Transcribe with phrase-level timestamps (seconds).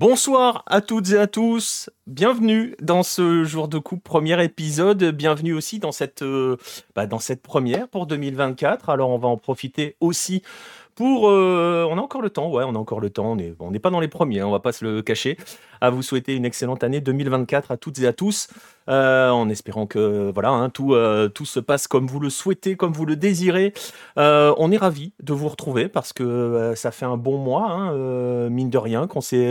[0.00, 5.52] Bonsoir à toutes et à tous, bienvenue dans ce jour de coupe, premier épisode, bienvenue
[5.52, 6.56] aussi dans cette, euh,
[6.96, 8.88] bah, dans cette première pour 2024.
[8.88, 10.42] Alors on va en profiter aussi
[11.00, 13.90] euh, on a encore le temps, ouais, on a encore le temps, on n'est pas
[13.90, 15.36] dans les premiers, hein, on va pas se le cacher.
[15.80, 18.48] À vous souhaiter une excellente année 2024 à toutes et à tous,
[18.88, 22.76] euh, en espérant que voilà, hein, tout, euh, tout se passe comme vous le souhaitez,
[22.76, 23.72] comme vous le désirez.
[24.16, 28.70] On est ravis de vous retrouver parce que ça fait un bon mois, hein, mine
[28.70, 29.50] de rien, qu'on s'est...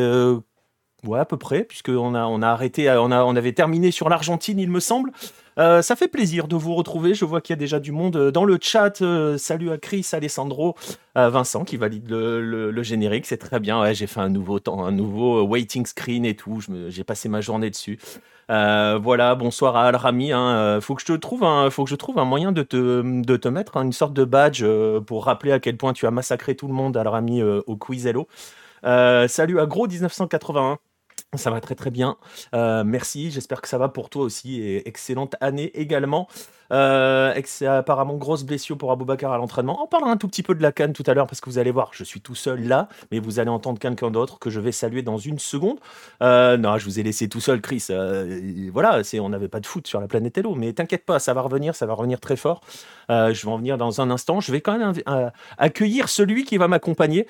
[1.05, 4.69] Ouais, à peu près, puisqu'on on a arrêté, on, on avait terminé sur l'Argentine, il
[4.69, 5.13] me semble.
[5.59, 7.13] Euh, ça fait plaisir de vous retrouver.
[7.13, 9.01] Je vois qu'il y a déjà du monde euh, dans le chat.
[9.01, 10.75] Euh, salut à Chris, Alessandro,
[11.15, 13.25] Vincent qui valide le, générique.
[13.25, 13.91] C'est très bien.
[13.91, 16.61] J'ai fait un nouveau temps, un nouveau waiting screen et tout.
[16.87, 17.99] J'ai passé ma journée dessus.
[18.47, 20.31] Voilà, bonsoir à Al-Rami.
[20.31, 20.79] Hein.
[20.79, 24.63] Faut que je trouve un, moyen de te, mettre hein, une sorte de badge
[25.05, 28.29] pour rappeler à quel point tu as massacré tout le monde, Al-Rami, au quiz Hello.
[28.85, 30.79] Euh, salut à Gros 1981.
[31.35, 32.17] Ça va très très bien.
[32.55, 36.27] Euh, merci, j'espère que ça va pour toi aussi et excellente année également.
[36.71, 37.33] Euh,
[37.67, 39.81] apparemment grosse blessure pour Aboubacar à l'entraînement.
[39.83, 41.57] On parlera un tout petit peu de la canne tout à l'heure parce que vous
[41.57, 44.59] allez voir, je suis tout seul là, mais vous allez entendre quelqu'un d'autre que je
[44.59, 45.79] vais saluer dans une seconde.
[46.21, 47.87] Euh, non, je vous ai laissé tout seul, Chris.
[47.89, 51.33] Euh, voilà, on n'avait pas de foot sur la planète Hello, mais t'inquiète pas, ça
[51.33, 52.61] va revenir, ça va revenir très fort.
[53.09, 54.39] Euh, je vais en venir dans un instant.
[54.39, 54.93] Je vais quand même
[55.57, 57.27] accueillir celui qui va m'accompagner.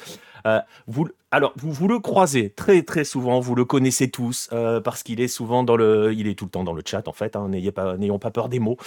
[1.31, 4.49] Alors, vous, le croisez très très souvent, vous le connaissez tous
[4.83, 7.13] parce qu'il est souvent dans le, il est tout le temps dans le chat en
[7.13, 7.35] fait.
[7.35, 8.77] hein, pas, n'ayons pas peur des mots.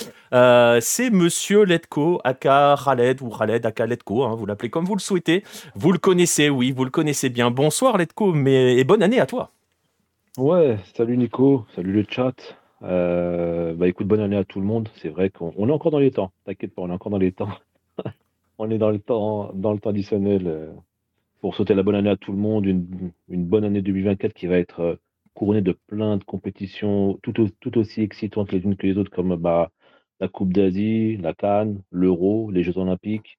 [0.81, 4.25] C'est Monsieur Letko, aka Khaled ou Khaled, aka Letko.
[4.25, 5.45] hein, vous l'appelez comme vous le souhaitez.
[5.75, 7.51] Vous le connaissez, oui, vous le connaissez bien.
[7.51, 9.51] Bonsoir Letko, mais et bonne année à toi.
[10.39, 12.33] Ouais, salut Nico, salut le chat.
[12.83, 14.89] Euh, bah écoute, bonne année à tout le monde.
[14.97, 16.33] C'est vrai qu'on on est encore dans les temps.
[16.45, 17.51] T'inquiète pas, on est encore dans les temps.
[18.59, 20.71] On est dans le temps, dans le temps additionnel euh,
[21.41, 22.65] pour souhaiter la bonne année à tout le monde.
[22.67, 24.95] Une, bonne année 2024 qui va être euh,
[25.35, 29.35] couronnée de plein de compétitions tout, tout aussi excitantes les unes que les autres, comme
[29.37, 29.71] bah,
[30.23, 33.39] la Coupe d'Asie, la Cannes, l'Euro, les Jeux Olympiques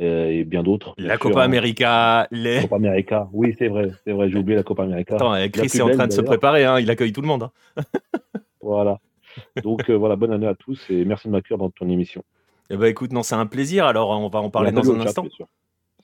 [0.00, 0.92] euh, et bien d'autres.
[0.98, 1.44] La sûr, Copa hein.
[1.44, 2.60] América, La les.
[2.62, 3.28] Copa América.
[3.32, 5.14] Oui, c'est vrai, c'est vrai, j'ai oublié la Copa América.
[5.14, 7.28] Attends, euh, La Chris est en train de se préparer, hein, il accueille tout le
[7.28, 7.44] monde.
[7.44, 7.82] hein.
[8.60, 8.98] Voilà.
[9.62, 12.22] Donc euh, voilà, bonne année à tous et merci de m'accueillir dans ton émission.
[12.70, 13.84] Eh ben écoute, non, c'est un plaisir.
[13.86, 15.26] Alors, on va en parler dans un chat, instant.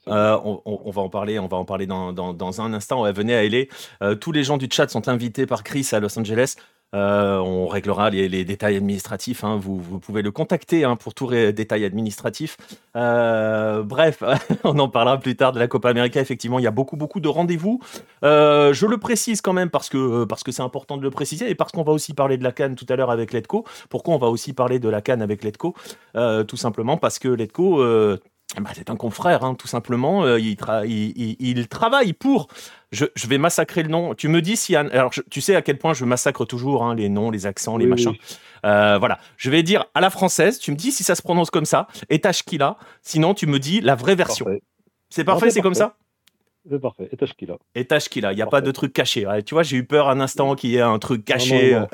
[0.09, 2.73] Euh, on, on- on va en parler, on va en parler dans, dans- dans un
[2.73, 3.03] instant.
[3.03, 3.65] Ouais, venez à LA.
[4.03, 6.55] Euh, tous les gens du chat sont invités par Chris à Los Angeles.
[6.97, 9.45] Euh, on réglera les, détails administratifs.
[9.45, 9.59] hein.
[9.61, 12.57] Vous, pouvez le contacter hein, pour tous les détails administratifs.
[12.97, 14.23] Euh, bref,
[14.65, 16.21] on en parlera plus tard de la Copa América.
[16.21, 17.81] Effectivement, il y a beaucoup, beaucoup de rendez-vous.
[18.25, 21.51] Euh, je le précise quand même parce que parce que c'est important de le préciser
[21.51, 23.65] et parce qu'on va aussi parler de la Cannes tout à l'heure avec Letco.
[23.91, 25.75] Pourquoi on va aussi parler de la Cannes avec Letco
[26.15, 27.83] Tout simplement parce que Letco.
[28.59, 30.25] Euh, bah, c'est un confrère, hein, tout simplement.
[30.25, 32.49] Euh, il, tra- il- il- il travaille pour.
[32.93, 34.15] Je, je vais massacrer le nom.
[34.15, 34.75] Tu me dis si.
[34.77, 37.77] Alors, je- tu sais à quel point je massacre toujours hein, les noms, les accents,
[37.77, 38.11] les Oui, machins.
[38.11, 38.21] oui.
[38.65, 39.19] Euh, voilà.
[39.37, 40.59] Je vais dire à la française.
[40.59, 41.89] Tu me dis si ça se prononce comme ça.
[42.11, 42.77] Et Tashkila.
[43.03, 44.47] Sinon, tu me dis la vraie version.
[45.11, 45.97] C'est parfait, c'est comme ça?
[46.69, 47.09] C'est parfait.
[47.13, 47.59] Et qu'il a.
[47.77, 48.33] Et Tashkila.
[48.33, 49.25] Il n'y a pas de truc caché.
[49.27, 51.75] Ouais, tu vois, j'ai eu peur un instant qu'il y ait un truc caché.
[51.75, 51.89] Non, non, non.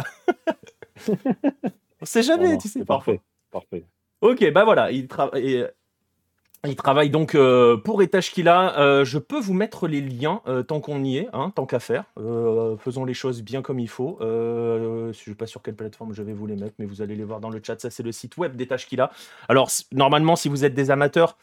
[1.08, 1.12] euh.
[2.00, 3.20] On sait jamais, tu sais, parfait.
[3.50, 3.84] Parfait.
[4.20, 5.68] Ok, bah voilà, il, tra- et, euh,
[6.64, 8.78] il travaille donc euh, pour Etashkila.
[8.78, 11.80] Euh, je peux vous mettre les liens euh, tant qu'on y est, hein, tant qu'à
[11.80, 12.04] faire.
[12.78, 14.16] Faisons les choses bien comme il faut.
[14.20, 17.16] Je ne sais pas sur quelle plateforme je vais vous les mettre, mais vous allez
[17.16, 17.80] les voir dans le chat.
[17.80, 19.10] Ça, c'est le site web d'Etashkila.
[19.48, 21.36] Alors, normalement, si vous êtes des amateurs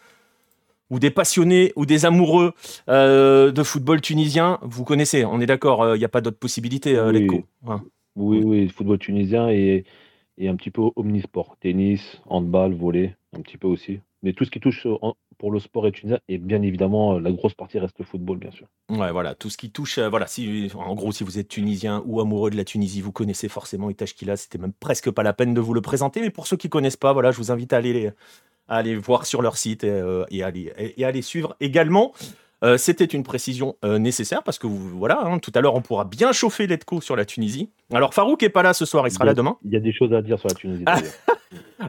[0.89, 2.53] ou des passionnés ou des amoureux
[2.87, 7.11] de football tunisien, vous connaissez, on est d'accord, il n'y a pas d'autre possibilité, euh,
[7.11, 7.43] Oui.
[7.67, 7.83] Hein.
[8.15, 9.85] Oui, oui, football tunisien et,
[10.37, 11.55] et un petit peu omnisport.
[11.61, 13.99] Tennis, handball, volley, un petit peu aussi.
[14.21, 17.53] Mais tout ce qui touche en- pour le sport tunisien, et bien évidemment, la grosse
[17.53, 18.67] partie reste football, bien sûr.
[18.89, 22.03] Ouais, voilà, tout ce qui touche, euh, voilà, si, en gros, si vous êtes tunisien
[22.05, 25.53] ou amoureux de la Tunisie, vous connaissez forcément Itachkila, c'était même presque pas la peine
[25.53, 27.77] de vous le présenter, mais pour ceux qui connaissent pas, voilà, je vous invite à
[27.77, 32.13] aller, voir sur leur site et, euh, à, et à les suivre également.
[32.63, 35.81] Euh, c'était une précision euh, nécessaire parce que vous, voilà, hein, tout à l'heure, on
[35.81, 37.69] pourra bien chauffer Letco sur la Tunisie.
[37.93, 39.57] Alors, Farouk est pas là ce soir, il sera là demain.
[39.65, 40.83] Il y a des choses à dire sur la Tunisie.
[40.85, 40.97] Ah.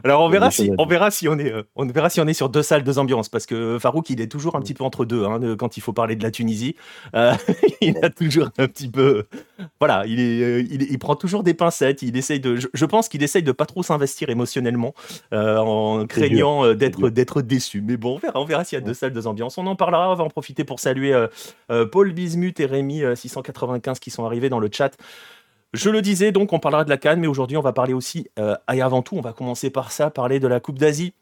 [0.03, 2.33] Alors on verra si on verra si on est euh, on verra si on est
[2.33, 5.03] sur deux salles deux ambiances parce que Farouk il est toujours un petit peu entre
[5.05, 6.75] deux hein, de- quand il faut parler de la Tunisie
[7.81, 9.25] il a toujours un petit peu
[9.79, 13.09] voilà il est il, il prend toujours des pincettes il essaye de je, je pense
[13.09, 14.93] qu'il essaye de pas trop s'investir émotionnellement
[15.31, 19.13] en craignant d'être déçu mais bon on verra on verra s'il y a deux salles
[19.13, 21.27] deux ambiances on en parlera on va en profiter pour saluer euh,
[21.71, 24.97] euh, Paul Bismuth et Rémi euh, 695 qui sont arrivés dans le chat
[25.73, 28.27] je le disais, donc on parlera de la Cannes, mais aujourd'hui on va parler aussi,
[28.37, 31.13] euh, et avant tout, on va commencer par ça, parler de la Coupe d'Asie,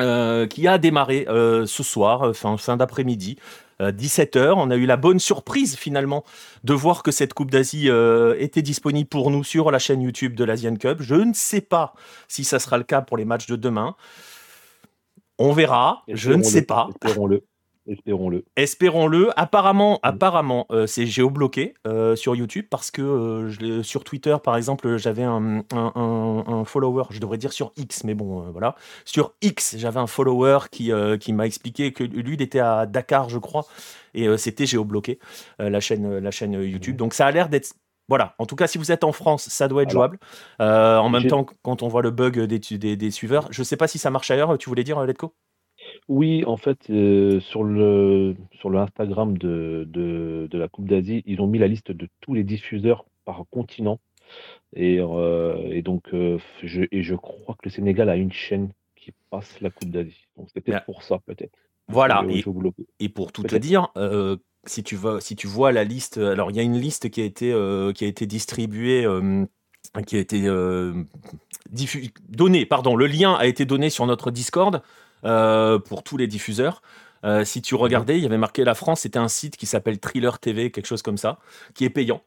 [0.00, 3.38] euh, qui a démarré euh, ce soir, euh, fin, fin d'après-midi.
[3.80, 4.54] 17h.
[4.56, 6.22] On a eu la bonne surprise finalement
[6.62, 7.90] de voir que cette Coupe d'Asie
[8.38, 10.98] était disponible pour nous sur la chaîne YouTube de l'Asian Cup.
[11.00, 11.92] Je ne sais pas
[12.28, 13.96] si ça sera le cas pour les matchs de demain.
[15.38, 16.86] On verra, je ne sais pas.
[17.02, 17.42] Espérons-le.
[17.86, 18.44] Espérons-le.
[18.56, 19.38] Espérons-le.
[19.38, 19.98] Apparemment, mm.
[20.02, 25.24] apparemment, euh, c'est géobloqué euh, sur YouTube parce que euh, sur Twitter, par exemple, j'avais
[25.24, 25.64] un,
[26.64, 28.74] follower, je devrais dire sur X, mais bon, voilà.
[29.04, 30.90] Sur X, j'avais un follower qui,
[31.20, 33.66] qui m'a expliqué que lui, il était à Dakar, je crois,
[34.14, 35.18] et c'était géobloqué,
[35.58, 36.94] la, chaîne, la chaîne YouTube.
[36.94, 36.98] Mm.
[36.98, 37.74] Donc ça a l'air d'être
[38.06, 40.18] voilà, en tout cas, si vous êtes en France, ça doit être jouable.
[40.58, 43.76] en même temps, quand on voit le bug des, des, des suiveurs, je ne sais
[43.76, 45.34] pas si ça marche ailleurs, tu voulais dire, Letko?
[46.08, 51.22] Oui, en fait, euh, sur le sur le Instagram de de de la Coupe d'Asie,
[51.26, 54.00] ils ont mis la liste de tous les diffuseurs par continent.
[54.74, 58.70] Et euh, et donc, euh, je et je crois que le Sénégal a une chaîne
[58.96, 60.26] qui passe la Coupe d'Asie.
[60.36, 61.56] Donc c'est peut-être pour ça, peut-être,
[61.88, 62.22] Voilà.
[63.00, 63.88] Et pour tout te dire,
[64.66, 67.22] si tu vois si tu vois la liste, alors il y a une liste qui
[67.22, 67.48] a été,
[67.94, 69.06] qui a été distribuée,
[70.06, 70.50] qui a été,
[72.28, 74.82] donnée, pardon, le lien a été donné sur notre Discord.
[75.24, 76.82] Euh, pour tous les diffuseurs.
[77.24, 79.98] Euh, si tu regardais, il y avait marqué la France, c'était un site qui s'appelle
[79.98, 81.38] Thriller TV, quelque chose comme ça,
[81.72, 82.20] qui est payant.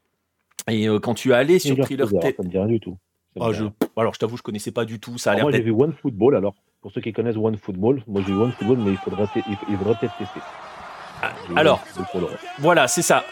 [0.67, 2.97] Et euh, quand tu allé sur Thriller TV, ça me dit rien du tout.
[3.39, 3.65] Ah, je...
[3.95, 5.19] Alors je t'avoue, je connaissais pas du tout.
[5.19, 6.35] Ça a moi j'ai vu One Football.
[6.35, 9.27] Alors pour ceux qui connaissent One Football, moi j'ai vu One Football, mais il faudrait,
[9.69, 10.39] il faudrait peut-être tester.
[11.21, 11.83] Ah, alors,
[12.59, 13.23] voilà, c'est ça.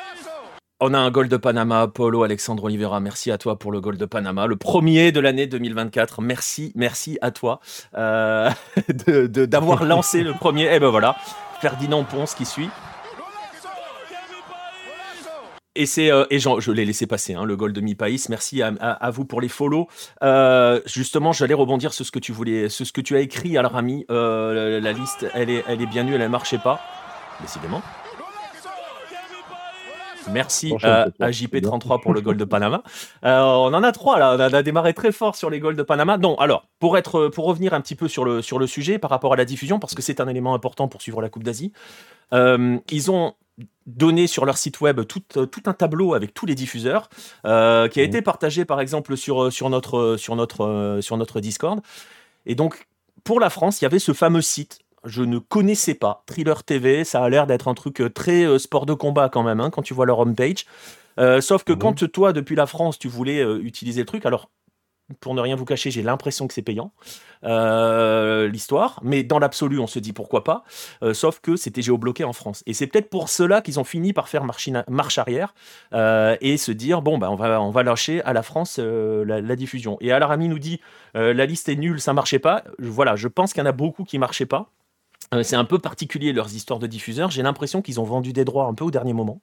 [0.82, 3.00] On a un goal de Panama, Paulo Alexandre Oliveira.
[3.00, 6.22] Merci à toi pour le goal de Panama, le premier de l'année 2024.
[6.22, 7.62] Merci, merci à toi
[7.96, 8.50] euh,
[9.08, 10.64] d'avoir lancé le premier.
[10.64, 11.16] Et eh ben voilà,
[11.62, 12.70] Ferdinand Ponce qui suit.
[15.76, 18.26] Et c'est euh, je l'ai laissé passer hein, le goal de Mi País.
[18.28, 19.88] Merci à, vous pour les follow.
[20.24, 23.66] Euh, justement, j'allais rebondir sur ce que tu voulais, ce que tu as écrit, Al
[23.66, 24.06] Rami.
[24.10, 26.82] La, la, liste, elle est, elle est bien nue, elle ne marchait pas,
[27.42, 27.82] décidément.
[30.32, 32.84] Merci à, JP33 pour le goal de Panama.
[33.24, 35.84] Euh, on en a trois là, on a, démarré très fort sur les goals de
[35.84, 36.18] Panama.
[36.18, 39.10] Non, alors, pour, être, pour revenir un petit peu sur le, sur le sujet par
[39.10, 41.72] rapport à la diffusion, parce que c'est un élément important pour suivre la Coupe d'Asie,
[42.34, 43.34] euh, ils ont
[43.86, 47.10] donné sur leur site web tout, tout un tableau avec tous les diffuseurs
[47.46, 48.08] euh, qui a mmh.
[48.08, 51.80] été partagé par exemple sur, sur, notre, sur, notre, sur notre Discord.
[52.46, 52.88] Et donc,
[53.24, 56.24] pour la France, il y avait ce fameux site je ne connaissais pas.
[56.26, 59.44] Thriller TV, ça a l'air d'être un truc euh, très euh, sport de combat quand
[59.44, 60.66] même, hein, quand tu vois leur homepage.
[61.20, 64.50] Euh, sauf que quand toi, depuis la France, tu voulais utiliser le truc, alors
[65.20, 66.92] pour ne rien vous cacher, j'ai l'impression que c'est payant,
[67.44, 70.64] l'histoire, mais dans l'absolu, on se dit pourquoi pas,
[71.14, 72.64] sauf que c'était géobloqué en France.
[72.66, 75.54] Et c'est peut-être pour cela qu'ils ont fini par faire marche, arrière
[75.94, 79.98] et se dire, bon, bah, on, va, on va lâcher à la France la, diffusion.
[80.02, 80.82] Et Alarami nous dit,
[81.14, 82.64] la liste est nulle, ça marchait pas.
[82.80, 84.72] Voilà, je pense qu'il y en a beaucoup qui marchaient pas.
[85.34, 87.32] Euh, c'est un peu particulier leurs histoires de diffuseurs.
[87.32, 89.42] J'ai l'impression qu'ils ont vendu des droits un peu au dernier moment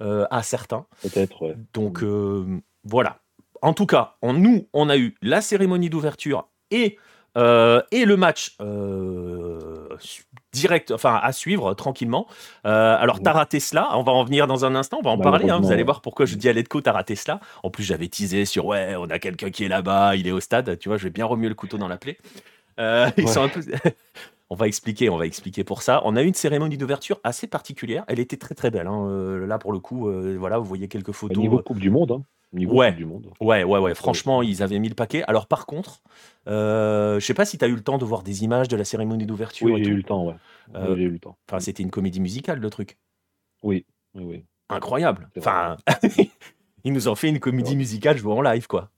[0.00, 0.86] euh, à certains.
[1.02, 1.56] Peut-être, ouais.
[1.74, 3.18] Donc euh, voilà.
[3.60, 6.96] En tout cas, nous, on a eu la cérémonie d'ouverture et,
[7.36, 8.56] et le match
[10.52, 12.28] direct, enfin à suivre tranquillement.
[12.62, 15.50] alors, t'as raté cela, on va en venir dans un instant, on va en parler.
[15.50, 15.58] Hein.
[15.58, 17.40] vous allez voir pourquoi je dis à Letco, t'as raté cela.
[17.64, 20.40] En plus, j'avais teasé sur ouais, on a quelqu'un qui est là-bas, il est au
[20.40, 20.78] stade.
[20.78, 22.18] Tu vois, je vais bien remuer le couteau dans la plaie.
[22.78, 23.60] Ils sont un peu.
[24.50, 26.00] On va expliquer, on va expliquer pour ça.
[26.04, 28.04] On a eu une cérémonie d'ouverture assez particulière.
[28.08, 28.86] Elle était très très belle.
[28.86, 29.06] Hein.
[29.06, 31.36] Euh, là pour le coup, euh, voilà, vous voyez quelques photos.
[31.36, 32.12] Au niveau Coupe du Monde.
[32.12, 32.22] Hein.
[32.54, 32.88] Niveau ouais.
[32.88, 33.30] Coupe du Monde.
[33.40, 33.94] ouais, ouais, ouais.
[33.94, 35.22] Franchement, ils avaient mis le paquet.
[35.28, 36.00] Alors par contre,
[36.48, 38.76] euh, je sais pas si tu as eu le temps de voir des images de
[38.76, 39.66] la cérémonie d'ouverture.
[39.66, 40.34] Oui, j'ai eu le temps, ouais.
[40.96, 41.36] j'ai eu le temps.
[41.46, 42.96] Enfin, c'était une comédie musicale, le truc.
[43.62, 44.44] Oui, oui, oui.
[44.70, 45.28] Incroyable.
[45.36, 45.76] Enfin,
[46.84, 48.88] ils nous ont fait une comédie musicale jouée en live, quoi.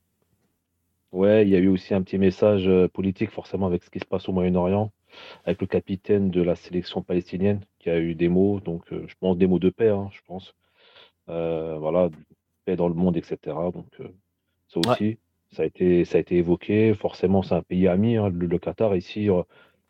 [1.11, 4.05] Ouais, il y a eu aussi un petit message politique, forcément, avec ce qui se
[4.05, 4.93] passe au Moyen-Orient
[5.45, 9.15] avec le capitaine de la sélection palestinienne qui a eu des mots, donc euh, je
[9.19, 10.55] pense des mots de paix, hein, je pense.
[11.29, 12.11] Euh, voilà,
[12.65, 13.39] paix dans le monde, etc.
[13.73, 14.09] Donc euh,
[14.69, 15.19] ça aussi,
[15.53, 16.95] ça a été, ça a été évoqué.
[16.95, 19.29] Forcément, c'est un pays ami, hein, le, Qatar ici.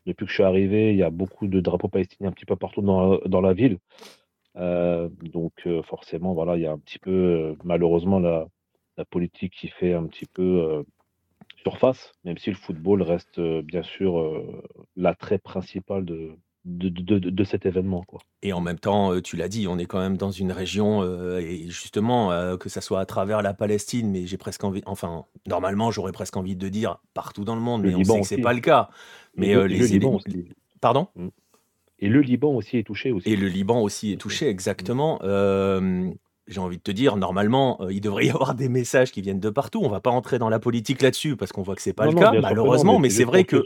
[0.06, 2.56] depuis que je suis arrivé, il y a beaucoup de drapeaux palestiniens un petit peu
[2.56, 3.78] partout dans, dans la ville.
[4.56, 8.48] donc forcément, voilà, il y a un petit peu malheureusement la,
[8.96, 10.84] la politique qui fait un petit peu
[11.62, 14.62] surface, même si le football reste euh, bien sûr euh,
[14.96, 16.32] l'attrait principal de,
[16.64, 18.02] de, de, cet événement.
[18.06, 18.20] Quoi.
[18.42, 21.02] Et en même temps, euh, tu l'as dit, on est quand même dans une région,
[21.38, 25.90] et justement, que ça soit à travers la Palestine, mais j'ai presque envie, enfin, normalement,
[25.90, 28.52] j'aurais presque envie de dire partout dans le monde, mais on sait que c'est pas
[28.52, 28.90] le cas.
[29.36, 30.48] Mais les Liban aussi.
[30.80, 31.08] Pardon?
[31.14, 31.28] Mmh.
[32.02, 33.28] Et le Liban aussi est touché aussi.
[33.28, 35.18] Et le Liban aussi est touché, exactement
[36.50, 39.50] j'ai envie de te dire, normalement, il devrait y avoir des messages qui viennent de
[39.50, 39.80] partout.
[39.82, 42.12] On va pas entrer dans la politique là-dessus parce qu'on voit que c'est pas le
[42.12, 43.64] cas, malheureusement, mais, c'est vrai que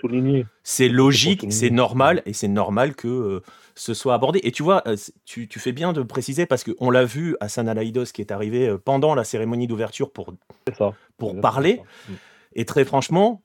[0.62, 3.42] c'est logique, c'est normal et c'est normal que
[3.74, 4.40] ce soit abordé.
[4.44, 4.84] Et tu vois,
[5.24, 8.76] tu, fais bien de préciser parce qu'on l'a vu à San Alaïdos qui est arrivé
[8.84, 10.34] pendant la cérémonie d'ouverture pour,
[11.16, 11.80] pour parler.
[12.08, 12.12] Mm.
[12.56, 13.42] Et très franchement,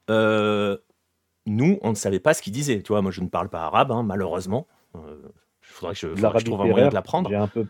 [1.46, 2.81] nous, on ne savait pas ce qu'il disait.
[2.81, 4.67] Tu vois, moi, je ne parle pas arabe, hein, malheureusement.
[4.96, 5.01] Il
[5.62, 7.29] faudrait que je, trouve un moyen de l'apprendre.
[7.29, 7.65] J'ai un peu,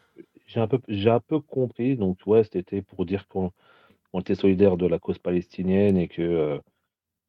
[0.50, 1.96] j'ai un peu, j'ai un peu compris.
[1.96, 3.52] Donc, ouais, c'était pour dire qu'on
[4.20, 6.60] était solidaire de la cause palestinienne et que euh,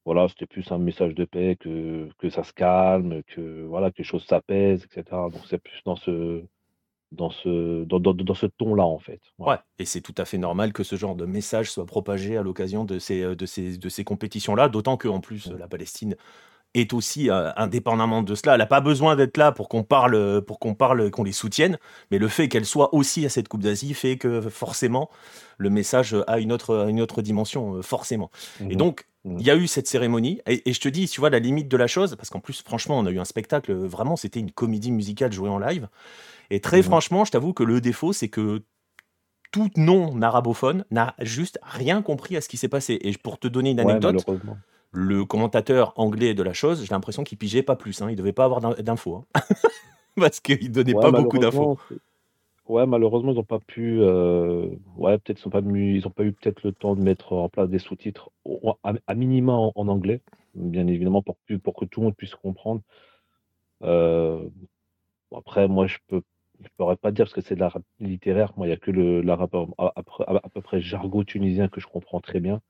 [0.05, 3.99] voilà, c'était plus un message de paix que, que ça se calme, que voilà, que
[3.99, 5.05] les choses s'apaisent, etc.
[5.31, 6.43] Donc, c'est plus dans ce
[7.13, 9.21] dans ce, dans, dans, ce ton-là, en fait.
[9.41, 12.43] Ouais, et c'est tout à fait normal que ce genre de message soit propagé à
[12.45, 16.15] l'occasion de ces, de ces, de ces compétitions-là, d'autant qu'en plus, la Palestine
[16.75, 18.55] est aussi euh, indépendamment de cela.
[18.55, 21.79] Elle n'a pas besoin d'être là pour qu'on parle, pour qu'on parle, qu'on les soutienne,
[22.11, 25.11] mais le fait qu'elle soit aussi à cette Coupe d'Asie fait que forcément
[25.59, 28.31] le message a une autre, une autre dimension, euh, forcément.
[28.61, 31.21] Et mmh donc mmh il y a eu cette cérémonie, et, je te dis, tu
[31.21, 33.75] vois, la limite de la chose, parce qu'en plus, franchement, on a eu un spectacle,
[33.75, 35.89] vraiment, c'était une comédie musicale jouée en live.
[36.49, 38.63] Et très mmh franchement, je t'avoue que le défaut, c'est que
[39.53, 42.99] tout non-arabophone n'a juste rien compris à ce qui s'est passé.
[43.03, 44.25] Et pour te donner une anecdote,
[44.93, 48.03] le commentateur anglais de la chose, j'ai l'impression qu'il pigeait pas plus.
[48.03, 48.11] Hein.
[48.11, 49.25] Il devait pas avoir d'infos.
[49.35, 49.41] Hein.
[50.17, 51.79] Parce qu'il donnait pas beaucoup d'infos.
[52.69, 54.01] Ouais, malheureusement, ils n'ont pas pu.
[54.01, 57.81] Euh, ouais, peut-être ils n'ont pas, eu peut-être le temps de mettre en place des
[57.81, 58.31] sous-titres
[58.85, 60.21] à, minima en, anglais,
[60.55, 62.81] bien évidemment, pour, pour que tout le monde puisse comprendre.
[63.83, 64.49] Euh,
[65.35, 66.23] après, moi, je peux,
[66.61, 68.53] je pourrais pas dire parce que c'est de l'arabe littéraire.
[68.57, 71.89] Moi, il n'y a que le l'arabe à, à, peu près jargon tunisien que je
[71.89, 72.61] comprends très bien.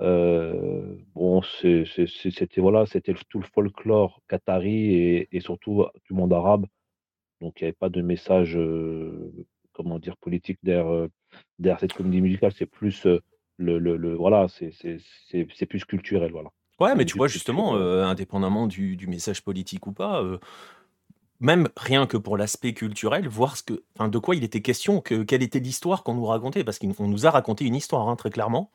[0.00, 6.66] Euh, bon, c'était voilà, c'était tout le folklore qatari et, et, surtout du monde arabe.
[7.40, 9.32] Donc, il n'y avait pas de message, euh,
[9.72, 11.08] comment dire, politique derrière, euh,
[11.58, 12.52] derrière cette comédie musicale.
[12.56, 16.50] C'est plus le, le, le, voilà, c'est plus culturel, voilà.
[16.80, 20.22] Ouais, mais tu vois, justement, indépendamment du, du, message politique ou pas,
[21.40, 25.00] même rien que pour l'aspect culturel, voir ce que, enfin, de quoi il était question,
[25.00, 28.14] que, quelle était l'histoire qu'on nous racontait, parce qu'on nous a raconté une histoire, hein,
[28.14, 28.70] très clairement.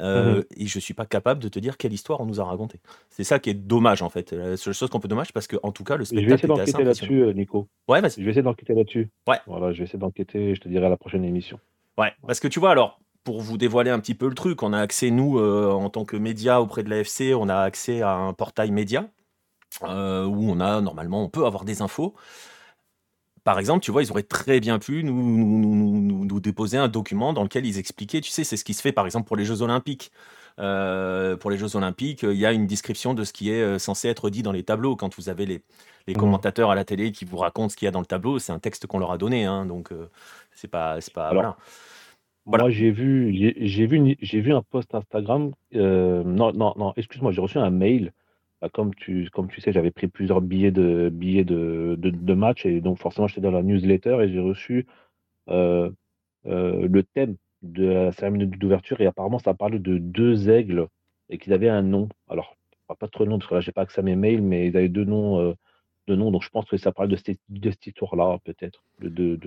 [0.00, 2.44] Euh, mmh et je suis pas capable de te dire quelle histoire on nous a
[2.44, 2.80] raconté.
[3.08, 4.32] C'est ça qui est dommage en fait.
[4.32, 6.24] La seule chose qu'on peut dommage parce que en tout cas le spectacle.
[6.24, 7.68] Je vais essayer d'enquêter là-dessus, euh, Nico.
[7.88, 8.14] Ouais, vas-y.
[8.18, 9.10] Je vais essayer d'enquêter là-dessus.
[9.26, 9.38] Ouais.
[9.46, 10.54] Voilà, je vais essayer d'enquêter.
[10.54, 11.58] Je te dirai à la prochaine émission.
[11.98, 13.00] Ouais, parce que tu vois alors.
[13.22, 16.06] Pour vous dévoiler un petit peu le truc, on a accès, nous, euh, en tant
[16.06, 19.10] que média auprès de l'AFC, on a accès à un portail média
[19.82, 22.14] où on a, normalement, on peut avoir des infos
[23.44, 27.32] par exemple, tu vois, ils auraient très bien pu nous, nous, nous, déposer un document
[27.32, 29.44] dans lequel ils expliquaient, tu sais, c'est ce qui se fait par exemple pour les
[29.44, 30.10] Jeux Olympiques.
[30.58, 33.78] Euh, pour les Jeux Olympiques, il y a une description de ce qui est euh,
[33.78, 34.94] censé être dit dans les tableaux.
[34.94, 35.62] Quand vous avez les,
[36.06, 36.18] les mmh.
[36.18, 38.52] commentateurs à la télé qui vous racontent ce qu'il y a dans le tableau, c'est
[38.52, 39.44] un texte qu'on leur a donné.
[39.46, 40.10] Hein, donc, euh,
[40.54, 41.00] c'est pas.
[41.00, 41.56] C'est pas voilà.
[42.44, 45.52] Moi, j'ai vu, j'ai vu, j'ai vu un post Instagram.
[45.72, 48.12] non, non, non, excuse-moi, j'ai reçu un mail
[48.60, 52.66] bah, comme tu, comme tu sais, j'avais pris plusieurs billets de, billets de, de, match
[52.66, 54.86] et donc forcément j'étais dans la newsletter et j'ai reçu
[55.48, 55.90] euh,
[56.46, 60.88] euh, le thème de la cérémonie d'ouverture et apparemment ça parlait de deux aigles
[61.30, 62.08] et qu'ils avaient un nom.
[62.28, 62.56] Alors,
[62.98, 64.76] pas trop de nom parce que là j'ai pas accès à mes mails, mais ils
[64.76, 65.54] avaient deux noms, euh,
[66.06, 69.38] deux noms donc je pense que ça parle de cette, de cette histoire-là peut-être, de,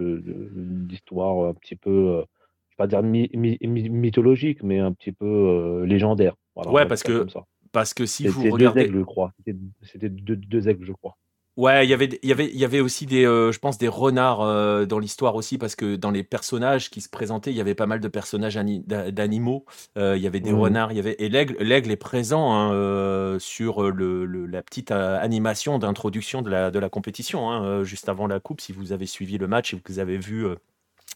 [0.56, 2.24] d'histoire un petit peu,
[2.70, 6.36] je vais pas dire mythologique, mais un petit peu légendaire.
[6.56, 7.28] ouais, parce que
[7.74, 8.84] parce que si vous regardez.
[8.84, 9.34] Deux aigles, je crois.
[9.82, 11.18] C'était deux, deux, aigles, je crois.
[11.56, 11.90] Ouais, y il
[12.30, 15.60] y, avait, y avait aussi des, euh, je pense, des renards euh, dans l'histoire aussi,
[15.60, 18.56] parce que dans les personnages qui se présentaient, il y avait pas mal de personnages
[18.56, 19.66] d'animaux.
[19.98, 20.60] Euh, il y avait des mmh.
[20.60, 25.78] renards, il y avait et l'aigle, l'aigle est présent hein, sur le, la petite animation
[25.78, 28.62] d'introduction de la, de la compétition, hein, juste avant la coupe.
[28.62, 30.48] Si vous avez suivi le match et que vous avez vu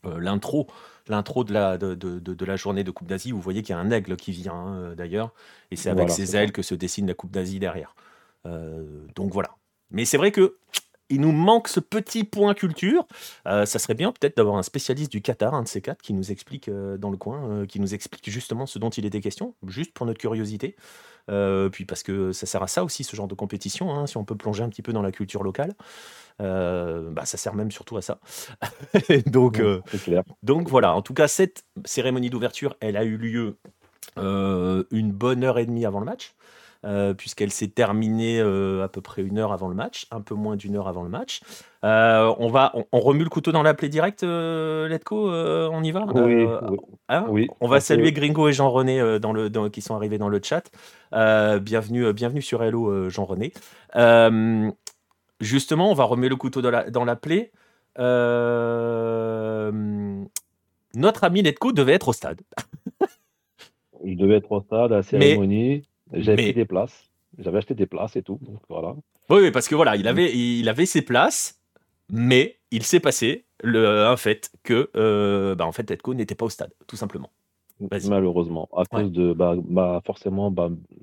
[0.03, 0.67] l'intro,
[1.09, 3.77] l'intro de la, de, de, de, la journée de Coupe d'Asie, vous voyez qu'il y
[3.77, 5.33] a un aigle qui vient hein, d'ailleurs,
[5.71, 7.95] et c'est avec ses ailes que se dessine la Coupe d'Asie derrière.
[8.47, 8.83] Euh,
[9.15, 9.55] donc voilà.
[9.91, 10.57] Mais c'est vrai que
[11.09, 13.07] il nous manque ce petit point culture.
[13.47, 16.13] Euh, ça serait bien peut-être d'avoir un spécialiste du Qatar, un de ces quatre, qui
[16.13, 19.55] nous explique euh, dans le coin, qui nous explique justement ce dont il était question,
[19.65, 20.75] juste pour notre curiosité.
[21.71, 24.25] puis parce que ça sert à ça aussi, ce genre de compétition, hein, si on
[24.25, 25.73] peut plonger un petit peu dans la culture locale.
[26.41, 28.19] Euh, bah, ça sert même surtout à ça.
[29.25, 29.81] donc, euh,
[30.43, 33.57] donc voilà, en tout cas, cette cérémonie d'ouverture, elle a eu lieu
[34.17, 36.33] euh, une bonne heure et demie avant le match.
[37.17, 40.75] puisqu'elle s'est terminée à peu près une heure avant le match, un peu moins d'une
[40.77, 41.41] heure avant le match.
[41.83, 46.47] on va, on, remue le couteau dans la plaie directe, Letco, on y va oui,
[47.09, 50.39] hein oui, On va saluer Gringo et Jean-René dans le, qui sont arrivés dans le
[50.41, 50.69] chat.
[51.11, 53.51] bienvenue, bienvenue sur Hello, Jean-René.
[55.39, 57.51] Justement, on va remettre le couteau dans la, plaie.
[57.99, 59.71] Euh,
[60.95, 62.41] notre ami Letko devait être au stade.
[64.03, 65.83] Je devais être au stade à la cérémonie.
[66.13, 67.09] J'avais pris des places.
[67.37, 68.39] J'avais acheté des places et tout.
[68.41, 68.95] Donc voilà.
[69.29, 71.59] Oui, parce que voilà, il avait, il avait ses places,
[72.09, 76.45] mais il s'est passé le, un fait que euh, bah, en fait, Letko n'était pas
[76.45, 77.29] au stade, tout simplement.
[78.07, 80.53] Malheureusement, à cause de, bah, bah forcément,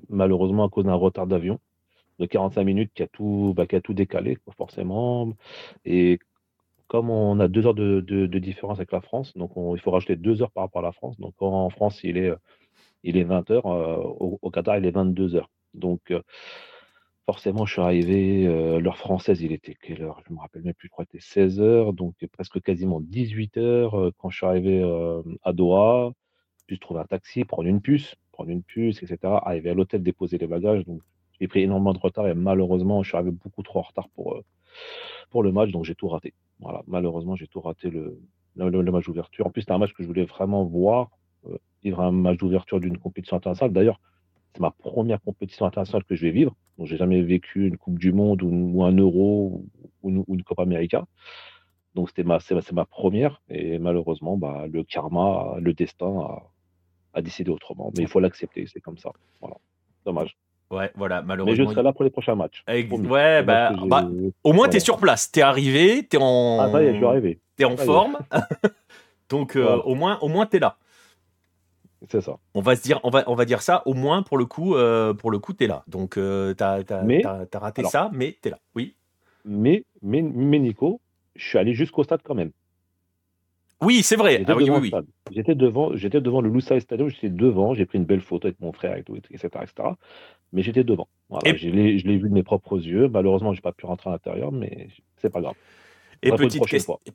[0.09, 1.59] malheureusement à cause d'un retard d'avion
[2.19, 5.33] de 45 minutes qui a tout, bah, qui a tout décalé, forcément.
[5.85, 6.19] Et
[6.87, 10.41] comme on a deux heures de, différence avec la France, donc il faut rajouter deux
[10.41, 11.19] heures par rapport à la France.
[11.19, 12.31] Donc en France, il est,
[13.03, 15.49] il est 20 heures, euh, au, Qatar, il est 22 heures.
[15.73, 16.21] Donc euh,
[17.25, 20.21] forcément, je suis arrivé, euh, l'heure française, il était quelle heure?
[20.27, 23.57] Je me rappelle même plus, je crois que c'était 16 heures, donc presque quasiment 18
[23.57, 24.83] heures quand je suis arrivé
[25.43, 26.11] à Doha.
[26.67, 29.17] Puis trouver un taxi, prendre une puce, prendre une puce, etc.
[29.23, 30.83] Arriver à l'hôtel, déposer les bagages.
[30.85, 31.01] Donc
[31.39, 34.41] j'ai pris énormément de retard et malheureusement, je suis arrivé beaucoup trop en retard pour,
[35.29, 36.33] pour le match, donc j'ai tout raté.
[36.59, 38.19] Voilà, malheureusement, j'ai tout raté le,
[38.55, 39.47] le, match d'ouverture.
[39.47, 41.09] En plus, c'était un match que je voulais vraiment voir,
[41.47, 43.73] euh, vivre un match d'ouverture d'une compétition internationale.
[43.73, 43.99] D'ailleurs,
[44.53, 46.55] c'est ma première compétition internationale que je vais vivre.
[46.77, 49.65] Donc, j'ai jamais vécu une Coupe du Monde ou, un Euro
[50.01, 51.05] ou, une, Coupe América.
[51.93, 53.41] Donc, c'était ma, c'est, ma première.
[53.49, 56.43] Et malheureusement, bah, le karma, le destin a,
[57.13, 57.91] a décidé autrement.
[57.97, 59.11] Mais il faut l'accepter, c'est comme ça.
[59.41, 59.57] Voilà.
[60.05, 60.37] Dommage.
[60.71, 61.63] Ouais, voilà, malheureusement.
[61.63, 62.63] Mais je serai là pour les prochains matchs.
[62.67, 64.07] Ouais, bah, bah
[64.43, 65.31] au moins, tu es sur place.
[65.31, 66.59] Tu es arrivé, tu es en.
[66.59, 67.39] Ah, ça y est, je suis arrivé.
[67.57, 68.17] Tu es en forme.
[69.29, 70.77] Donc, euh, au moins, au moins tu es là.
[72.09, 72.37] C'est ça.
[72.53, 74.75] On va, se dire, on, va, on va dire ça, au moins, pour le coup,
[74.75, 75.83] euh, pour le coup tu es là.
[75.87, 78.59] Donc, euh, tu as, raté ça, mais tu es là.
[78.75, 78.95] Oui.
[79.43, 81.01] Mais, mais, mais Nico,
[81.35, 82.51] je suis allé jusqu'au stade quand même.
[83.81, 84.37] Oui, c'est vrai.
[84.39, 84.91] J'étais, ah, devant, oui,
[85.31, 88.59] j'étais devant, j'étais devant le Lusail Stadium, j'étais devant, j'ai pris une belle photo avec
[88.61, 89.89] mon frère, et tout, etc., etc.
[90.53, 91.07] Mais j'étais devant.
[91.43, 93.09] je, l'ai, vu de mes propres yeux.
[93.09, 95.55] Malheureusement, je n'ai pas pu rentrer à l'intérieur, mais c'est pas grave.
[96.21, 96.63] Et petite,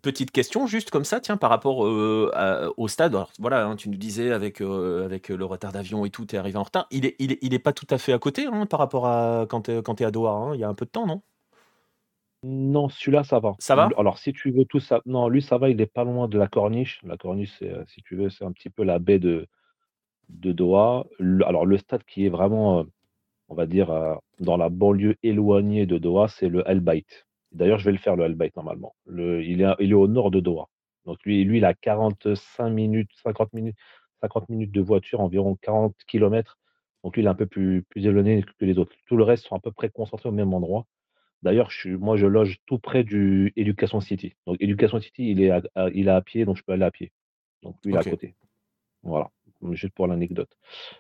[0.03, 3.17] petite, question, juste comme ça, tiens, par rapport euh, au stade.
[3.39, 6.39] voilà, hein, tu nous disais avec, euh, avec le retard d'avion et tout, tu es
[6.39, 6.87] arrivé en retard.
[6.91, 9.07] Il n'est il est, il est pas tout à fait à côté hein, par rapport
[9.07, 10.33] à quand tu es, à Doha.
[10.33, 10.55] Hein.
[10.55, 11.23] Il y a un peu de temps, non?
[12.43, 13.55] Non, celui-là, ça va.
[13.59, 13.91] Ça va?
[13.99, 16.39] Alors, si tu veux tout ça, non, lui, ça va, il est pas loin de
[16.39, 17.01] la Corniche.
[17.03, 19.47] La Corniche, c'est, euh, si tu veux, c'est un petit peu la baie de,
[20.31, 21.05] de Doha.
[21.47, 22.85] alors, le stade qui est vraiment, euh,
[23.49, 27.27] on va dire, euh, dans la banlieue éloignée de Doha, c'est le Bayt.
[27.53, 28.95] D'ailleurs, je vais le faire, le El Bayt, normalement.
[29.07, 30.69] Le, il est, il est au nord de Doha.
[31.05, 33.77] Donc, lui, lui, il a 45 minutes, 50 minutes,
[34.23, 36.59] 50 minutes de voiture, environ 40 km.
[37.05, 38.93] Donc, lui, il est un peu plus, plus éloigné que les autres.
[39.07, 40.87] Tout le reste sont à peu près concentrés au même endroit.
[41.43, 44.35] D'ailleurs, je moi, je loge tout près du Education City.
[44.47, 45.63] Donc, Education City, il est à,
[45.95, 47.13] il est à pied, donc je peux aller à pied.
[47.63, 48.35] Donc, lui, il est à côté.
[49.03, 49.31] Voilà,
[49.73, 50.51] juste pour l'anecdote.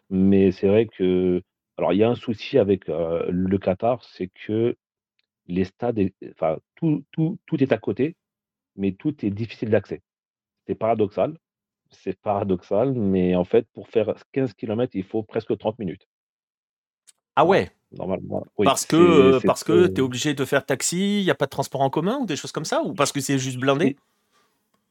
[0.08, 1.42] Mais c'est vrai que,
[1.76, 4.76] alors, il y a un souci avec euh, le Qatar, c'est que
[5.46, 8.16] les stades, enfin, tout, tout, tout est à côté,
[8.76, 10.02] mais tout est difficile d'accès.
[10.66, 11.36] C'est paradoxal.
[11.90, 16.06] C'est paradoxal, mais en fait, pour faire 15 km, il faut presque 30 minutes.
[17.34, 17.70] Ah ouais?
[17.96, 18.46] Normalement.
[18.56, 21.50] parce que, parce que tu es obligé de faire taxi, il n'y a pas de
[21.50, 23.96] transport en commun ou des choses comme ça Ou parce que c'est juste blindé?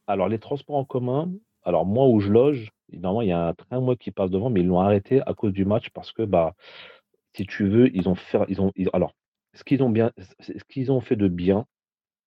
[0.06, 1.30] Alors, les transports en commun,
[1.64, 4.50] alors moi où je loge, normalement, il y a un train moi qui passe devant,
[4.50, 6.54] mais ils l'ont arrêté à cause du match parce que, bah,
[7.34, 8.40] si tu veux, ils ont fait.
[8.48, 9.14] Ils ont, alors,
[9.54, 11.66] ce qu'ils ont, bien, ce qu'ils ont fait de bien,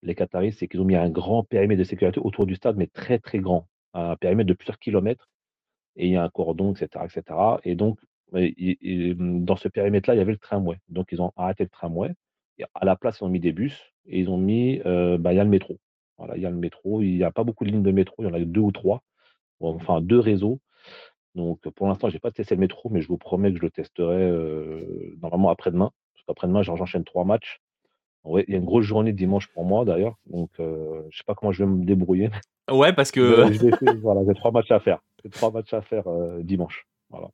[0.01, 2.87] les Qataris, c'est qu'ils ont mis un grand périmètre de sécurité autour du stade, mais
[2.87, 3.67] très, très grand.
[3.93, 5.29] Un périmètre de plusieurs kilomètres.
[5.95, 7.05] Et il y a un cordon, etc.
[7.05, 7.37] etc.
[7.63, 7.99] Et donc,
[8.33, 10.77] Dans ce périmètre-là, il y avait le tramway.
[10.89, 12.11] Donc, ils ont arrêté le tramway.
[12.57, 15.33] Et à la place, ils ont mis des bus et ils ont mis, euh, bah,
[15.33, 15.77] il y a le métro.
[16.17, 17.01] Voilà, il y a le métro.
[17.01, 18.15] Il n'y a pas beaucoup de lignes de métro.
[18.19, 19.03] Il y en a deux ou trois.
[19.59, 20.59] Enfin, deux réseaux.
[21.35, 23.63] Donc, pour l'instant, je n'ai pas testé le métro, mais je vous promets que je
[23.63, 25.91] le testerai euh, normalement après-demain.
[26.13, 27.61] Parce qu'après-demain, j'enchaîne trois matchs.
[28.25, 30.15] il y a une grosse journée dimanche pour moi d'ailleurs.
[30.25, 32.29] Donc, euh, je ne sais pas comment je vais me débrouiller.
[32.69, 33.95] Ouais, parce que.
[34.01, 34.99] voilà, j'ai trois matchs à faire.
[35.23, 36.03] J'ai trois matchs à faire
[36.41, 36.85] dimanche.
[37.09, 37.29] Voilà.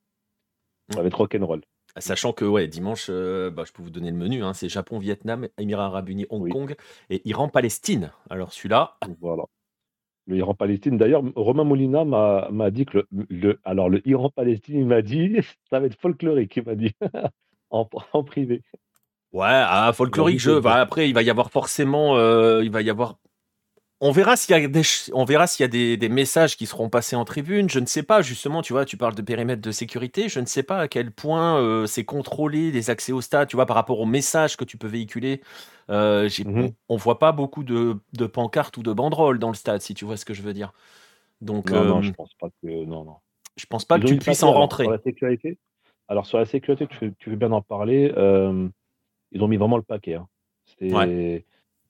[0.91, 1.62] Ça va être rock'n'roll.
[1.97, 4.43] Sachant que ouais, dimanche, euh, bah, je peux vous donner le menu.
[4.43, 6.75] Hein, c'est Japon, Vietnam, Émirats Arabes Unis, Hong Kong
[7.10, 8.12] et Iran-Palestine.
[8.30, 8.97] Alors celui-là.
[9.21, 9.43] Voilà.
[10.28, 10.97] Le Iran-Palestine.
[10.97, 15.38] D'ailleurs, Romain Molina m'a dit que le, alors le Iran-Palestine, il m'a dit,
[15.69, 16.91] ça va être folklorique, il m'a dit,
[17.71, 17.86] en,
[18.23, 18.62] privé.
[19.32, 20.60] Ouais, ah, folklorique, je.
[20.60, 23.17] Bah, après, il va y avoir forcément, euh, il va y avoir
[24.01, 24.81] on verra s'il y a, des,
[25.13, 27.69] on verra s'il y a des, messages qui seront passés en tribune.
[27.69, 30.29] Je ne sais pas, justement, tu vois, tu parles de périmètre de sécurité.
[30.29, 33.57] Je ne sais pas à quel point euh, c'est contrôlé les accès au stade, tu
[33.57, 35.41] vois, par rapport aux messages que tu peux véhiculer.
[35.89, 39.81] Euh, mmh on ne voit pas beaucoup de, pancartes ou de banderoles dans le stade,
[39.81, 40.71] si tu vois ce que je veux dire.
[41.41, 42.85] Donc, non, non, euh, je pense pas que.
[42.85, 43.15] Non, non.
[43.57, 44.83] Je pense pas que tu puisses en rentrer.
[44.85, 45.57] Sur la sécurité,
[46.07, 48.13] alors, sur la sécurité, tu, veux bien en parler.
[49.31, 50.15] ils ont mis vraiment le paquet.
[50.15, 50.27] Hein.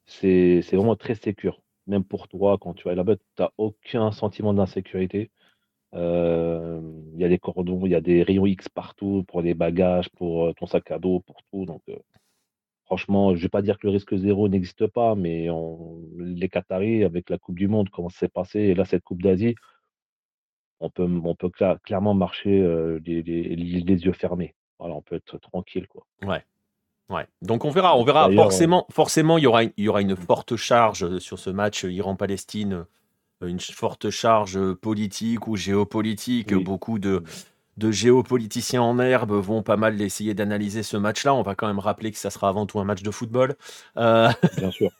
[0.08, 4.54] C'est vraiment très sécure même pour toi, quand tu vas là-bas, tu n'as aucun sentiment
[4.54, 5.32] d'insécurité.
[5.94, 10.10] Il y a des cordons, il y a des rayons X partout pour les bagages,
[10.12, 11.66] pour ton sac à dos, pour tout.
[11.66, 11.82] Donc,
[12.86, 15.48] franchement, je ne vais pas dire que le risque zéro n'existe pas, mais
[16.18, 19.24] les Qataris, avec la Coupe du Monde, comment ça s'est passé, et là, cette Coupe
[19.24, 19.56] d'Asie,
[20.80, 21.10] on peut,
[21.84, 22.62] clairement marcher
[23.04, 24.56] les, yeux fermés.
[24.78, 25.88] Voilà, on peut être tranquille.
[26.22, 26.44] Ouais.
[27.10, 27.26] Ouais.
[27.42, 28.32] Donc on verra, on verra.
[28.32, 32.86] Forcément, forcément, il y aura, il y aura une forte charge sur ce match Iran-Palestine
[33.42, 36.54] une forte charge politique ou géopolitique.
[36.54, 37.24] Beaucoup de,
[37.78, 41.34] de géopoliticiens en herbe vont pas mal essayer d'analyser ce match-là.
[41.34, 43.56] On va quand même rappeler que ça sera avant tout un match de football.
[43.98, 44.92] Euh, bien sûr.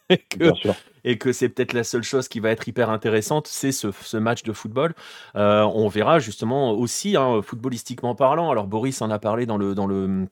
[1.04, 4.18] et que, c'est peut-être la seule chose qui va être hyper intéressante, c'est ce, ce,
[4.18, 4.94] match de football.
[5.36, 8.50] Euh, on verra justement aussi, hein, footballistiquement parlant.
[8.50, 10.28] Alors Boris en a parlé dans le, dans le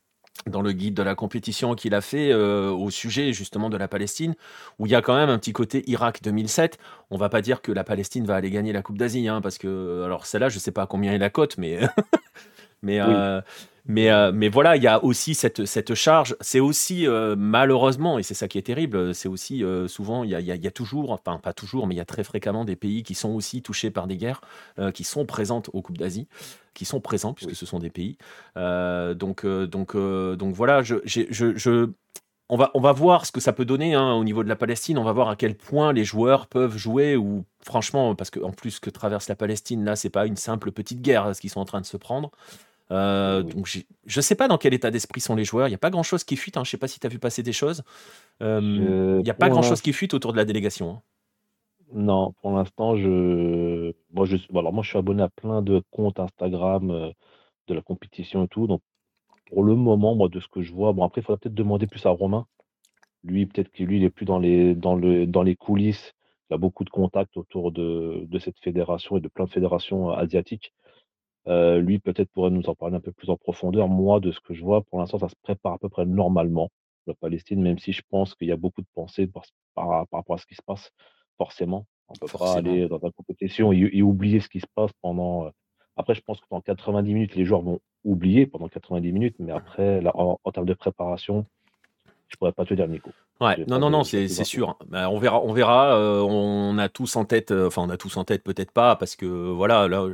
[0.45, 3.87] dans le guide de la compétition qu'il a fait euh, au sujet justement de la
[3.87, 4.35] Palestine,
[4.79, 6.77] où il y a quand même un petit côté Irak 2007.
[7.11, 9.57] On va pas dire que la Palestine va aller gagner la Coupe d'Asie, hein, parce
[9.57, 11.79] que alors celle-là, je sais pas combien est la cote, mais
[12.81, 13.41] mais euh,
[13.89, 16.35] mais, euh, mais voilà, il y a aussi cette, cette charge.
[16.41, 20.35] C'est aussi, euh, malheureusement, et c'est ça qui est terrible, c'est aussi souvent, il y
[20.35, 23.03] a, y a, toujours, enfin pas toujours, mais il y a très fréquemment des pays
[23.03, 24.41] qui sont aussi touchés par des guerres,
[24.93, 26.27] qui sont présentes aux Coupes d'Asie,
[26.73, 28.17] qui sont présents, puisque ce sont des pays.
[28.57, 31.89] donc, donc, donc voilà, je, je, je,
[32.49, 34.55] on, va, on va voir ce que ça peut donner hein, au niveau de la
[34.55, 34.97] Palestine.
[34.97, 38.79] On va voir à quel point les joueurs peuvent jouer, ou franchement, parce qu'en plus
[38.79, 41.65] que traverse la Palestine, là, c'est pas une simple petite guerre ce qu'ils sont en
[41.65, 42.31] train de se prendre.
[42.89, 43.81] Euh, donc je
[44.17, 45.67] ne sais pas dans quel état d'esprit sont les joueurs.
[45.67, 46.57] Il n'y a pas grand chose qui fuite.
[46.57, 46.63] Hein.
[46.63, 47.83] Je ne sais pas si tu as vu passer des choses.
[48.41, 50.91] Euh, il n'y a pas grand chose qui fuite autour de la délégation.
[50.91, 51.01] Hein.
[51.93, 53.93] Non, pour l'instant, je...
[54.11, 54.35] Moi, je...
[54.53, 57.11] alors, moi, je suis abonné à plein de comptes Instagram euh,
[57.67, 58.67] de la compétition et tout.
[58.67, 58.81] Donc,
[59.47, 61.87] pour le moment, moi, de ce que je vois, bon, après, il faudra peut-être demander
[61.87, 62.45] plus à Romain.
[63.23, 66.13] Lui, peut-être que lui, il est plus dans les, dans le, dans les coulisses.
[66.49, 70.11] Il a beaucoup de contacts autour de, de cette fédération et de plein de fédérations
[70.11, 70.73] asiatiques.
[71.47, 73.87] Euh, lui, peut-être pourrait nous en parler un peu plus en profondeur.
[73.87, 76.69] Moi, de ce que je vois, pour l'instant, ça se prépare à peu près normalement,
[77.05, 79.27] la Palestine, même si je pense qu'il y a beaucoup de pensées
[79.75, 80.91] par, rapport à ce qui se passe,
[81.37, 81.85] forcément.
[82.09, 85.49] On ne peut pas aller dans une compétition et, oublier ce qui se passe pendant.
[85.97, 89.35] Euh, après, je pense que dans 90 minutes, les joueurs vont oublier pendant 90 minutes,
[89.39, 91.45] mais après, en, termes de préparation,
[92.29, 93.11] je pourrais pas te dire, Nico.
[93.39, 94.77] Ouais, non, non, non, c'est sûr.
[94.87, 95.95] Bah, on verra, on verra.
[95.95, 99.15] Euh, on a tous en tête, enfin, on a tous en tête, peut-être pas, parce
[99.15, 100.07] que voilà, là,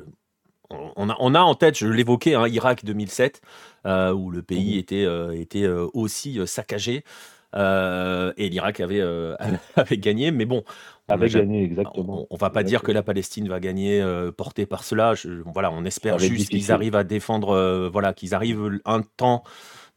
[0.96, 3.42] on a, en tête, je l'évoquais, hein, Irak 2007,
[3.86, 7.04] euh, où le pays mmh était, euh, était euh, aussi saccagé.
[7.56, 9.02] et l'Irak avait,
[9.76, 12.28] avait gagné, mais bon, on avait gagné exactement.
[12.30, 14.04] On, va pas dire que la Palestine va gagner
[14.38, 15.14] portée par cela.
[15.46, 19.44] voilà, on espère juste qu'ils arrivent à défendre, voilà, qu'ils arrivent un temps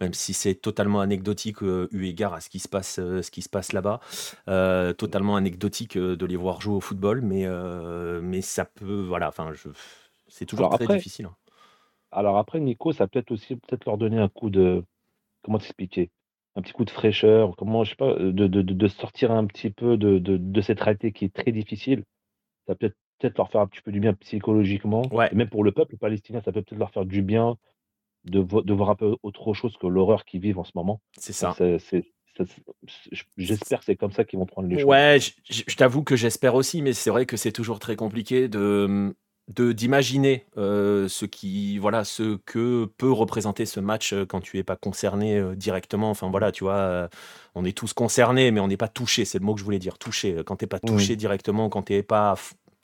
[0.00, 3.48] même si c'est totalement anecdotique eu égard à ce qui se passe, ce qui se
[3.48, 4.00] passe là-bas,
[4.94, 7.46] totalement anecdotique de les voir jouer au football, mais,
[8.20, 9.52] mais ça peut, voilà, enfin,
[10.28, 11.28] c'est toujours très difficile.
[12.12, 14.84] Alors après, Nico, ça peut-être aussi peut-être leur donner un coup de,
[15.42, 16.10] comment t'expliquer?
[16.56, 19.96] Un petit coup de fraîcheur, comment, je sais pas, de, de, sortir un petit peu
[19.96, 22.02] de, de, cette réalité qui est très difficile.
[22.66, 25.02] Ça peut peut-être leur faire un petit peu du bien psychologiquement.
[25.12, 25.28] Ouais.
[25.34, 27.56] même pour le peuple palestinien, ça peut peut-être leur faire du bien
[28.24, 31.00] de, de voir un peu autre chose que l'horreur qu'ils vivent en ce moment.
[31.18, 31.54] C'est ça.
[33.36, 34.88] j'espère que c'est comme ça qu'ils vont prendre les choses.
[34.88, 39.14] Ouais, je t'avoue que j'espère aussi, mais c'est vrai que c'est toujours très compliqué de,
[39.48, 44.58] de d'imaginer euh, ce qui voilà ce que peut représenter ce match euh, quand tu
[44.58, 46.10] es pas concerné euh, directement.
[46.10, 47.08] Enfin voilà tu vois
[47.54, 49.78] on est tous concernés mais on n'est pas touché c'est le mot que je voulais
[49.78, 52.34] dire touché quand t'es pas touché directement quand t'es pas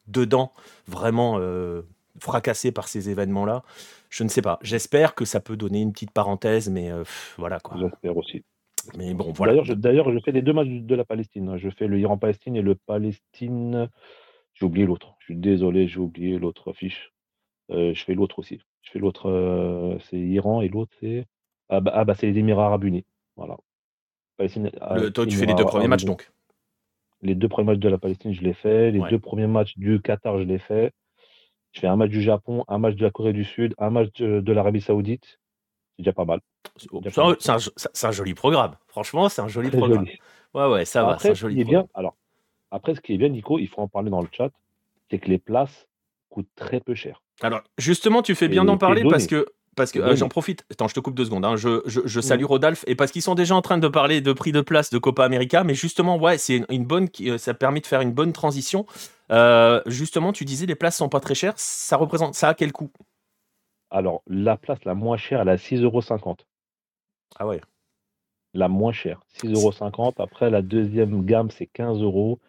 [0.06, 0.52] dedans
[0.86, 1.40] vraiment
[2.20, 3.62] fracassé par ces événements là
[4.10, 4.58] je ne sais pas.
[4.62, 6.90] J'espère que ça peut donner une petite parenthèse mais
[7.38, 7.76] voilà quoi.
[7.78, 8.44] J'espère aussi.
[8.96, 9.62] Mais bon voilà.
[9.74, 11.56] D'ailleurs je, fais les deux matchs de la Palestine hein.
[11.56, 13.88] je fais le Iran Palestine et le Palestine
[14.62, 15.16] j'ai oublié l'autre.
[15.18, 17.12] Je suis désolé, j'ai oublié l'autre affiche.
[17.70, 18.60] Euh, je fais l'autre aussi.
[18.82, 21.26] Je fais l'autre, euh, c'est Iran et l'autre c'est
[21.68, 23.04] ah bah, ah bah, c'est les Émirats Arabes Unis.
[23.36, 23.56] Voilà.
[24.40, 26.30] Euh, toi, tu fais les deux premiers matchs donc?
[27.22, 28.90] Les deux premiers matchs de la Palestine, je l'ai fait.
[28.90, 30.92] Les deux premiers matchs du Qatar, je l'ai fait.
[31.72, 34.12] Je fais un match du Japon, un match de la Corée du Sud, un match
[34.20, 35.40] de, l'Arabie Saoudite.
[35.96, 36.40] C'est déjà pas mal.
[36.76, 38.76] C'est un, joli programme.
[38.88, 40.06] Franchement, c'est un joli programme.
[40.54, 41.18] Ouais, ouais, ça va.
[41.18, 42.16] C'est un joli Bien, alors,
[42.72, 44.50] après, ce qui est bien, Nico, il faut en parler dans le chat,
[45.10, 45.86] c'est que les places
[46.30, 47.22] coûtent très peu cher.
[47.42, 50.66] Alors, justement, tu fais bien d'en parler parce que parce que euh, j'en profite.
[50.70, 51.44] Attends, je te coupe deux secondes.
[51.44, 51.56] Hein.
[51.56, 54.52] Je, je, salue Rodolphe et parce qu'ils sont déjà en train de parler de prix
[54.52, 57.86] de place de Copa América, mais justement, ouais, c'est une, bonne, euh, ça permet de
[57.86, 58.86] faire une bonne transition.
[59.30, 61.54] Euh, justement, tu disais les places sont pas très chères.
[61.56, 62.90] Ça représente, ça a quel coût?
[63.90, 66.02] Alors, la place la moins chère, elle a 6,50 euros.
[67.38, 67.60] Ah ouais.
[68.54, 70.14] La moins chère, 6,50 euros.
[70.18, 72.40] Après, la deuxième gamme, c'est 15 euros.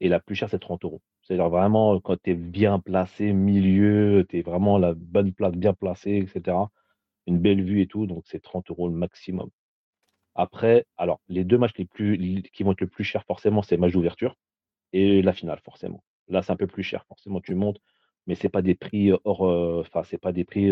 [0.00, 1.02] Et la plus chère, c'est 30 euros.
[1.22, 5.74] C'est-à-dire vraiment quand tu es bien placé, milieu, tu es vraiment la bonne place, bien
[5.74, 6.56] placé, etc.
[7.26, 9.50] Une belle vue et tout, donc c'est 30 euros le maximum.
[10.34, 13.74] Après, alors, les deux matchs les plus, qui vont être le plus chers, forcément, c'est
[13.74, 14.36] le match d'ouverture
[14.92, 16.02] et la finale, forcément.
[16.28, 17.78] Là, c'est un peu plus cher, forcément, tu montes,
[18.26, 19.42] mais c'est pas des prix hors,
[19.80, 20.70] enfin, c'est pas des prix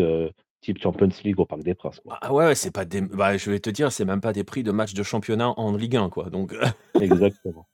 [0.61, 2.01] type Champions League au Parc des Princes.
[2.21, 4.63] Ah ouais, c'est pas des, bah, je vais te dire, c'est même pas des prix
[4.63, 6.29] de match de championnat en Ligue 1, quoi.
[6.29, 6.55] Donc.
[6.99, 7.67] Exactement.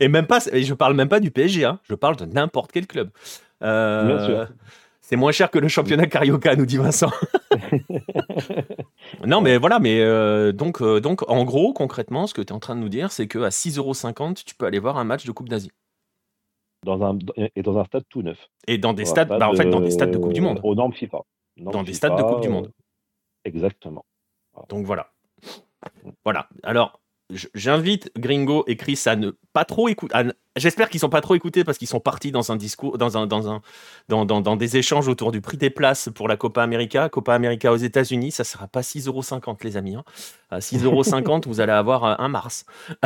[0.00, 1.80] Et même pas, je parle même pas du PSG, hein.
[1.84, 3.10] je parle de n'importe quel club.
[3.62, 4.46] Euh,
[5.00, 7.12] c'est moins cher que le championnat Carioca, nous dit Vincent.
[9.26, 12.52] non, mais voilà, mais euh, donc, euh, donc, en gros, concrètement, ce que tu es
[12.52, 15.32] en train de nous dire, c'est qu'à 6,50€, tu peux aller voir un match de
[15.32, 15.70] Coupe d'Asie.
[16.84, 17.18] Dans un,
[17.54, 18.48] et dans un stade tout neuf.
[18.66, 20.60] Et dans des stades, bah, en fait, dans des stades de Coupe du Monde.
[20.62, 21.18] Aux normes FIFA.
[21.56, 22.72] dans des stades de Coupe du Monde.
[23.44, 24.04] Exactement.
[24.68, 25.12] Donc voilà.
[26.24, 26.48] Voilà.
[26.64, 30.14] Alors, j'invite Gringo et Chris à ne pas trop écouter.
[30.56, 33.26] J'espère qu'ils sont pas trop écoutés parce qu'ils sont partis dans un discours, dans un,
[33.26, 33.60] dans un,
[34.08, 37.08] dans, des échanges autour du prix des places pour la Copa América.
[37.08, 39.96] Copa América aux États-Unis, ça sera pas 6,50€ les amis.
[39.96, 40.04] Hein.
[40.50, 42.64] À 6,50€, vous allez avoir euh, un mars.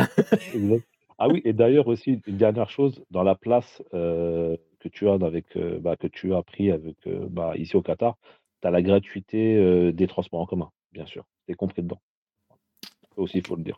[1.17, 5.13] ah oui, et d'ailleurs aussi une dernière chose dans la place euh, que tu as
[5.13, 8.17] avec, euh, bah, que tu as pris avec bah, ici au Qatar,
[8.61, 11.25] tu as la gratuité des transports en commun, bien sûr.
[11.47, 11.99] C'est compris dedans.
[13.17, 13.77] Aussi, il faut le dire.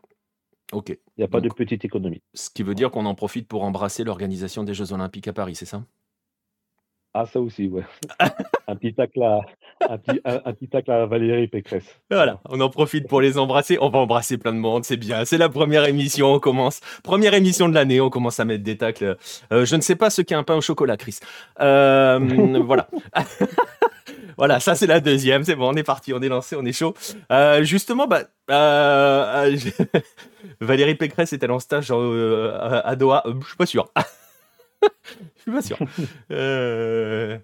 [0.74, 0.88] Ok.
[0.90, 2.20] Il n'y a pas de petite économie.
[2.34, 5.54] Ce qui veut dire qu'on en profite pour embrasser l'organisation des Jeux Olympiques à Paris,
[5.54, 5.84] c'est ça?
[7.16, 7.84] Ah, ça aussi, ouais.
[8.66, 9.40] un petit tacle à,
[9.88, 12.00] un petit, un, petit tacle à Valérie Pécresse.
[12.10, 13.78] Voilà, on en profite pour les embrasser.
[13.80, 15.24] On va embrasser plein de monde, c'est bien.
[15.24, 16.80] C'est la première émission, on commence.
[17.04, 19.16] Première émission de l'année, on commence à mettre des tacles.
[19.52, 21.20] Euh, je ne sais pas ce qu'est un pain au chocolat, Chris.
[21.60, 22.18] Euh,
[22.64, 22.88] voilà.
[24.36, 25.44] Voilà, ça c'est la deuxième.
[25.44, 26.94] C'est bon, on est parti, on est lancé, on est chaud.
[27.30, 29.56] Euh, justement, bah, euh,
[30.60, 33.24] Valérie Pécresse était en stage euh, à Doha.
[33.26, 33.88] je suis pas sûr.
[35.36, 35.78] Je suis pas sûr.
[36.30, 37.38] Euh,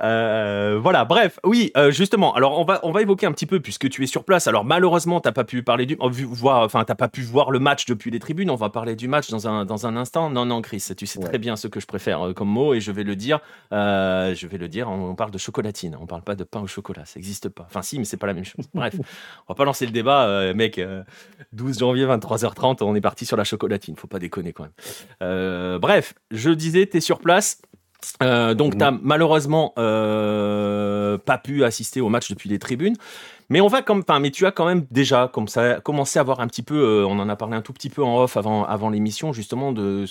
[0.00, 2.34] voilà, bref, oui, euh, justement.
[2.34, 4.46] Alors, on va, on va évoquer un petit peu puisque tu es sur place.
[4.46, 7.86] Alors, malheureusement, t'as pas pu parler du, voir, enfin, t'as pas pu voir le match
[7.86, 8.50] depuis les tribunes.
[8.50, 10.30] On va parler du match dans un, dans un instant.
[10.30, 12.80] Non, non, Chris, tu sais très bien ce que je préfère euh, comme mot et
[12.80, 13.40] je vais le dire.
[13.72, 14.88] je vais le dire.
[14.88, 15.96] On, parle de chocolatine.
[16.00, 17.04] On parle pas de pain au chocolat.
[17.04, 17.64] Ça n'existe pas.
[17.66, 18.66] Enfin, si, mais c'est pas la même chose.
[18.74, 18.94] Bref,
[19.48, 20.80] on va pas lancer le débat, mec.
[21.52, 23.96] 12 janvier, 23h30, on est parti sur la chocolatine.
[23.96, 25.78] Faut pas déconner quand même.
[25.78, 27.60] bref, je disais, t'es sur place.
[28.22, 32.96] Euh, donc, tu n'as malheureusement euh, pas pu assister au match depuis les tribunes.
[33.50, 36.22] Mais on va comme, enfin, mais tu as quand même déjà comme ça, commencé à
[36.22, 38.36] voir un petit peu, euh, on en a parlé un tout petit peu en off
[38.36, 40.04] avant, avant l'émission, justement, de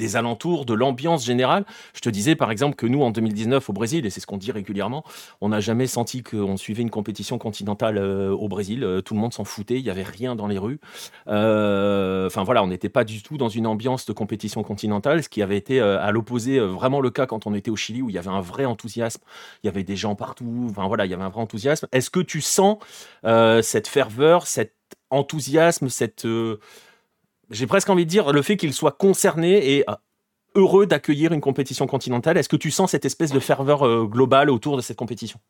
[0.00, 1.64] des alentours, de l'ambiance générale.
[1.94, 4.38] Je te disais par exemple que nous, en 2019 au Brésil, et c'est ce qu'on
[4.38, 5.04] dit régulièrement,
[5.40, 8.82] on n'a jamais senti qu'on suivait une compétition continentale euh, au Brésil.
[8.82, 10.80] Euh, tout le monde s'en foutait, il n'y avait rien dans les rues.
[11.28, 15.28] Euh, enfin voilà, on n'était pas du tout dans une ambiance de compétition continentale, ce
[15.28, 18.14] qui avait été à l'opposé vraiment le cas quand on était au Chili, où il
[18.14, 19.20] y avait un vrai enthousiasme,
[19.62, 21.86] il y avait des gens partout, enfin voilà, il y avait un vrai enthousiasme.
[21.92, 22.78] Est-ce que tu sens
[23.62, 24.74] cette ferveur, cet
[25.10, 26.26] enthousiasme, cette
[27.50, 29.94] j'ai presque envie de dire le fait qu'il soit concerné et euh,
[30.54, 32.38] heureux d'accueillir une compétition continentale.
[32.38, 35.40] Est-ce que tu sens cette espèce de ferveur euh, globale autour de cette compétition?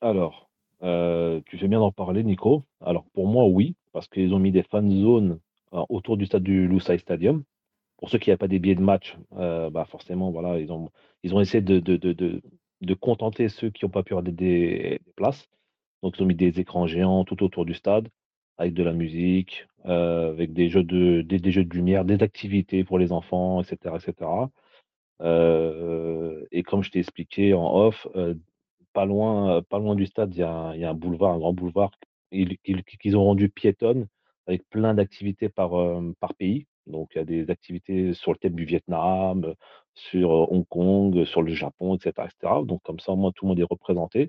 [0.00, 0.48] Alors,
[0.82, 2.64] euh, tu fais bien d'en parler, Nico.
[2.84, 5.38] Alors, pour moi, oui, parce qu'ils ont mis des fan zones
[5.88, 7.42] autour du stade du Lusail Stadium.
[7.98, 10.90] Pour ceux qui n'avaient pas des billets de match, bah forcément, voilà, ils ont,
[11.24, 12.42] ils ont essayé de, de, de,
[12.80, 15.48] de contenter ceux qui n'ont pas pu avoir des, des, places.
[16.02, 18.08] Donc, ils ont mis des écrans géants tout autour du stade
[18.58, 22.84] avec de la musique, euh, avec des jeux de des, jeux de lumière, des activités
[22.84, 24.30] pour les enfants, etc., etc.
[25.22, 28.34] Euh, et comme je t'ai expliqué en off, euh,
[28.92, 31.90] pas loin, pas loin du stade, il y a, un boulevard, un grand boulevard
[32.30, 34.08] qu'ils ont rendu piétonne
[34.46, 35.70] avec plein d'activités par,
[36.20, 36.66] par pays.
[36.86, 39.54] Donc, il y a des activités sur le thème du Vietnam,
[39.94, 42.62] sur Hong Kong, sur le Japon, etc., etc.
[42.64, 44.28] Donc, comme ça, au moins, tout le monde est représenté.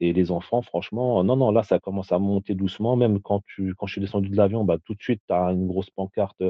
[0.00, 2.96] Et les enfants, franchement, non, non, là, ça commence à monter doucement.
[2.96, 5.52] Même quand, tu, quand je suis descendu de l'avion, bah, tout de suite, tu as
[5.52, 6.42] une grosse pancarte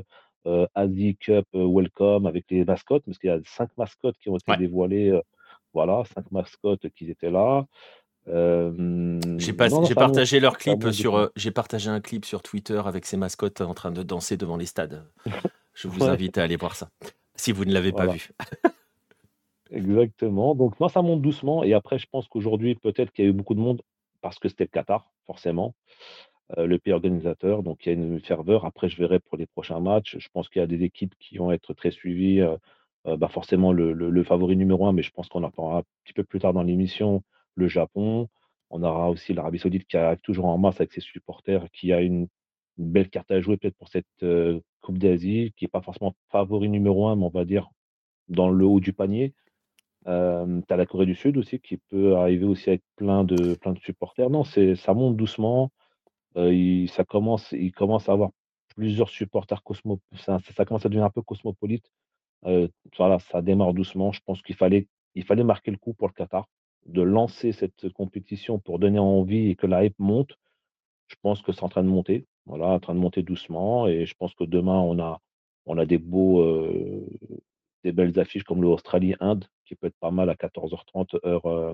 [0.47, 4.31] euh, Asie Cup euh, Welcome avec les mascottes, parce qu'il y a cinq mascottes qui
[4.31, 5.11] ont été dévoilées.
[5.11, 5.21] Euh,
[5.75, 7.67] voilà, cinq mascottes qui étaient là.
[8.27, 11.31] j'ai partagé leur clip sur.
[11.37, 14.67] j'ai partagé un clip sur Twitter avec ces mascottes en train de danser devant les
[14.67, 15.05] stades.
[15.75, 16.91] Je vous invite à aller voir ça,
[17.37, 18.31] si vous ne l'avez pas vu.
[19.71, 20.55] Exactement.
[20.55, 21.63] Donc, moi, ça monte doucement.
[21.63, 23.83] Et après, je pense qu'aujourd'hui, peut-être qu'il y a eu beaucoup de monde
[24.21, 25.75] parce que c'était le Qatar, forcément,
[26.59, 27.63] euh, le pays organisateur.
[27.63, 28.65] Donc, il y a une ferveur.
[28.65, 30.19] Après, je verrai pour les prochains matchs.
[30.19, 32.41] Je pense qu'il y a des équipes qui vont être très suivies.
[32.41, 32.57] Euh,
[33.07, 36.13] euh, bah, forcément, le, favori numéro un, mais je pense qu'on en parlera un petit
[36.15, 37.23] peu plus tard dans l'émission,
[37.55, 38.29] le Japon.
[38.71, 42.01] On aura aussi l'Arabie Saoudite qui arrive toujours en masse avec ses supporters, qui a
[42.03, 42.29] une,
[42.79, 44.07] belle carte à jouer peut-être pour cette
[44.81, 47.71] Coupe d'Asie, qui n'est pas forcément favori numéro un, mais on va dire
[48.29, 49.35] dans le haut du panier.
[50.11, 53.55] Euh, tu as la Corée du Sud aussi qui peut arriver aussi avec plein de,
[53.55, 54.29] plein de supporters.
[54.31, 55.71] Non, ça monte doucement.
[56.37, 58.31] Euh, il, ça commence, il commence à avoir
[58.77, 61.91] plusieurs supporters cosmo, ça, commence à devenir un peu cosmopolite.
[62.97, 64.13] Voilà, ça démarre doucement.
[64.13, 66.49] Je pense qu'il fallait, il fallait marquer le coup pour le Qatar,
[66.87, 70.39] de lancer cette compétition pour donner envie et que la hype monte.
[71.09, 73.87] Je pense que c'est en train de monter, voilà, en train de monter doucement.
[73.89, 75.21] Et je pense que demain, on a,
[75.67, 76.43] on a des beaux,
[77.85, 81.73] des belles affiches comme l'Australie-Inde, qui peut être pas mal à 14h30 heure, euh,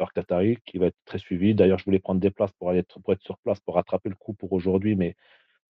[0.00, 1.54] heure qatari, qui va être très suivi.
[1.54, 4.14] D'ailleurs, je voulais prendre des places pour, aller, pour être sur place, pour rattraper le
[4.14, 5.14] coup pour aujourd'hui, mais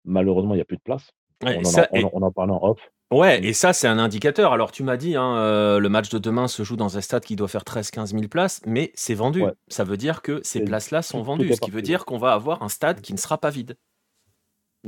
[0.04, 1.10] malheureusement, il n'y a plus de place.
[1.42, 2.78] on, en, on, parle en off.
[3.10, 3.44] Ouais, mmh.
[3.44, 4.52] et ça, c'est un indicateur.
[4.52, 7.24] Alors, tu m'as dit, hein, euh, le match de demain se joue dans un stade
[7.24, 9.42] qui doit faire 13-15 000 places, mais c'est vendu.
[9.66, 12.62] Ça veut dire que ces places-là sont vendues, ce qui veut dire qu'on va avoir
[12.62, 13.76] un stade qui ne sera pas vide.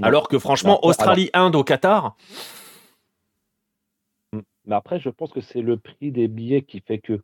[0.03, 2.17] Alors que franchement, Australie-Inde au Qatar.
[4.67, 7.23] Mais après, je pense que c'est le prix des billets qui fait que.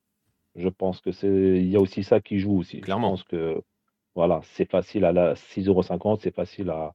[0.55, 1.29] Je pense que c'est.
[1.29, 2.81] Il y a aussi ça qui joue aussi.
[2.81, 3.17] Clairement.
[3.17, 3.63] Je pense que
[4.15, 6.95] voilà, c'est facile à la 6,50€, c'est facile à,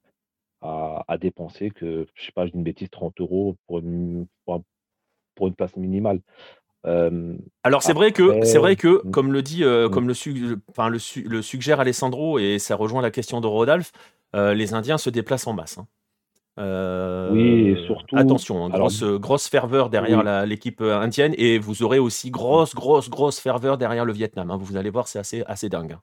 [0.62, 5.76] à, dépenser que, je sais pas, une bêtise, 30 euros pour une, pour, une place
[5.76, 6.20] minimale.
[7.64, 9.12] Alors c'est vrai que c'est vrai que mmh.
[9.12, 9.90] comme le dit mmh.
[9.90, 10.14] comme le,
[10.70, 13.92] enfin, le, le, suggère Alessandro et ça rejoint la question de Rodolphe,
[14.34, 15.80] les Indiens se déplacent en masse.
[15.80, 15.88] Hein.
[16.58, 18.18] Oui, surtout.
[18.18, 23.40] Attention, hein, grosse, grosse ferveur derrière l'équipe indienne et vous aurez aussi grosse, grosse, grosse
[23.40, 24.52] ferveur derrière le Vietnam.
[24.52, 24.58] Hein.
[24.60, 25.98] Vous allez voir, c'est assez, assez dingue.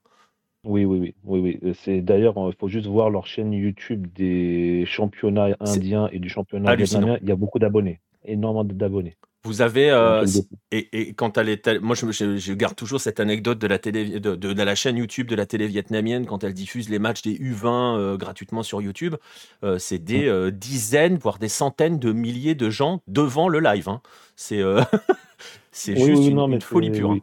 [0.65, 1.75] Oui, oui, oui, oui, oui.
[1.75, 6.75] C'est d'ailleurs, il faut juste voir leur chaîne YouTube des championnats indiens et du championnat
[6.75, 7.19] vietnamien.
[7.21, 9.17] Il y a beaucoup d'abonnés, énormément d'abonnés.
[9.45, 10.25] Vous avez euh,
[10.71, 14.19] et, et, quand elle est, moi je, je, garde toujours cette anecdote de la télé,
[14.19, 17.35] de, de, la chaîne YouTube de la télé vietnamienne quand elle diffuse les matchs des
[17.39, 19.17] U20 euh, gratuitement sur YouTube.
[19.63, 23.89] Euh, c'est des dizaines, voire des centaines de milliers de gens devant le live.
[23.89, 24.01] Hein.
[24.35, 24.63] C'est
[25.71, 27.13] c'est juste une, folie pure.
[27.13, 27.19] Hein.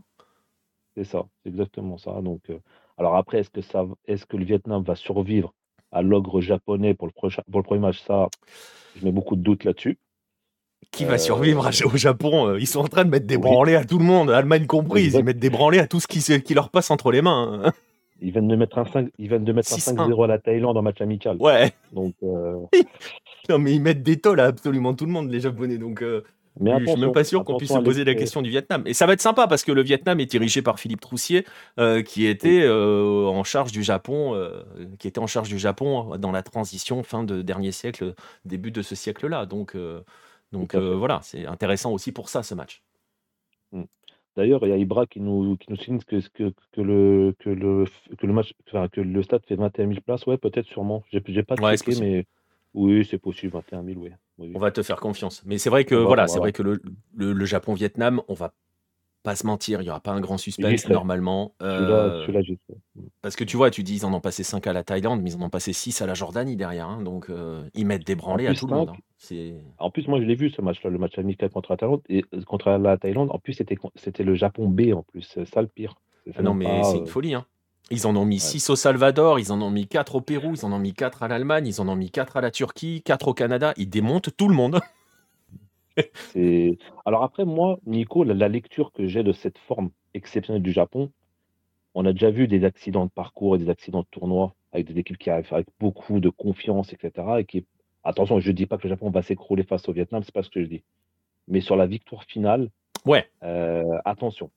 [0.96, 2.22] C'est ça, c'est exactement ça.
[2.22, 2.42] Donc
[3.00, 5.56] alors après, est-ce que, ça, est-ce que le Vietnam va survivre
[5.92, 8.00] à l'ogre japonais pour le, prochain, pour le premier match?
[8.04, 8.30] Ça,
[8.96, 9.98] je mets beaucoup de doutes là-dessus.
[10.90, 13.76] Qui va survivre euh, au Japon euh, Ils sont en train de mettre des branlées
[13.76, 15.14] à tout le monde, Allemagne comprise.
[15.14, 17.62] Ils mettent des branlées à tout ce qui, qui leur passe entre les mains.
[17.64, 17.72] Hein.
[18.22, 20.78] Ils viennent de mettre un 5, ils viennent de mettre un 5-0 à la Thaïlande
[20.78, 21.38] en match amical.
[21.40, 21.72] Ouais.
[21.94, 22.56] Donc, euh,
[23.50, 25.78] non, mais ils mettent des tolls à absolument tout le monde, les Japonais.
[25.78, 26.04] Donc,
[26.60, 28.84] mais je suis même pas sûr qu'on puisse se poser la question du Vietnam.
[28.86, 31.46] Et ça va être sympa parce que le Vietnam est dirigé par Philippe Troussier,
[31.80, 34.64] euh, qui était euh, en charge du Japon, euh,
[35.00, 38.16] qui était en charge du Japon dans la transition fin de dernier siècle,
[38.46, 39.46] début de ce siècle-là.
[39.46, 39.76] Donc,
[40.52, 42.84] donc voilà, c'est intéressant aussi pour ça ce match.
[43.72, 43.84] Mmh.
[44.36, 47.50] D'ailleurs, il y a Ibra qui nous, qui nous signe que, que, que, le, que,
[47.50, 47.86] le,
[48.18, 48.54] que, le match,
[48.94, 50.26] que le stade fait 21 000 places.
[50.26, 51.04] Ouais, peut-être, sûrement.
[51.12, 52.26] J'ai pas checké, mais
[52.74, 54.12] oui, c'est possible, 21 000, oui.
[54.56, 55.44] On va te faire confiance.
[55.46, 56.82] Mais c'est vrai que voilà, c'est vrai que le,
[57.16, 58.54] le, Japon-Vietnam, on va
[59.24, 61.54] pas se mentir, il n'y aura pas un grand suspense normalement.
[61.62, 62.26] Euh,
[63.22, 65.32] parce que tu vois, tu dis ils en ont passé 5 à la Thaïlande, mais
[65.32, 66.88] ils en ont passé 6 à la Jordanie derrière.
[66.88, 68.92] Hein, donc euh, ils mettent des branlés à tout le monde.
[68.92, 69.52] Hein.
[69.78, 72.02] En plus, moi je l'ai vu ce match-là, le match amical contre la Thaïlande.
[72.10, 75.22] Et euh, contre la Thaïlande, en plus c'était le Japon B en plus.
[75.22, 75.96] C'est ça le pire.
[76.36, 77.34] Ah non, mais c'est une folie.
[77.34, 77.46] Hein.
[77.90, 80.66] Ils en ont mis 6 au Salvador, ils en ont mis 4 au Pérou, ils
[80.66, 83.28] en ont mis 4 à l'Allemagne, ils en ont mis 4 à la Turquie, 4
[83.28, 83.74] au Canada.
[83.76, 84.80] Ils démontent tout le monde.
[87.06, 91.12] Alors après, moi, Nico, la, lecture que j'ai de cette forme exceptionnelle du Japon,
[91.94, 95.00] on a déjà vu des accidents de parcours et des accidents de tournoi avec des
[95.00, 97.28] équipes qui arrivent avec beaucoup de confiance, etc.
[97.40, 97.66] Et qui,
[98.04, 100.44] attention, je ne dis pas que le Japon va s'écrouler face au Vietnam, c'est pas
[100.44, 100.84] ce que je dis.
[101.48, 102.70] Mais sur la victoire finale,
[103.06, 103.28] ouais.
[103.44, 104.50] Euh, attention.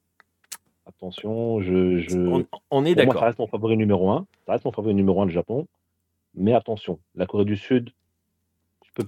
[0.86, 2.44] Attention, je, je...
[2.70, 3.20] On, est d'accord.
[3.20, 4.26] Ça reste mon favori numéro un.
[4.46, 5.66] Ça reste mon favori numéro un, le Japon.
[6.34, 7.90] Mais attention, la Corée du Sud.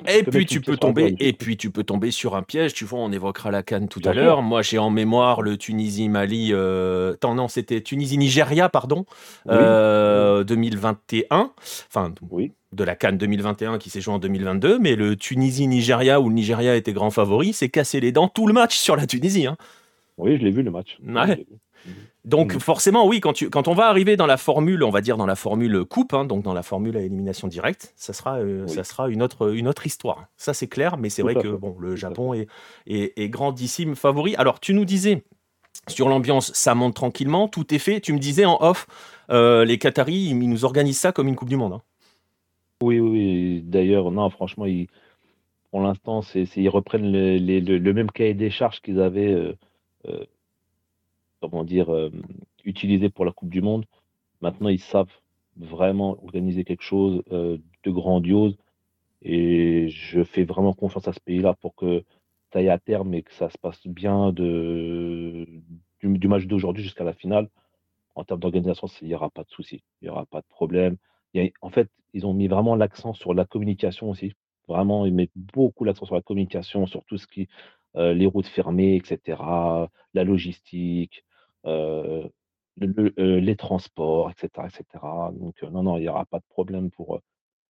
[0.08, 2.74] Et puis tu peux tomber, et puis tu peux tomber sur un piège.
[2.74, 4.42] Tu vois, on évoquera la Cannes tout à l'heure.
[4.42, 6.50] Moi, j'ai en mémoire le Tunisie-Mali.
[6.52, 7.14] Euh...
[7.22, 9.06] non, c'était Tunisie-Nigeria, pardon,
[9.46, 11.36] 2021.
[11.36, 11.44] Euh,
[11.88, 12.52] enfin, oui.
[12.72, 14.78] de la Cannes 2021 qui s'est joué en 2022.
[14.78, 18.52] Mais le Tunisie-Nigeria où le Nigeria était grand favori, s'est cassé les dents tout le
[18.52, 19.46] match sur la Tunisie.
[19.46, 19.56] Hein.
[20.18, 20.98] Oui, je l'ai vu le match.
[21.06, 21.46] Ouais.
[22.26, 22.60] Donc mm.
[22.60, 25.26] forcément, oui, quand, tu, quand on va arriver dans la formule, on va dire dans
[25.26, 28.82] la formule coupe, hein, donc dans la formule à élimination directe, ça sera, euh, ça
[28.82, 30.26] sera une, autre, une autre histoire.
[30.36, 32.48] Ça c'est clair, mais c'est vrai que bon, le Japon est,
[32.86, 34.34] est, grandissime favori.
[34.36, 35.24] Alors tu nous disais,
[35.86, 38.00] sur l'ambiance, ça monte tranquillement, tout est fait.
[38.00, 38.88] Tu me disais en off,
[39.30, 41.74] euh, les Qataris, ils, nous organisent ça comme une Coupe du Monde.
[41.74, 41.82] Hein.
[42.82, 44.88] Oui, oui, d'ailleurs, non, franchement, ils,
[45.70, 49.32] pour l'instant, ils reprennent le, même cahier des charges qu'ils avaient.
[49.32, 50.24] Euh,
[51.50, 52.10] comment dire, euh,
[52.64, 53.86] utilisé pour la Coupe du Monde.
[54.40, 55.12] Maintenant, ils savent
[55.56, 58.56] vraiment organiser quelque chose euh, de grandiose.
[59.22, 62.04] Et je fais vraiment confiance à ce pays-là pour que
[62.50, 65.46] bataille à terme et que ça se passe bien de,
[66.00, 67.48] du, match d'aujourd'hui jusqu'à la finale,
[68.14, 70.96] en termes d'organisation, il n'y aura pas de souci, il n'y aura pas de problème.
[71.60, 74.32] en fait, ils ont mis vraiment l'accent sur la communication aussi.
[74.68, 77.48] Vraiment, ils mettent beaucoup l'accent sur la communication, sur tout ce qui,
[77.96, 79.38] euh, les routes fermées, etc.,
[80.14, 81.24] la logistique,
[81.66, 82.28] euh,
[82.82, 84.84] euh, les transports, etc., etc.
[85.32, 87.20] Donc, non, non, il n'y aura pas de problème pour,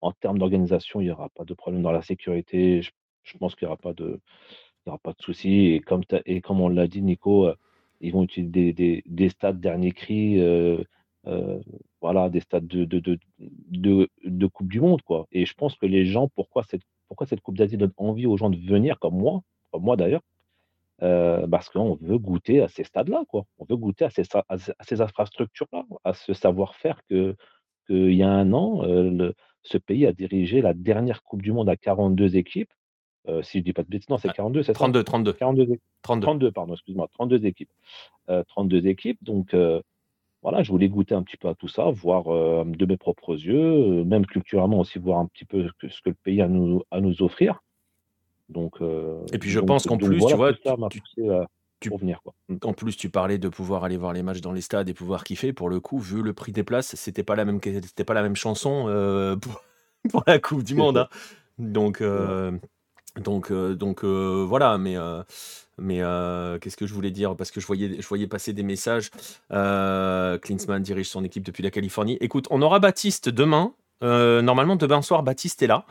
[0.01, 2.81] en termes d'organisation, il n'y aura pas de problème dans la sécurité.
[2.81, 4.19] Je, pense qu'il n'y aura pas de,
[4.87, 5.67] il de souci.
[5.73, 7.49] Et comme, et comme on l'a dit, Nico,
[8.01, 10.39] ils vont utiliser des, des, des stades dernier cri,
[12.01, 15.27] voilà, des stades de, de, de, de, Coupe du Monde, quoi.
[15.31, 18.37] Et je pense que les gens, pourquoi cette, pourquoi cette Coupe d'Asie donne envie aux
[18.37, 19.41] gens de venir, comme moi,
[19.71, 20.21] comme moi d'ailleurs,
[21.03, 23.45] euh, parce qu'on veut goûter à ces stades-là, quoi.
[23.57, 27.35] On veut goûter à ces, à ces infrastructures-là, à ce savoir-faire que
[27.87, 29.31] qu'il y a un an, euh,
[29.61, 32.71] ce pays a dirigé la dernière Coupe du Monde à 42 équipes.
[33.27, 35.33] Euh, si je dis pas de bêtises, non, c'est 42, c'est 32, 32.
[35.33, 35.65] 42,
[36.01, 36.21] 32.
[36.21, 37.69] 32, pardon, excuse-moi, 32 équipes.
[38.47, 39.55] 32 équipes, donc
[40.41, 44.03] voilà, je voulais goûter un petit peu à tout ça, voir de mes propres yeux,
[44.03, 47.21] même culturellement aussi voir un petit peu ce que le pays a nous, à nous
[47.21, 47.61] offrir.
[48.49, 48.79] Donc,
[49.33, 52.33] et puis je pense qu'en plus, tu vois, tu, pour venir, quoi.
[52.47, 52.57] Mmh.
[52.63, 55.23] En plus, tu parlais de pouvoir aller voir les matchs dans les stades et pouvoir
[55.23, 55.53] kiffer.
[55.53, 58.23] Pour le coup, vu le prix des places, c'était pas la même, c'était pas la
[58.23, 58.85] même chanson
[59.41, 59.61] pour,
[60.09, 60.97] pour, la Coupe du Monde.
[60.97, 61.09] Hein.
[61.57, 62.03] Donc,
[63.17, 64.77] donc, donc voilà.
[64.77, 64.95] Mais
[65.77, 65.97] mais
[66.61, 67.35] qu'est-ce que je voulais dire?
[67.35, 69.11] Parce que je voyais, je voyais passer des messages.
[69.49, 72.17] Klinsmann dirige son équipe depuis la Californie.
[72.21, 73.73] Écoute, on aura Baptiste demain.
[74.01, 75.85] Normalement, demain soir, Baptiste est là.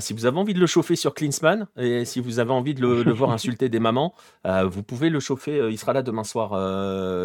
[0.00, 2.80] si vous avez envie de le chauffer sur Klinsmann et si vous avez envie de
[2.80, 5.68] le, voir insulter des mamans, vous pouvez le chauffer.
[5.70, 6.50] il sera là demain soir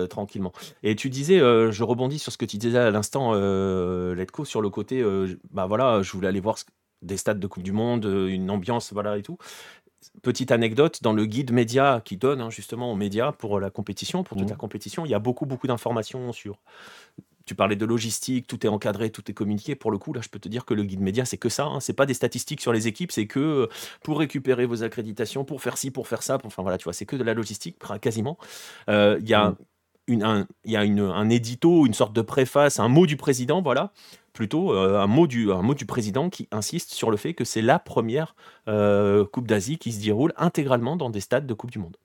[0.09, 0.53] tranquillement.
[0.81, 4.69] Et tu disais, je rebondis sur ce que tu disais à l'instant, Letko, sur le
[4.69, 5.03] côté,
[5.51, 6.57] bah voilà, je voulais aller voir
[7.01, 9.37] des stades de Coupe du Monde, une ambiance, voilà et tout
[10.21, 14.23] petite anecdote, dans le guide média qui donne hein, justement aux médias pour la compétition,
[14.23, 14.57] pour toute la mmh.
[14.57, 16.59] compétition, il y a beaucoup, beaucoup d'informations sur.
[17.45, 19.75] Tu parlais de logistique, tout est encadré, tout est communiqué.
[19.75, 21.65] Pour le coup, là, je peux te dire que le guide média, c'est que ça.
[21.65, 21.79] Hein.
[21.79, 23.67] C'est pas des statistiques sur les équipes, c'est que euh,
[24.03, 26.37] pour récupérer vos accréditations, pour faire ci, pour faire ça.
[26.43, 28.37] enfin voilà, tu vois, c'est que de la logistique, quasiment.
[28.89, 29.55] Euh, il y a
[30.07, 33.61] une, un, y a une, un édito, une sorte de préface, un mot du président,
[33.61, 33.91] voilà,
[34.33, 37.45] plutôt euh, un, mot du, un mot du président qui insiste sur le fait que
[37.45, 38.35] c'est la première
[38.67, 41.97] euh, Coupe d'Asie qui se déroule intégralement dans des stades de Coupe du Monde.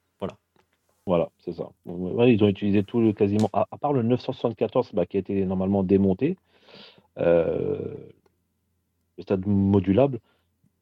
[1.09, 1.30] Voilà.
[1.38, 1.70] C'est ça.
[1.86, 5.82] ils ont utilisé tout le quasiment, à, part le 974 bah, qui a été normalement
[5.82, 6.36] démonté,
[7.16, 7.94] euh,
[9.16, 10.20] le stade modulable,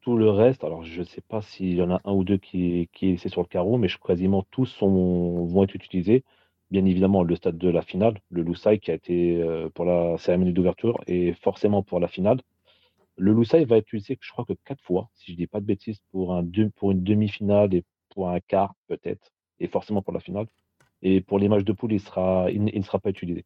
[0.01, 2.39] tout le reste, alors je ne sais pas s'il y en a un ou deux
[2.39, 6.25] qui, qui est laissé sur le carreau, mais quasiment tous vont être utilisés
[6.73, 10.19] bien évidemment le stade de la finale, le Loussaï qui a été euh, pour la
[10.19, 12.41] cérémonie d'ouverture et forcément pour la finale.
[13.17, 15.61] Le Loussaï va être utilisé, je crois que quatre fois, si je ne dis pas
[15.61, 19.31] de bêtises, pour, un, pour une demi-finale et pour un quart peut-être,
[19.61, 20.47] et forcément pour la finale.
[21.03, 23.45] Et pour les matchs de poule, il, sera, il, ne sera pas utilisé.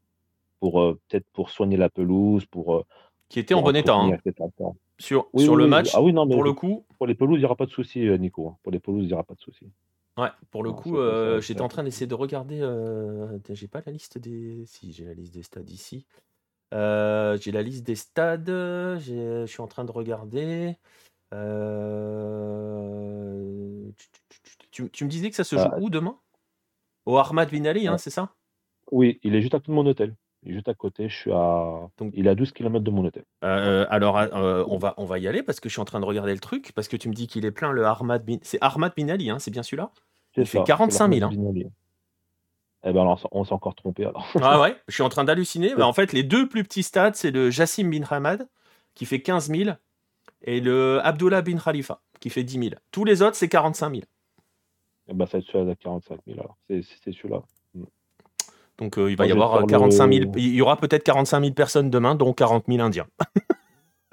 [0.61, 2.85] Pour euh, peut-être pour soigner la pelouse, pour euh,
[3.29, 3.95] qui était en bon état.
[3.95, 4.19] Hein.
[4.99, 6.85] Sur, sur le match, ah non, pour le coup.
[6.99, 8.49] Pour les pelouses, il n'y aura pas de souci, Nico.
[8.49, 8.57] Hein.
[8.63, 9.67] Pour les pelouses, il n'y aura pas de souci.
[10.21, 12.61] Ouais, pour le coup, euh, j'étais en train d'essayer de regarder.
[12.61, 14.65] Euh, j'ai pas la liste des.
[14.67, 16.05] Si, j'ai la liste des stades ici.
[16.75, 18.49] Euh, j'ai la liste des stades.
[18.49, 20.77] Je suis en train de regarder.
[24.81, 25.78] Tu, tu me disais que ça se joue ah.
[25.81, 26.16] où demain?
[27.07, 28.31] Au Ahmad Bin Ali, hein, c'est ça?
[28.91, 30.14] Oui, il est juste à côté de mon hôtel.
[30.43, 31.09] Il est juste à côté.
[31.09, 31.89] Je suis à.
[31.99, 33.24] Donc, il est à 12 km de mon hôtel.
[33.43, 34.16] alors,
[34.68, 36.41] on, va, on va y aller parce que je suis en train de regarder le
[36.41, 36.72] truc.
[36.74, 38.39] Parce que tu me dis qu'il est plein le Ahmad Bin.
[38.43, 39.91] C'est Ahmad Bin Ali, hein, c'est bien celui-là?
[40.37, 41.31] Il fait 45 000.
[41.31, 41.70] Hein.
[42.83, 44.26] Eh ben on s'est encore trompé alors.
[44.41, 45.74] ah ouais, je suis en train d'halluciner.
[45.74, 48.49] en fait, les deux plus petits stades, c'est le Jassim bin Hamad
[48.95, 49.70] qui fait 15 000
[50.43, 52.70] et le Abdullah bin Khalifa qui fait 10 000.
[52.91, 54.03] Tous les autres, c'est 45 000.
[55.11, 56.57] Eh ben, c'est celui-là 45 000 alors.
[56.69, 56.83] C'est
[57.13, 57.43] celui-là.
[57.75, 57.85] Mm.
[58.79, 60.33] Donc euh, il va y avoir 45 000.
[60.37, 63.07] Il y aura peut-être 45 000 personnes demain, dont 40 000 Indiens.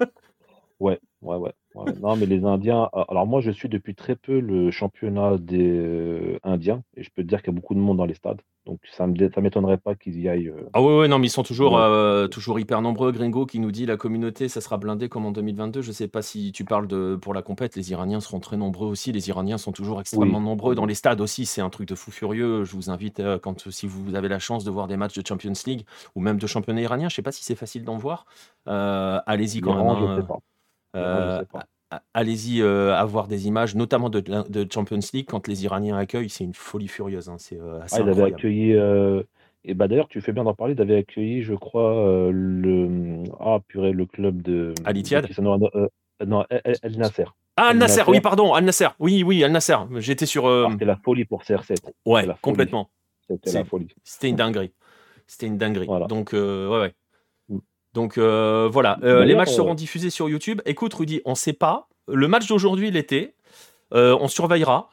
[0.80, 1.52] ouais, ouais, ouais
[2.00, 2.88] non, mais les Indiens.
[3.08, 7.22] Alors, moi, je suis depuis très peu le championnat des euh, Indiens et je peux
[7.22, 8.40] te dire qu'il y a beaucoup de monde dans les stades.
[8.66, 10.48] Donc, ça ne m'étonnerait pas qu'ils y aillent.
[10.48, 13.12] Euh, ah, ouais, ouais, non, mais ils sont toujours, euh, toujours hyper nombreux.
[13.12, 15.80] Gringo qui nous dit la communauté, ça sera blindé comme en 2022.
[15.80, 17.76] Je sais pas si tu parles de pour la compète.
[17.76, 19.10] Les Iraniens seront très nombreux aussi.
[19.12, 20.74] Les Iraniens sont toujours extrêmement nombreux.
[20.74, 22.64] Dans les stades aussi, c'est un truc de fou furieux.
[22.64, 25.52] Je vous invite, quand, si vous avez la chance de voir des matchs de Champions
[25.66, 28.26] League ou même de championnat iranien, je sais pas si c'est facile d'en voir.
[28.66, 29.86] Allez-y quand même.
[29.86, 30.26] Hein allez-y
[32.60, 36.88] euh, avoir des images, notamment de, Champions League, quand les Iraniens accueillent, c'est une folie
[36.88, 37.28] furieuse.
[37.28, 38.74] Hein, c'est euh, assez ah, accueilli.
[38.74, 39.22] Euh,
[39.64, 40.74] et bah d'ailleurs, tu fais bien d'en parler.
[40.78, 44.74] Avaient accueilli, je crois, le ah purée, le club de.
[44.84, 45.26] Al Ittihad
[46.26, 47.24] non, El, Nasser.
[47.56, 48.88] Ah, Al Nasser, oui, pardon, Al Nasser.
[48.98, 49.76] Oui, oui, Al Nasser.
[49.98, 50.46] J'étais sur.
[50.46, 51.76] euh, Ah, C'était la folie pour CR7.
[52.06, 52.90] ouais, complètement.
[53.28, 53.88] C'était la folie.
[54.04, 54.72] C'était une dinguerie.
[55.26, 55.86] C'était une dinguerie.
[55.86, 56.06] Voilà.
[56.06, 56.94] Donc, euh, ouais, ouais.
[57.98, 58.96] Donc, euh, voilà.
[59.02, 60.62] Euh, les matchs seront diffusés sur YouTube.
[60.66, 61.88] Écoute, Rudy, on sait pas.
[62.06, 63.34] Le match d'aujourd'hui, l'été,
[63.92, 64.88] euh, on surveillera.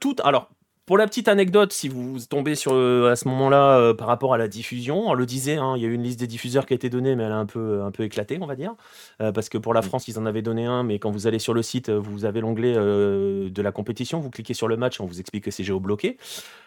[0.00, 0.16] Tout.
[0.24, 0.50] Alors,
[0.84, 4.48] pour la petite anecdote, si vous tombez sur à ce moment-là par rapport à la
[4.48, 6.74] diffusion, on le disait, hein, il y a eu une liste des diffuseurs qui a
[6.74, 8.74] été donnée, mais elle a un peu, un peu éclaté, on va dire.
[9.18, 9.84] Parce que pour la Mm.
[9.84, 12.40] France, ils en avaient donné un, mais quand vous allez sur le site, vous avez
[12.40, 16.16] l'onglet de la compétition, vous cliquez sur le match, on vous explique que c'est géobloqué.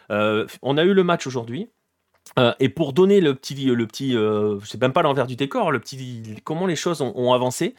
[0.10, 1.68] On a eu le match aujourd'hui.
[2.40, 5.36] Euh, et pour donner le petit, le petit, euh, je sais même pas l'envers du
[5.36, 7.76] décor, le petit, comment les choses ont, ont avancé,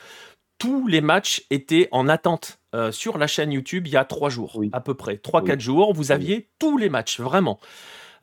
[0.58, 4.30] tous les matchs étaient en attente euh, sur la chaîne YouTube il y a trois
[4.30, 4.70] jours, Oui.
[4.72, 5.48] à peu près, trois Oui.
[5.48, 5.92] quatre jours.
[5.92, 7.58] Vous aviez tous les matchs, vraiment.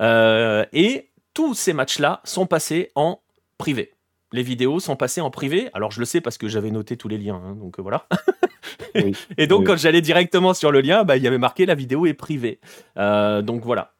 [0.01, 3.19] Euh, et tous ces matchs-là sont passés en
[3.57, 3.91] privé.
[4.31, 5.69] Les vidéos sont passées en privé.
[5.73, 8.07] Alors je le sais parce que j'avais noté tous les liens, hein, donc voilà.
[9.37, 12.05] Et donc, quand j'allais directement sur le lien, bah, il y avait marqué la vidéo
[12.05, 12.59] est privée.
[12.95, 13.93] Donc voilà.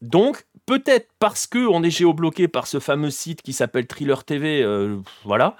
[0.00, 4.62] Donc, peut-être parce que on est géobloqué par ce fameux site qui s'appelle Thriller TV,
[4.62, 5.56] euh, voilà.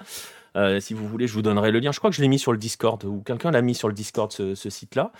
[0.55, 1.91] Euh, si vous voulez, je vous donnerai le lien.
[1.91, 3.93] Je crois que je l'ai mis sur le Discord ou quelqu'un l'a mis sur le
[3.93, 5.11] Discord ce site-là.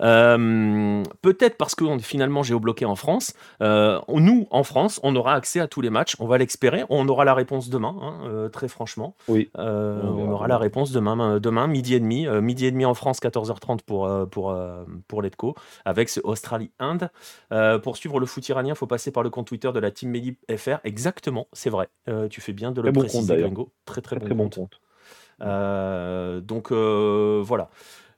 [0.00, 3.34] Euh, Peut-être parce est finalement géobloqué en France.
[3.62, 6.16] Euh, nous, en France, on aura accès à tous les matchs.
[6.18, 6.84] On va l'expérer.
[6.88, 9.14] On aura la réponse demain, hein, euh, très franchement.
[9.28, 9.50] Oui.
[9.54, 13.80] On aura la réponse demain, demain midi et demi, midi et demi en France, 14h30
[13.84, 14.56] pour pour
[15.08, 17.10] pour Letco, avec ce Australie-Inde.
[17.52, 19.90] Euh, pour suivre le foot iranien, il faut passer par le compte Twitter de la
[19.90, 20.78] Team Medi FR.
[20.84, 21.88] Exactement, c'est vrai.
[22.30, 23.48] Tu fais bien de le Très bon compte, préciser, d'ailleurs.
[23.50, 23.72] Gringo.
[23.84, 24.54] Très très, Très bon bon compte.
[24.54, 24.80] compte.
[25.42, 27.70] Euh, donc euh, voilà.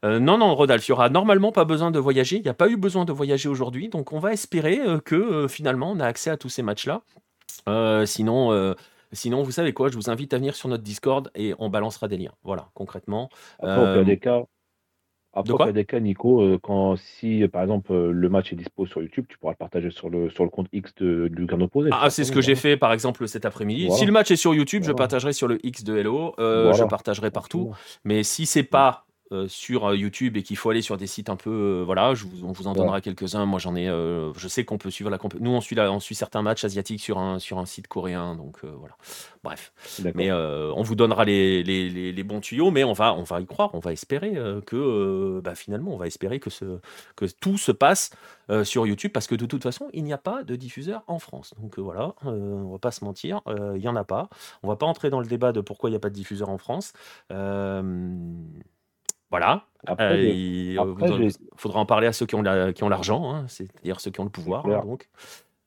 [0.04, 2.36] Euh, non, non, Rodolphe, il y aura normalement pas besoin de voyager.
[2.36, 3.88] Il n'y a pas eu besoin de voyager aujourd'hui.
[3.88, 7.02] Donc on va espérer euh, que euh, finalement on a accès à tous ces matchs-là.
[8.06, 8.74] Sinon,
[9.12, 9.88] sinon, vous savez quoi?
[9.88, 12.32] Je vous invite à venir sur notre Discord et on balancera des liens.
[12.42, 13.28] Voilà, concrètement.
[13.60, 14.42] Après, au des cas,
[15.34, 15.72] après, de quoi?
[15.72, 19.24] des cas, Nico, euh, quand si par exemple euh, le match est dispo sur YouTube,
[19.28, 21.88] tu pourras le partager sur le sur le compte X de, du opposé.
[21.88, 23.86] tout Ah, c'est ce que j'ai fait par exemple cet après-midi.
[23.86, 23.98] Voilà.
[23.98, 26.76] Si le match est sur YouTube, je partagerai sur le X de Hello, euh, Voilà.
[26.76, 27.72] je partagerai partout.
[28.04, 31.28] Mais si c'est pas euh, sur euh, YouTube et qu'il faut aller sur des sites
[31.30, 33.46] un peu, euh, voilà, je vous, on vous en donnera quelques-uns.
[33.46, 35.90] Moi, j'en ai, euh, je sais qu'on peut suivre la compé- Nous, on suit, la-
[35.90, 38.94] on suit certains matchs asiatiques sur un, sur un site coréen, donc euh, voilà.
[39.42, 40.12] Bref, D'accord.
[40.16, 43.22] mais euh, on vous donnera les, les, les- les bons tuyaux, mais on va, on
[43.24, 46.50] va y croire, on va espérer euh, que, euh, bah, finalement, on va espérer que,
[46.50, 46.78] ce,
[47.16, 48.10] que tout se passe
[48.50, 51.18] euh, sur YouTube, parce que de toute façon, il n'y a pas de diffuseur en
[51.18, 51.54] France.
[51.60, 52.30] Donc euh, voilà, euh,
[52.64, 54.28] on va pas se mentir, euh, il n'y en a pas.
[54.62, 56.48] On va pas entrer dans le débat de pourquoi il n'y a pas de diffuseur
[56.48, 56.92] en France.
[57.30, 58.02] Euh,
[59.32, 59.66] voilà.
[59.86, 63.98] Après, Euh, il après, faudra en parler à ceux qui ont la- l'argent, hein, c'est-à-dire
[63.98, 64.64] ceux qui ont le pouvoir.
[64.66, 65.08] hein, donc.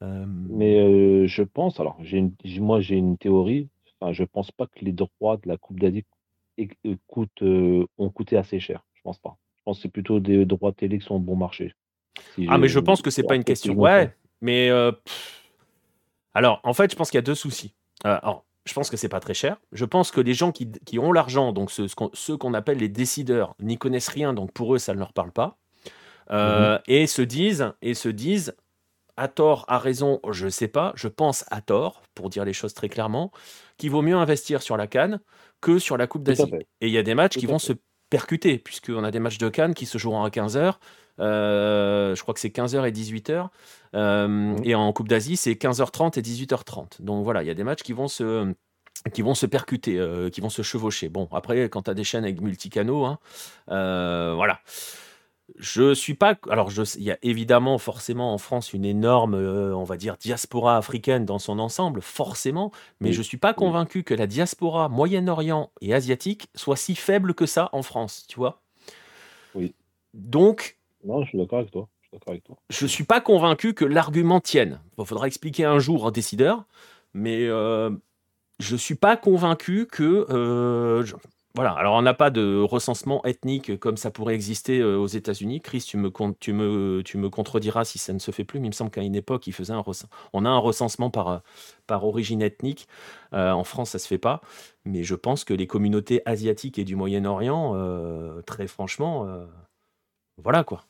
[0.03, 3.67] Euh, Mais euh, je pense, alors une- moi j'ai une théorie,
[3.99, 6.05] enfin, je pense pas que les droits de la Coupe d'Asie
[7.07, 8.83] coûtent, ont coûté assez cher.
[8.93, 9.35] Je pense pas.
[9.57, 11.73] Je pense que c'est plutôt des droits télé qui sont bon marché.
[12.35, 13.73] Si Ah, mais je pense que c'est pas une question.
[13.73, 14.69] Ouais, mais
[15.03, 15.43] pff.
[16.33, 17.73] alors en fait, je pense qu'il y a deux soucis.
[18.03, 19.57] Alors, je pense que c'est pas très cher.
[19.71, 22.89] Je pense que les gens qui, qui ont l'argent, donc ceux, ceux qu'on appelle les
[22.89, 25.57] décideurs, n'y connaissent rien, donc pour eux, ça ne leur parle pas.
[26.31, 28.55] Euh, Et se disent, et se disent,
[29.17, 32.73] à tort, à raison, je sais pas, je pense à tort, pour dire les choses
[32.73, 33.31] très clairement,
[33.77, 35.19] qu'il vaut mieux investir sur la Cannes
[35.61, 36.51] que sur la Coupe d'Asie.
[36.81, 37.67] Et il y a des matchs Tout qui vont fait.
[37.67, 37.73] se
[38.09, 40.75] percuter, puisqu'on a des matchs de Cannes qui se joueront à 15h.
[41.19, 43.49] Je crois que c'est 15h et 18h.
[43.95, 44.61] Euh, Mhm.
[44.63, 47.01] Et en Coupe d'Asie, c'est 15h30 et 18h30.
[47.01, 48.53] Donc voilà, il y a des matchs qui vont se
[49.13, 51.09] qui vont se percuter, euh, qui vont se chevaucher.
[51.09, 53.19] Bon, après, quand tu as des chaînes avec multicanaux, hein,
[53.69, 54.61] euh, voilà.
[55.59, 56.35] Je suis pas.
[56.49, 60.77] Alors, il y a évidemment, forcément, en France, une énorme, euh, on va dire, diaspora
[60.77, 62.71] africaine dans son ensemble, forcément.
[62.99, 67.35] Mais Oui, je suis pas convaincu que la diaspora Moyen-Orient et asiatique soit si faible
[67.35, 68.63] que ça en France, tu vois.
[69.53, 69.75] Oui.
[70.15, 71.87] Donc, Non, je suis d'accord avec toi.
[72.69, 74.79] Je je suis pas convaincu que l'argument tienne.
[74.97, 76.65] Il faudra expliquer un jour aux décideurs,
[77.13, 77.91] mais euh,
[78.59, 80.25] je suis pas convaincu que.
[80.29, 81.03] euh,
[81.53, 85.61] Voilà, alors on n'a pas de recensement ethnique comme ça pourrait exister euh, aux États-Unis.
[85.61, 88.67] Chris, tu me, tu, me, tu me contrediras si ça ne se fait plus, mais
[88.67, 91.41] il me semble qu'à une époque, il faisait un recens- on a un recensement par,
[91.87, 92.87] par origine ethnique.
[93.31, 94.41] En France, ça se fait pas,
[94.85, 97.75] mais je pense que les communautés asiatiques et du Moyen-Orient,
[98.45, 99.27] très franchement,
[100.41, 100.83] voilà quoi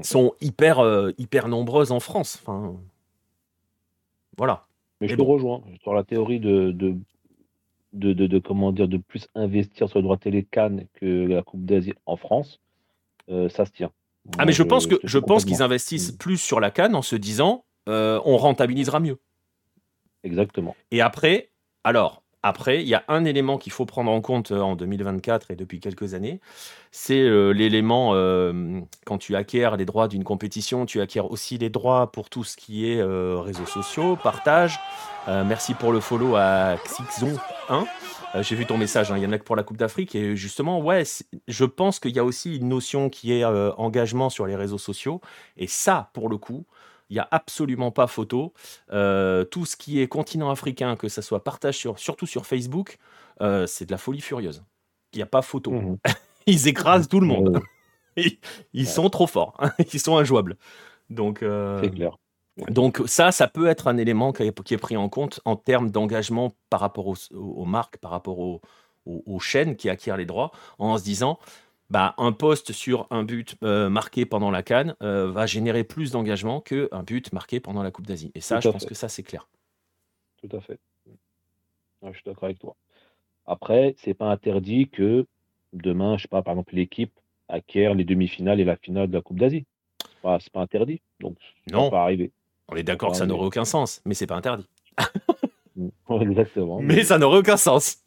[0.00, 2.38] sont hyper, euh, hyper nombreuses en France.
[2.42, 2.74] Enfin,
[4.38, 4.66] voilà.
[5.00, 5.32] Mais je Mais te bon.
[5.32, 6.94] rejoins sur la théorie de, de,
[7.92, 11.42] de, de- de- comment dire, de plus investir sur le droit télé Cannes que la
[11.42, 12.60] Coupe d'Asie en France.
[13.28, 13.90] Euh, ça se tient.
[14.38, 16.16] Ah, mais je pense que je pense qu'ils investissent Mm.
[16.16, 19.18] plus sur la canne en se disant euh, on rentabilisera mieux.
[20.24, 20.76] Exactement.
[20.92, 21.50] Et après,
[21.84, 25.56] alors, Après, il y a un élément qu'il faut prendre en compte en 2024 et
[25.56, 26.40] depuis quelques années,
[26.90, 27.22] c'est
[27.52, 28.14] l'élément
[29.06, 32.56] quand tu acquiers les droits d'une compétition, tu acquiers aussi les droits pour tout ce
[32.56, 34.80] qui est réseaux sociaux, partage.
[35.28, 37.38] merci pour le follow à Xixon
[37.68, 37.84] 1.
[38.40, 40.14] J'ai vu ton message, hein, il y en a que pour la Coupe d'Afrique.
[40.14, 41.04] Et justement, ouais,
[41.48, 45.20] je pense qu'il y a aussi une notion qui est engagement sur les réseaux sociaux.
[45.56, 46.64] Et ça, pour le coup,
[47.12, 48.54] il n'y a absolument pas photo.
[48.90, 52.96] Euh, tout ce qui est continent africain, que ça soit partage sur, surtout sur Facebook,
[53.42, 54.64] euh, c'est de la folie furieuse.
[55.12, 55.72] Il n'y a pas photo.
[55.72, 55.98] Mmh.
[56.46, 57.60] Ils écrasent tout le monde.
[58.72, 59.60] Ils, sont trop forts.
[59.92, 60.56] Ils sont injouables.
[61.10, 62.16] Donc, euh, clair.
[62.68, 66.54] Donc ça, ça peut être un élément qui est, pris en compte en termes d'engagement
[66.70, 68.62] par rapport aux, marques, par rapport aux,
[69.04, 71.38] aux, chaînes qui acquièrent les droits, en se disant,
[71.92, 76.10] bah, un poste sur un but euh, marqué pendant la Cannes euh, va générer plus
[76.10, 78.32] d'engagement qu'un but marqué pendant la Coupe d'Asie.
[78.34, 79.46] Et ça, je pense que ça, c'est clair.
[80.38, 80.80] Tout à fait.
[81.14, 82.76] je suis d'accord avec toi.
[83.44, 85.26] Après, c'est pas interdit que
[85.74, 87.12] demain, je sais pas, par exemple, l'équipe
[87.48, 89.66] acquiert les demi-finales et la finale de la Coupe d'Asie.
[90.22, 91.02] Ce c'est pas interdit.
[91.20, 91.36] Donc,
[91.70, 91.90] non.
[91.90, 92.32] pas arriver.
[92.68, 94.66] On est d'accord que ça n'aurait aucun sens, mais c'est pas interdit.
[96.20, 96.80] Exactement.
[96.80, 98.02] Mais ça n'aurait aucun sens.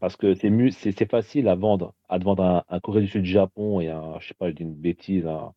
[0.00, 3.88] Parce que c'est c'est facile à vendre, à vendre un, Corée du Sud Japon et
[3.88, 5.52] un, je sais pas, je dis une bêtise, un,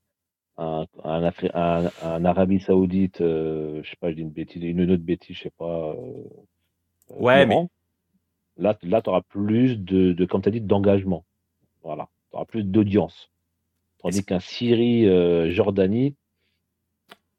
[0.58, 5.36] un, un, Arabie Saoudite, euh, je sais pas, je dis une bêtise, une autre bêtise,
[5.38, 5.96] je sais pas.
[5.96, 6.24] Euh,
[7.10, 7.68] ouais, mais.
[8.58, 11.24] Là, là tu auras plus de, de comme tu as dit, d'engagement.
[11.84, 12.10] Voilà.
[12.32, 13.30] Tu auras plus d'audience.
[14.00, 16.16] Tandis qu'un Syrie, euh, Jordanie,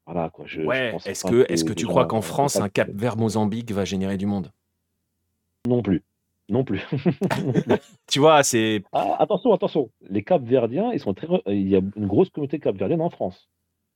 [0.05, 0.45] voilà quoi.
[0.47, 3.71] Je, ouais, est-ce que, est -ce que tu crois qu'en France, un Cap vers Mozambique
[3.71, 4.51] va générer du monde?
[5.67, 6.03] Non plus.
[6.57, 6.85] Non plus.
[8.07, 8.83] tu vois, c'est.
[8.91, 9.89] Ah, attention, attention.
[10.07, 11.27] Les Cap-Verdiens, ils sont très.
[11.47, 13.49] Il y a une grosse communauté Cap-Verdienne en France.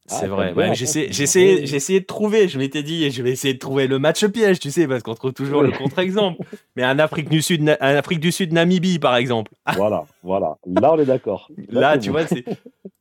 [0.07, 0.53] C'est ah, vrai.
[0.53, 2.47] Ouais, j'ai essayé de trouver.
[2.47, 5.13] Je m'étais dit, je vais essayer de trouver le match piège, tu sais, parce qu'on
[5.13, 6.41] trouve toujours le contre-exemple.
[6.75, 9.51] Mais en Afrique du Sud, en Afrique du Sud, Namibie, par exemple.
[9.75, 10.57] voilà, voilà.
[10.65, 11.51] Là, on est d'accord.
[11.69, 12.45] Là, tu vois, c'est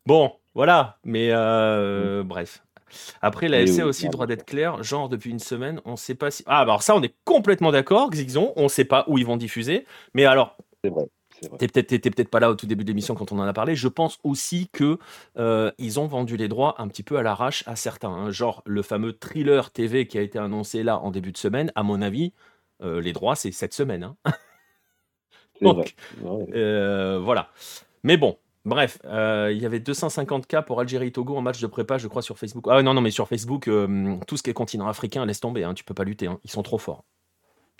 [0.04, 0.32] bon.
[0.54, 0.98] Voilà.
[1.04, 2.62] Mais euh, bref.
[3.22, 4.82] Après, la FC a aussi le droit d'être clair.
[4.82, 6.42] Genre, depuis une semaine, on ne sait pas si.
[6.46, 8.52] Ah, bah, alors ça, on est complètement d'accord, Xixon.
[8.56, 9.86] On ne sait pas où ils vont diffuser.
[10.14, 10.56] Mais alors.
[10.82, 11.06] C'est vrai.
[11.58, 13.74] T'es peut-être peut pas là au tout début de l'émission quand on en a parlé.
[13.74, 14.98] Je pense aussi que
[15.36, 18.08] euh, ils ont vendu les droits un petit peu à l'arrache à certains.
[18.08, 18.30] Hein.
[18.30, 21.72] Genre le fameux thriller TV qui a été annoncé là en début de semaine.
[21.74, 22.32] À mon avis,
[22.82, 24.04] euh, les droits c'est cette semaine.
[24.04, 24.16] Hein.
[25.60, 27.50] Donc, euh, voilà.
[28.02, 31.98] Mais bon, Bref, euh, il y avait 250 cas pour Algérie-Togo en match de prépa,
[31.98, 32.66] je crois, sur Facebook.
[32.68, 35.62] Ah non, non, mais sur Facebook, euh, tout ce qui est continent africain, laisse tomber,
[35.62, 36.26] hein, tu peux pas lutter.
[36.26, 36.40] Hein.
[36.42, 37.04] ils sont trop forts.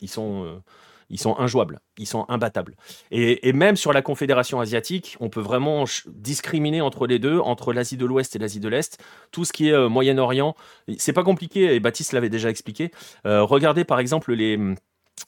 [0.01, 0.63] Ils sont, euh,
[1.11, 2.77] ils sont injouables, ils sont imbattables.
[3.11, 7.97] Et, même sur la Confédération asiatique, on peut vraiment discriminer entre les deux, entre l'Asie
[7.97, 9.03] de l'Ouest et l'Asie de l'Est.
[9.33, 10.55] Tout ce qui est Moyen-Orient,
[10.99, 12.93] c'est pas compliqué, et Baptiste l'avait déjà expliqué.
[13.25, 14.57] regardez par exemple les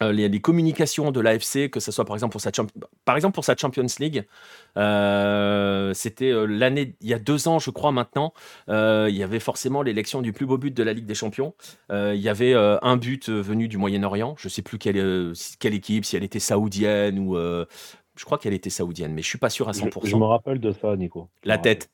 [0.02, 2.52] euh, les, communications de l'AFC, que ce soit par exemple pour sa,
[3.04, 4.24] par exemple pour sa Champions League,
[4.76, 8.32] euh, c'était euh, l'année, il y a deux ans, je crois maintenant,
[8.68, 11.54] il y avait forcément l'élection du plus beau but de la Ligue des Champions.
[11.90, 16.04] il y avait un but venu du Moyen-Orient, je ne sais plus quelle, quelle équipe,
[16.04, 17.36] si elle était saoudienne ou.
[17.36, 20.06] je crois qu'elle était saoudienne, mais je suis pas sûr à 100%.
[20.06, 21.28] Je, me rappelle de ça, Nico.
[21.44, 21.90] La tête.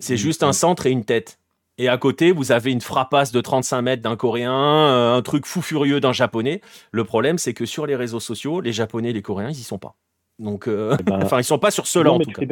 [0.00, 1.37] C'est juste un centre et une tête.
[1.78, 5.46] Et à côté, vous avez une frappasse de 35 mètres d'un Coréen, euh, un truc
[5.46, 6.60] fou furieux d'un Japonais.
[6.90, 9.62] Le problème, c'est que sur les réseaux sociaux, les Japonais et les Coréens, ils y
[9.62, 9.94] sont pas.
[10.40, 12.46] Donc, euh, eh ben, enfin, ils sont pas sur cela en tout tu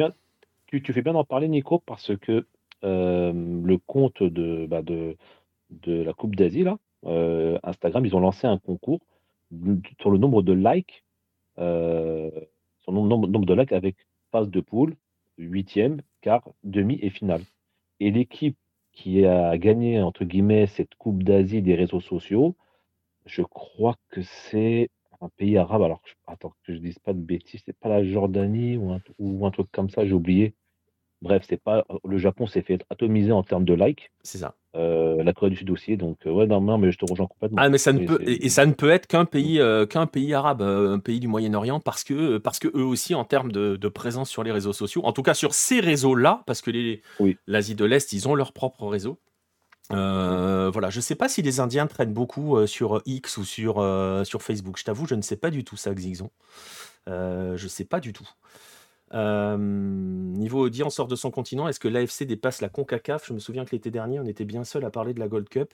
[0.69, 2.45] Fais tu, fais bien d'en parler, Nico, parce que
[2.83, 5.17] euh, le compte de, bah, de,
[5.69, 6.77] de la Coupe d'Asie, là,
[7.63, 8.99] Instagram, ils ont lancé un concours
[10.01, 11.03] sur le nombre de likes,
[11.57, 13.95] sur le nombre, nombre de likes avec
[14.31, 14.95] phase de poule,
[15.37, 17.41] huitième, quart, demi et finale.
[18.01, 18.57] Et l'équipe
[18.97, 22.55] qui a gagné, entre guillemets, cette Coupe d'Asie des réseaux sociaux.
[23.27, 24.89] Je crois que c'est
[25.21, 25.83] un pays arabe.
[25.83, 29.45] Alors, attends, que je dise pas de bêtises, c'est pas la Jordanie ou un, ou
[29.45, 30.55] un truc comme ça, j'ai oublié.
[31.21, 34.11] Bref, c'est pas le Japon s'est fait atomiser en termes de likes.
[34.21, 34.53] C'est ça.
[34.75, 35.97] Euh, la Corée du Sud aussi.
[35.97, 37.57] Donc euh, ouais, non, mais je te rejoins complètement.
[37.59, 40.33] Ah, mais ça ne peut et, ça ne peut être qu'un pays euh, qu'un pays
[40.35, 44.29] arabe, un pays du Moyen-Orient, parce que parce que eux aussi en termes de, présence
[44.29, 47.01] sur les réseaux sociaux, en tout cas sur ces réseaux-là, parce que les
[47.47, 49.17] l'Asie de l'Est, ils ont leur propre réseau.
[49.89, 53.75] voilà, je sais pas si les Indiens traînent beaucoup sur X ou sur,
[54.25, 54.77] sur Facebook.
[54.77, 56.29] Je t'avoue, je ne sais pas du tout ça, Xixon.
[57.07, 58.29] je sais pas du tout.
[59.13, 63.25] Euh, niveau audience sort de son continent, est-ce que l'AFC dépasse la CONCACAF?
[63.27, 65.47] Je me souviens que l'été dernier, on était bien seul à parler de la Gold
[65.49, 65.73] Cup.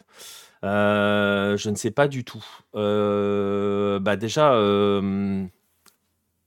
[0.63, 2.45] Euh, je ne sais pas du tout.
[2.75, 4.51] Euh, bah déjà,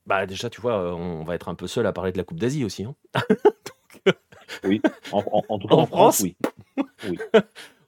[0.06, 2.38] bah déjà, tu vois, on va être un peu seul à parler de la Coupe
[2.38, 2.84] d'Asie aussi.
[2.84, 2.94] Hein.
[4.64, 4.80] oui,
[5.12, 6.36] en, tout cas en, France, oui.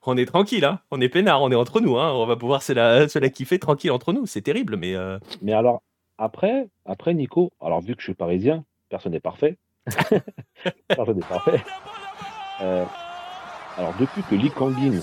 [0.05, 0.80] on est tranquille, hein.
[0.90, 2.12] on est peinard, on est entre nous, hein.
[2.12, 4.26] on va pouvoir se la, se la kiffer tranquille entre nous.
[4.26, 4.94] C'est terrible, mais.
[4.96, 5.82] euh, Mais alors,
[6.18, 9.59] après, après, Nico, alors vu que je suis parisien, personne n'est parfait.
[10.89, 11.61] personne n'est parfait.
[12.61, 12.84] Euh,
[13.76, 15.01] alors, depuis que Lee Kangin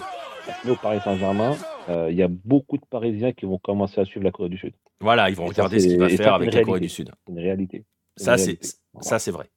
[0.47, 1.55] est au Paris Saint-Germain,
[1.89, 4.57] euh, il y a beaucoup de Parisiens qui vont commencer à suivre la Corée du
[4.57, 4.73] Sud.
[4.99, 7.11] Voilà, ils vont Et ça, regarder ce qu'il va faire avec la Corée du Sud.
[7.25, 7.85] C'est une réalité.
[8.17, 8.59] Ça, c'est
[9.01, 9.49] ça, vrai.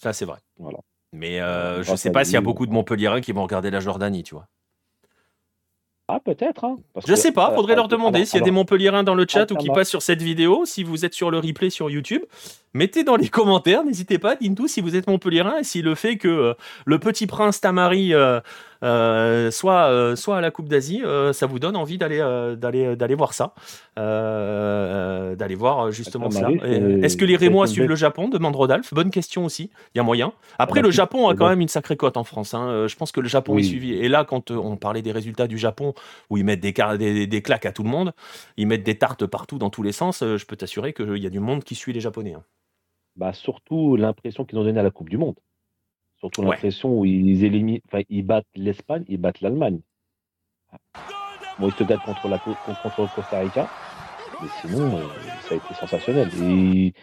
[0.00, 0.38] Ça, c'est vrai.
[0.58, 0.78] Voilà.
[1.12, 3.70] Mais euh, je Grâce sais pas s'il y a beaucoup de Montpellierins qui vont regarder
[3.70, 4.48] la Jordanie, tu vois.
[6.14, 6.64] Ah, peut-être.
[6.64, 9.02] Hein, Je que, sais pas, euh, faudrait leur demander s'il y a des alors, Montpellierins
[9.02, 10.64] dans le chat ou qui passent sur cette vidéo.
[10.66, 12.20] Si vous êtes sur le replay sur YouTube,
[12.74, 16.18] mettez dans les commentaires, n'hésitez pas, dites-nous si vous êtes Montpellierin et si le fait
[16.18, 16.54] que euh,
[16.84, 18.40] le petit prince Tamari euh,
[18.82, 22.96] soit, euh, soit à la Coupe d'Asie, euh, ça vous donne envie d'aller euh, d'aller
[22.96, 23.54] d'aller voir ça,
[23.98, 26.40] Euh, d'aller voir euh, justement c'est-
[27.02, 28.28] Est-ce que les Rémois suivent le Japon?
[28.28, 28.92] Demande Rodolphe.
[28.94, 30.32] Bonne question aussi, il y a moyen.
[30.58, 32.54] Après, bah, le si, Japon a eh quand ben- même une sacrée cote en France.
[32.54, 32.66] hein.
[32.68, 33.92] Euh, Je pense que le Japon est suivi.
[33.94, 35.94] Et là, quand euh, on parlait des résultats du Japon,
[36.30, 38.12] où ils mettent des, des, des claques à tout le monde,
[38.56, 41.26] ils mettent des tartes partout dans tous les sens, euh, je peux t'assurer qu'il y
[41.26, 42.34] a du monde qui suit les Japonais.
[42.34, 42.42] hein.
[43.16, 45.36] Bah, surtout l'impression qu'ils ont donnée à la Coupe du Monde.
[46.22, 46.50] Surtout Ouais.
[46.50, 49.80] l'impression où ils éliminent, ils battent l'Espagne, ils battent l'Allemagne.
[51.58, 53.68] Bon, ils se battent contre la Co- contre le Costa Rica,
[54.40, 55.08] mais sinon, euh,
[55.40, 56.30] ça a été sensationnel.
[56.34, 56.94] Et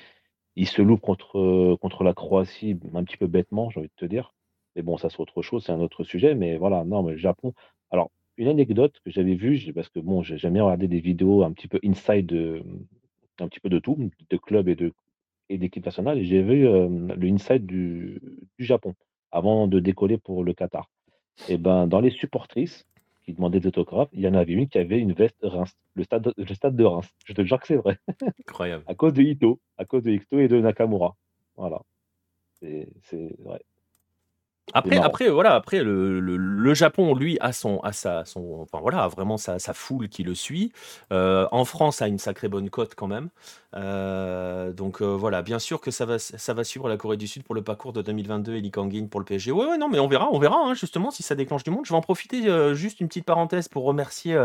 [0.55, 4.05] ils, se loupent contre, contre la Croatie, un petit peu bêtement, j'ai envie de te
[4.05, 4.33] dire.
[4.75, 6.33] Mais bon, ça c'est autre chose, c'est un autre sujet.
[6.33, 7.53] Mais voilà, non, mais le Japon.
[7.91, 11.43] Alors, une anecdote que j'avais vue, parce que bon, j'ai- j'aime bien regarder des vidéos
[11.43, 12.63] un petit peu inside de,
[13.39, 13.97] un petit peu de tout,
[14.29, 14.93] de club et de
[15.49, 18.21] et d'équipe nationale, et j'ai vu euh, le inside du,
[18.57, 18.93] du Japon
[19.31, 20.89] avant de décoller pour le Qatar.
[21.47, 22.85] Et ben, dans les supportrices
[23.23, 26.03] qui demandaient des autographes, il y en avait une qui avait une veste Reims, le
[26.03, 27.09] stade, le stade de Reims.
[27.25, 27.97] Je te jure que c'est vrai,
[28.47, 28.83] Incroyable.
[28.87, 31.15] à cause de Ito, à cause de Ito et de Nakamura.
[31.55, 31.81] Voilà.
[32.59, 33.61] C'est c'est vrai.
[34.73, 38.79] Après, après, voilà, après le, le- le Japon, lui, a son, a sa, son, enfin
[38.81, 40.71] voilà, a vraiment sa, sa foule qui le suit.
[41.11, 43.29] Euh, en France, a une sacrée bonne cote quand même.
[43.75, 47.27] Euh, donc euh, voilà, bien sûr que ça va, ça va suivre la Corée du
[47.27, 49.51] Sud pour le parcours de 2022 et Lee Kang-in pour le PSG.
[49.51, 51.85] Ouais, ouais, non, mais on verra, on verra hein, justement si ça déclenche du monde.
[51.85, 54.37] Je vais en profiter juste une petite parenthèse pour remercier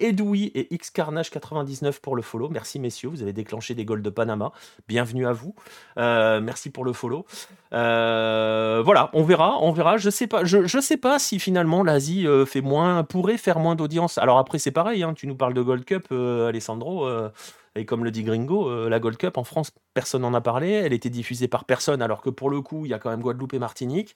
[0.00, 2.48] Edoui et Xcarnage99 pour le follow.
[2.48, 4.52] Merci messieurs, vous avez déclenché des goals de Panama.
[4.88, 5.54] Bienvenue à vous.
[5.96, 7.24] Merci pour le follow.
[7.70, 9.96] Voilà, on verra, on verra.
[9.96, 13.74] Je sais pas, je, sais pas si finalement l'Asie euh, fait moins, pourrait faire moins
[13.74, 14.18] d'audience.
[14.18, 17.06] Alors après c'est pareil, hein, tu nous parles de Gold Cup, euh, Alessandro.
[17.06, 17.30] euh,
[17.74, 20.72] et comme le dit Gringo, la Gold Cup en France, personne n'en a parlé.
[20.72, 23.22] Elle était diffusée par personne, alors que pour le coup, il y a quand même
[23.22, 24.14] Guadeloupe et Martinique.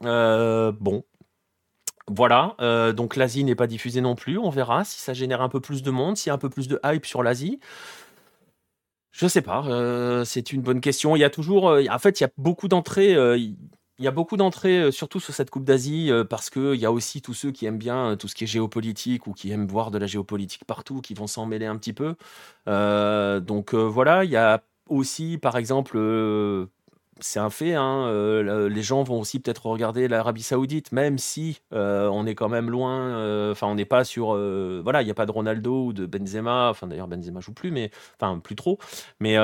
[0.00, 1.02] Bon,
[2.06, 2.54] voilà.
[2.94, 4.38] donc l'Asie n'est pas diffusée non plus.
[4.38, 6.50] On verra si ça génère un peu plus de monde, s'il y a un peu
[6.50, 7.58] plus de hype sur l'Asie.
[9.10, 9.64] Je sais pas.
[10.24, 11.16] c'est une bonne question.
[11.16, 13.16] Il y a toujours, en fait, il y a beaucoup d'entrées.
[13.98, 16.86] Il y a beaucoup d'entrées, euh, surtout sur cette Coupe d'Asie, euh, parce qu'il y
[16.86, 19.50] a aussi tous ceux qui aiment bien euh, tout ce qui est géopolitique ou qui
[19.50, 22.14] aiment voir de la géopolitique partout, qui vont s'en mêler un petit peu.
[22.66, 25.98] Donc voilà, il y a aussi, par exemple,
[27.20, 31.60] c'est un fait, hein, le- les gens vont aussi peut-être regarder l'Arabie Saoudite, même si
[31.72, 34.28] on est quand même loin, enfin on n'est pas sur,
[34.82, 37.70] voilà, il n'y a pas de Ronaldo ou de Benzema, enfin d'ailleurs Benzema joue plus,
[37.70, 37.90] mais
[38.20, 38.78] enfin plus trop,
[39.20, 39.36] mais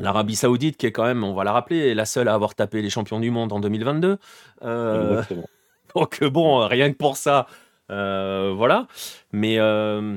[0.00, 2.54] l'Arabie Saoudite qui est quand même, on va la rappeler, est la seule à avoir
[2.54, 4.18] tapé les champions du monde en 2022.
[4.62, 5.22] Euh,
[5.94, 7.46] donc bon, rien que pour ça,
[7.90, 8.86] euh, voilà.
[9.32, 10.16] Mais, euh,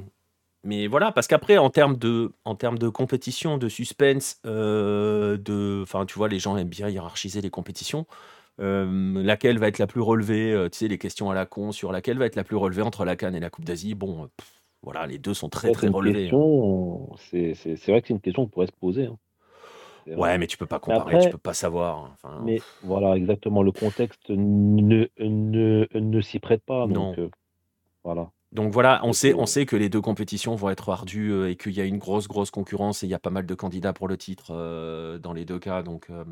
[0.63, 6.05] mais voilà, parce qu'après, en termes de, en termes de compétition, de suspense, de, enfin,
[6.05, 8.05] tu vois, les gens aiment bien hiérarchiser les compétitions.
[8.59, 12.17] Laquelle va être la plus relevée Tu sais, les questions à la con sur laquelle
[12.17, 13.95] va être la plus relevée entre la Cannes et la Coupe d'Asie.
[13.95, 16.29] Bon, pff, voilà, les deux sont très très relevés.
[16.29, 17.15] hein.
[17.17, 17.53] c'est
[17.87, 19.05] vrai que c'est une question qu'on pourrait se poser.
[19.05, 19.17] hein.
[20.07, 22.11] Ouais, mais tu peux pas comparer, après- tu peux pas savoir.
[22.13, 26.87] Enfin, Mais voilà, exactement, le contexte ne, ne, ne s'y prête pas.
[26.87, 27.29] Donc, euh,
[28.03, 28.31] voilà.
[28.51, 31.49] Donc voilà, on sait, euh, on sait que les deux compétitions vont être ardues euh,
[31.49, 33.55] et qu'il y a une grosse, grosse concurrence et il y a pas mal de
[33.55, 35.81] candidats pour le titre euh, dans les deux cas.
[35.81, 36.23] Donc, euh,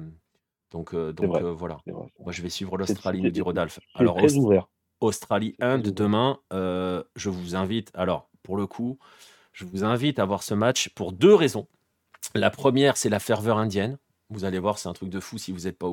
[0.71, 1.79] donc, donc voilà.
[1.87, 3.79] Moi, je vais suivre l'Australie, nous dit Rodolphe.
[3.95, 4.67] Alors, très Aust- ouvert.
[4.99, 7.91] Australie Inde demain, je vous invite.
[7.95, 8.99] Alors, pour le coup,
[9.51, 11.67] je vous invite à voir ce match pour deux raisons.
[12.35, 13.97] La première, c'est la ferveur indienne.
[14.29, 15.87] Vous allez voir, c'est un truc de fou si vous n'êtes pas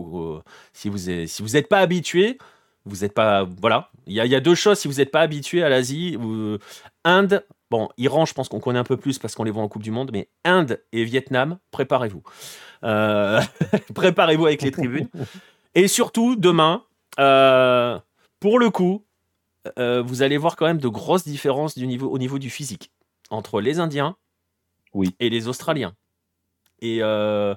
[0.72, 2.38] si vous êtes, si vous êtes pas habitué.
[2.84, 3.90] Vous n'êtes pas voilà.
[4.06, 6.16] Il y, a- il y a deux choses si vous n'êtes pas habitué à l'Asie.
[6.16, 6.56] ou-
[7.04, 9.68] Inde, bon, Iran, je pense qu'on connaît un peu plus parce qu'on les voit en
[9.68, 12.22] Coupe du Monde, mais Inde et Vietnam, préparez-vous.
[12.84, 13.40] Euh,
[13.94, 15.08] préparez-vous avec les tribunes.
[15.74, 16.84] Et surtout, demain,
[17.18, 17.98] euh,
[18.40, 19.04] pour le coup,
[19.78, 22.90] euh, vous allez voir quand même de grosses différences du niveau, au niveau du physique
[23.30, 24.16] entre les Indiens
[24.94, 25.14] Oui.
[25.20, 25.94] et les Australiens.
[26.80, 27.54] Et euh,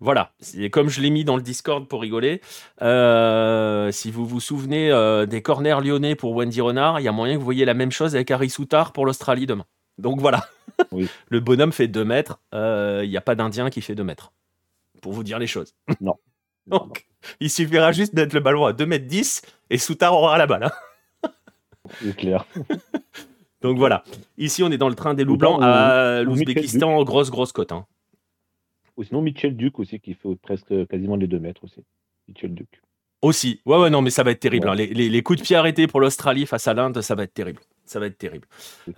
[0.00, 0.32] Voilà,
[0.72, 2.40] comme je l'ai mis dans le Discord pour rigoler.
[2.80, 7.12] euh, si vous vous souvenez euh, des corners lyonnais pour Wendy Renard, il y a
[7.12, 9.66] moyen que vous voyez la même chose avec Harry Soutard pour l'Australie demain.
[9.98, 10.46] Donc voilà,
[10.92, 11.08] Oui.
[11.28, 14.32] le bonhomme fait 2 mètres, il n'y a pas d'Indien qui fait 2 mètres.
[15.02, 15.74] Pour vous dire les choses.
[16.00, 16.14] Non.
[16.66, 17.06] Donc,
[17.40, 20.64] il suffira juste d'être le ballon à 2 mètres 10 et Soutard aura la balle.
[20.64, 21.30] hein.
[22.00, 22.46] C'est clair.
[23.62, 24.02] Donc voilà,
[24.38, 27.70] ici on est dans le train des loups blancs à ou l'Ouzbékistan, grosse grosse cote.
[27.72, 27.86] hein.
[28.96, 31.82] Ou sinon Mitchell Duke aussi qui fait presque quasiment les 2 mètres aussi.
[32.28, 32.80] Mitchell Duke.
[33.22, 33.60] Aussi.
[33.66, 34.66] Ouais, ouais, non, mais ça va être terrible.
[34.66, 34.72] Ouais.
[34.72, 34.74] hein.
[34.74, 37.32] Les, les- les coups de pied arrêtés pour l'Australie face à l'Inde, ça va être
[37.32, 37.60] terrible.
[37.84, 38.48] Ça va être terrible.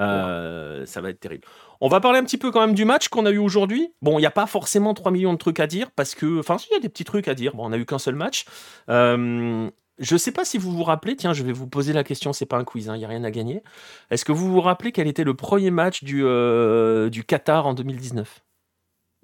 [0.01, 1.45] Euh, ça va être terrible.
[1.80, 3.92] On va parler un petit peu quand même du match qu'on a eu aujourd'hui.
[4.03, 6.38] Bon, il n'y a pas forcément 3 millions de trucs à dire parce que.
[6.38, 7.55] Enfin, si, il y a des petits trucs à dire.
[7.55, 8.45] Bon, on a eu qu'un seul match.
[8.88, 9.68] Euh,
[9.99, 12.47] je sais pas si vous vous rappelez, tiens, je vais vous poser la question, c'est
[12.47, 13.62] pas un quiz, hein, il n'y a rien à gagner.
[14.11, 17.74] Est-ce que vous vous rappelez quel était le premier match du, euh, du Qatar en
[17.74, 18.42] 2019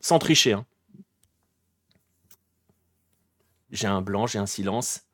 [0.00, 0.66] Sans tricher, hein.
[3.70, 5.06] J'ai un blanc, j'ai un silence.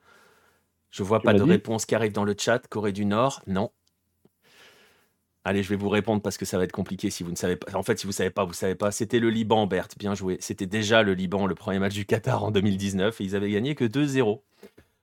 [0.90, 2.66] Je vois Tu pas de réponse qui arrive dans le chat.
[2.68, 3.70] Corée du Nord, non.
[5.44, 7.56] Allez, je vais vous répondre parce que ça va être compliqué si vous ne savez
[7.56, 7.76] pas.
[7.76, 8.90] En fait, si vous savez pas, vous savez pas.
[8.90, 9.96] C'était le Liban, Berthe.
[9.98, 10.38] Bien joué.
[10.40, 13.74] C'était déjà le Liban, le premier match du Qatar en 2019 et ils avaient gagné
[13.74, 14.40] que 2-0.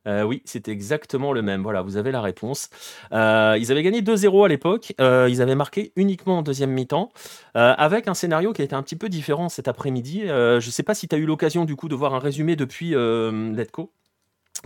[0.08, 1.62] Euh, oui, c'était exactement le même.
[1.64, 2.70] Voilà, vous avez la réponse.
[3.12, 4.94] Euh, ils avaient gagné 2-0 à l'époque.
[5.00, 7.10] Euh, ils avaient marqué uniquement en deuxième mi-temps,
[7.54, 10.24] avec un scénario qui a été un petit peu différent cet après-midi.
[10.28, 12.56] Je ne sais pas si tu as eu l'occasion du coup de voir un résumé
[12.56, 13.92] depuis Letco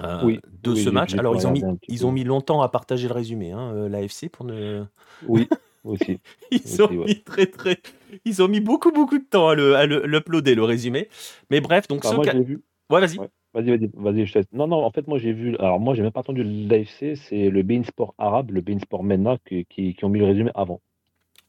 [0.04, 1.14] euh, Oui, de oui, ce match.
[1.16, 4.84] Alors ils ont mis ils ont longtemps à partager le résumé, hein, l'AFC pour ne.
[5.28, 5.48] Oui,
[5.84, 6.20] aussi.
[6.52, 7.06] Ils Aussi, ont ouais.
[7.06, 7.80] mis très très.
[8.26, 11.08] Ils ont mis beaucoup beaucoup de temps à le à le- l'uploader le résumé.
[11.50, 12.62] Mais bref, donc Enfin, moi, ca- vu.
[12.90, 13.18] Ouais, vas-y.
[13.20, 13.30] Ouais.
[13.54, 14.52] Vas-y, vas-y, vas-y, je te laisse.
[14.54, 15.56] Non, non, en fait, moi, j'ai vu.
[15.58, 19.04] Alors, moi, j'ai même pas entendu l'AFC, c'est le Bein Sport arabe, le Bein Sport
[19.04, 20.82] Menna, qui, qui, qui ont mis le résumé avant.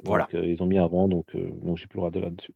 [0.04, 0.28] Voilà.
[0.32, 2.54] Donc, euh, ils ont mis avant, donc, euh, donc j'ai plus le regarder là-dessus.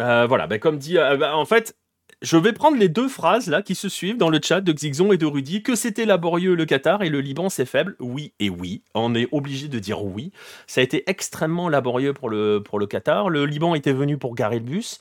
[0.00, 1.76] Euh, voilà, bah, comme dit, euh, bah, en fait,
[2.22, 5.12] je vais prendre les deux phrases là qui se suivent dans le chat de Xixon
[5.12, 7.96] et de Rudy, que c'était laborieux le Qatar et le Liban c'est faible?
[8.00, 10.32] Oui et oui, on est obligé de dire oui.
[10.66, 13.30] Ça a été extrêmement laborieux pour le, pour le Qatar.
[13.30, 15.00] Le Liban était venu pour garer le bus.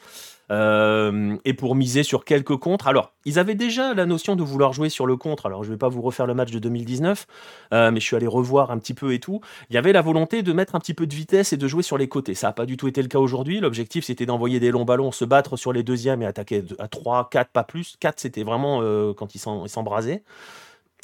[0.51, 2.87] Euh, et pour miser sur quelques contres.
[2.87, 5.45] Alors, ils avaient déjà la notion de vouloir jouer sur le contre.
[5.45, 7.27] Alors, je vais pas vous refaire le match de 2019,
[7.73, 9.41] euh, mais je suis allé revoir un petit peu et tout.
[9.69, 11.83] Il y avait la volonté de mettre un petit peu de vitesse et de jouer
[11.83, 12.33] sur les côtés.
[12.33, 13.59] Ça n'a pas du tout été le cas aujourd'hui.
[13.59, 17.29] L'objectif, c'était d'envoyer des longs ballons, se battre sur les deuxièmes et attaquer à 3,
[17.29, 17.95] 4, pas plus.
[17.99, 20.23] 4, c'était vraiment euh, quand ils s'embrasaient.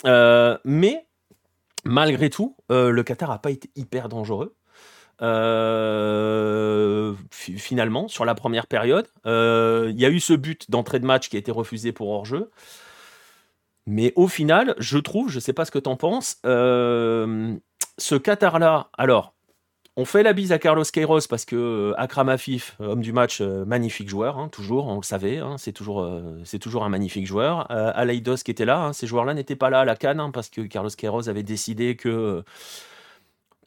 [0.03, 1.05] Mais,
[1.83, 4.55] malgré tout, le Qatar n'a pas été hyper dangereux.
[5.21, 10.99] Euh, fi- finalement, sur la première période, Euh, il y a eu ce but d'entrée
[10.99, 12.49] de match qui a été refusé pour hors-jeu.
[13.87, 17.53] Mais au final, je trouve, je sais pas ce que t'en penses, euh,
[17.97, 19.33] ce Qatar-là, alors,
[19.97, 23.41] on fait la bise à Carlos Queiroz parce que euh, Akram Afif, homme du match,
[23.41, 26.05] magnifique joueur, hein, toujours, on le savait, hein, c'est toujours,
[26.59, 27.67] toujours un magnifique joueur.
[27.71, 27.91] Euh,
[28.43, 30.61] qui était là, hein, ces joueurs-là n'étaient pas là à la canne hein, parce que
[30.61, 32.43] Carlos Queiroz avait décidé que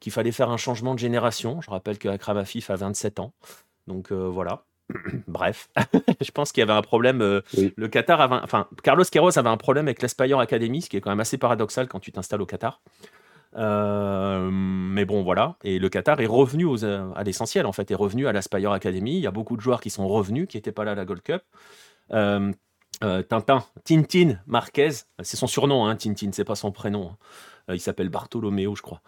[0.00, 1.60] qu'il fallait faire un changement de génération.
[1.60, 3.32] Je rappelle que Akram Afif a 27 ans,
[3.86, 4.64] donc euh, voilà.
[5.28, 5.68] Bref,
[6.20, 7.20] je pense qu'il y avait un problème.
[7.20, 7.72] euh, Oui.
[7.76, 11.00] Le Qatar avait, enfin, Carlos Queiroz avait un problème avec l'Aspire Academy, ce qui est
[11.00, 12.80] quand même assez paradoxal quand tu t'installes au Qatar.
[13.56, 15.56] Euh, mais bon, voilà.
[15.64, 19.16] Et le Qatar est revenu aux, à l'essentiel, en fait, est revenu à l'Aspire Academy.
[19.16, 21.04] Il y a beaucoup de joueurs qui sont revenus, qui n'étaient pas là à la
[21.04, 21.42] Gold Cup.
[23.00, 24.90] Tintin, Tintin Marquez,
[25.22, 27.10] c'est son surnom, hein, Tintin, c'est pas son prénom.
[27.12, 27.16] hein.
[27.68, 29.00] Euh, il s'appelle Bartolomeo, je crois.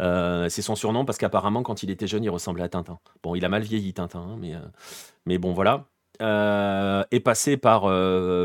[0.00, 2.98] Euh, c'est son surnom parce qu'apparemment, quand il était jeune, il ressemblait à Tintin.
[3.22, 4.60] Bon, il a mal vieilli, Tintin, hein, mais, euh,
[5.26, 5.84] mais bon, voilà.
[6.20, 7.90] Euh, est passé par,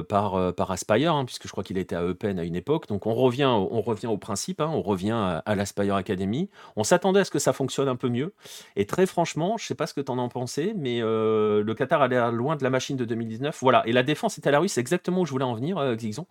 [0.07, 2.88] par, par Aspire, hein, puisque je crois qu'il était à Eupen à une époque.
[2.88, 6.49] Donc on revient, on revient au principe, hein, on revient à, à l'Aspire Academy.
[6.76, 8.34] On s'attendait à ce que ça fonctionne un peu mieux.
[8.78, 12.07] Et très franchement, je sais pas ce que tu en as mais le Qatar a
[12.07, 13.59] l'air loin de la machine de 2019.
[13.61, 13.86] Voilà.
[13.86, 16.26] Et la défense est à la rue, c'est exactement où je voulais en venir, Xixon.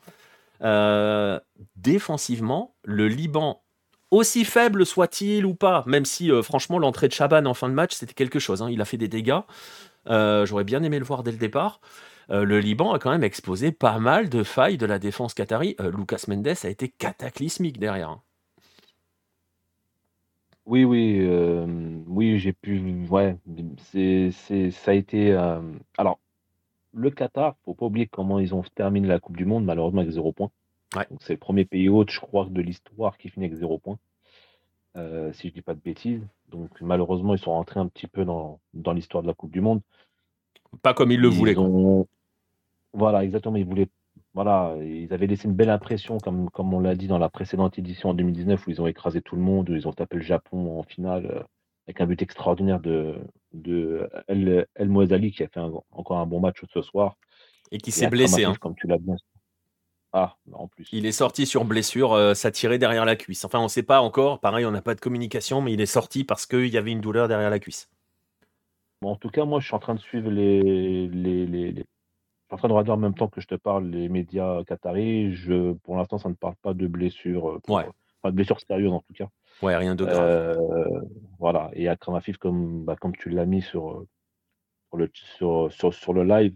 [0.63, 1.39] Euh,
[1.77, 3.63] défensivement, le Liban,
[4.11, 7.75] aussi faible soit-il ou pas, même si euh, franchement l'entrée de Chaban en fin de
[7.75, 8.63] match, c'était quelque chose.
[8.63, 8.71] hein.
[8.71, 9.41] Il a fait des dégâts.
[10.09, 11.81] Euh, J'aurais bien aimé le voir dès le départ.
[12.29, 15.77] Le Liban a quand même exposé pas mal de failles de la défense qatari.
[15.97, 18.11] Lucas Mendes a été cataclysmique derrière.
[18.11, 18.23] hein.
[20.67, 21.25] Oui, oui,
[22.09, 23.07] oui, j'ai pu.
[23.09, 23.37] Ouais,
[23.79, 24.33] c'est,
[24.73, 25.33] ça a été.
[25.97, 26.19] alors,
[26.97, 30.13] le Qatar, faut pas oublier comment ils ont terminé la Coupe du Monde, malheureusement avec
[30.13, 30.51] zéro point.
[30.97, 31.05] Ouais.
[31.11, 33.99] Donc, c'est le premier pays hôte, je crois, de l'histoire qui finit avec zéro point,
[34.97, 36.23] euh, si je dis pas de bêtises.
[36.51, 39.61] Donc, malheureusement, ils sont rentrés un petit peu dans, dans l'histoire de la Coupe du
[39.61, 39.81] Monde.
[40.83, 41.65] Pas comme il le Ils quoi.
[41.65, 42.07] ont-
[42.93, 43.57] Voilà, exactement.
[43.57, 43.89] Ils voulaient.
[44.33, 47.79] Voilà, ils avaient laissé une belle impression, comme, comme on l'a dit dans la précédente
[47.79, 50.23] édition en 2019, où ils ont écrasé tout le monde, où ils ont tapé le
[50.23, 51.43] Japon en finale, euh,
[51.87, 53.17] avec un but extraordinaire de,
[53.63, 57.17] de El, El qui a fait encore un bon match ce soir.
[57.73, 58.45] Et qui s'est blessé.
[58.45, 58.55] Hein.
[58.61, 59.17] Comme tu l'as bien
[60.19, 60.89] ah, en plus.
[60.93, 63.45] Il est sorti sur blessure, euh, ça tirait derrière la cuisse.
[63.45, 64.41] Enfin, on ne sait pas encore.
[64.41, 67.03] Pareil, on n'a pas de communication, mais il est sorti parce qu'il y avait une
[67.03, 67.91] douleur derrière la cuisse.
[69.03, 71.75] Bon, en tout cas, moi, je suis en train de suivre les, les, les, Je
[71.75, 71.85] suis
[72.51, 75.35] en train de regarder en même temps que je te parle les médias qataris.
[75.35, 77.51] Je, pour l'instant, ça ne parle pas de blessure.
[77.51, 77.85] Euh, ouais.
[78.23, 79.29] Enfin, de blessure sérieuse, en tout cas.
[79.63, 80.19] Ouais, rien de grave.
[80.19, 81.01] Euh,
[81.39, 81.71] voilà.
[81.73, 84.05] Et Akram Afif, comme, bah, comme tu l'as mis sur,
[84.93, 86.55] le, sur, sur, sur le live,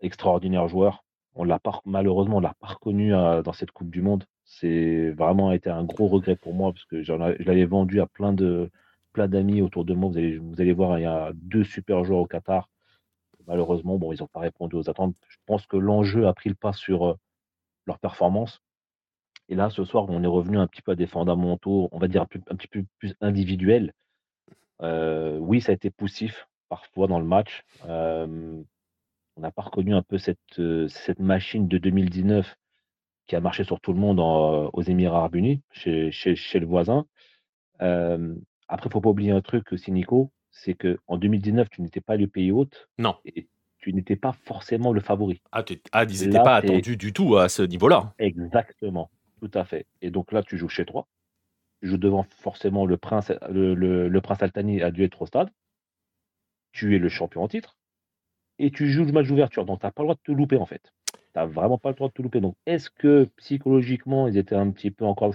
[0.00, 4.24] extraordinaire joueur on l'a pas, malheureusement, on l'a pas reconnu dans cette Coupe du Monde.
[4.44, 8.32] C'est vraiment été un gros regret pour moi parce que je l'avais vendu à plein
[8.32, 8.70] de
[9.12, 10.10] plein d'amis autour de moi.
[10.10, 12.68] Vous allez, vous allez voir, il y a deux super joueurs au Qatar.
[13.46, 15.14] Malheureusement, bon, ils n'ont pas répondu aux attentes.
[15.28, 17.14] Je pense que l'enjeu a pris le pas sur euh,
[17.86, 18.62] leur performance.
[19.52, 22.08] Et là, ce soir, on est revenu un petit peu à des fondamentaux, on va
[22.08, 23.92] dire un, petit peu plus individuels.
[24.80, 27.62] Euh, oui, ça a été poussif parfois dans le match.
[27.86, 28.62] Euh,
[29.36, 32.56] on n'a pas reconnu un peu cette, euh, cette machine de 2019
[33.26, 37.04] qui a marché sur tout le monde aux Émirats Arabes Unis, chez, chez, le voisin.
[37.82, 38.34] Euh,
[38.68, 42.00] après, il ne faut pas oublier un truc aussi, Nico, c'est qu'en 2019, tu n'étais
[42.00, 42.88] pas le pays hôte.
[42.96, 43.16] Non.
[43.26, 43.48] Et
[43.80, 45.42] tu n'étais pas forcément le favori.
[45.52, 48.14] Ah, ah ils n'étaient pas attendus du tout à ce niveau-là.
[48.18, 49.10] Exactement,
[49.42, 49.86] tout à fait.
[50.00, 51.08] Et donc là, tu joues chez toi.
[51.80, 55.50] Tu joues devant forcément le prince, le, prince Altani a dû être au stade.
[56.70, 57.76] Tu es le champion en titre
[58.60, 59.64] et tu joues le match d'ouverture.
[59.64, 60.92] Donc, tu n'as pas le droit de te louper, en fait.
[61.12, 62.40] Tu n'as vraiment pas le droit de te louper.
[62.40, 65.34] Donc, est-ce que psychologiquement, ils étaient un petit peu encore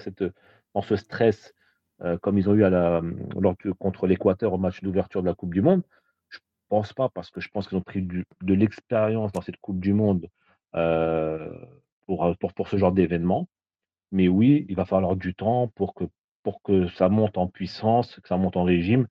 [0.74, 1.54] dans ce stress,
[2.02, 3.02] euh, comme ils ont eu à la,
[3.78, 5.84] contre l'Équateur au match d'ouverture de la Coupe du Monde?
[6.30, 9.58] Je ne pense pas, parce que je pense qu'ils ont pris de l'expérience dans cette
[9.58, 10.30] Coupe du Monde
[10.76, 11.52] euh,
[12.06, 13.50] pour, pour, pour, ce genre d'événement.
[14.12, 16.06] Mais oui, il va falloir du temps pour que,
[16.44, 19.08] pour que ça monte en puissance, que ça monte en régime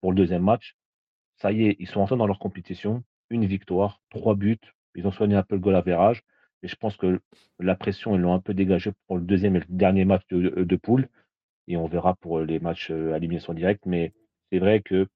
[0.00, 0.76] pour le deuxième match.
[1.36, 4.58] Ça y est, ils sont entrés dans leur compétition une victoire, trois buts.
[4.94, 6.22] Ils ont soigné un peu le goal à verrage.
[6.62, 7.20] Et je pense que
[7.60, 10.76] la pression, ils l'ont un peu dégagée pour le deuxième et le dernier match de,
[10.76, 11.08] poule.
[11.68, 13.84] Et on verra pour les matchs euh, à élimination directe.
[13.86, 14.12] Mais
[14.50, 15.06] c'est vrai que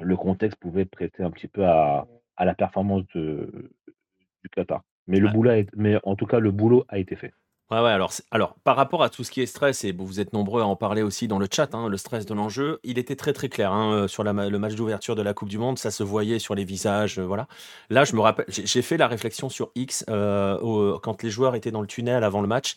[0.00, 2.06] le contexte pouvait prêter un petit peu à,
[2.38, 4.82] la performance du Qatar.
[5.06, 7.32] Mais, le boulot mais en tout cas, le boulot a été fait.
[7.72, 7.98] Ouais, ouais,
[8.30, 10.76] alors, par rapport à tout ce qui est stress, et vous êtes nombreux à en
[10.76, 13.72] parler aussi dans le chat, hein, le stress de l'enjeu, il était très très clair
[13.72, 16.54] hein, euh, sur le match d'ouverture de la Coupe du Monde, ça se voyait sur
[16.54, 17.48] les visages, euh, voilà.
[17.90, 21.72] Là, je me rappelle, j'ai fait la réflexion sur X euh, quand les joueurs étaient
[21.72, 22.76] dans le tunnel avant le match.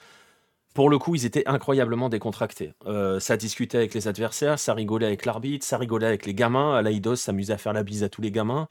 [0.74, 2.74] Pour le coup, ils étaient incroyablement décontractés.
[3.20, 6.76] ça discutait avec les adversaires, ça rigolait avec l'arbitre, ça rigolait avec les gamins.
[6.76, 8.68] Alaïdos s'amusait à faire la bise à tous les gamins.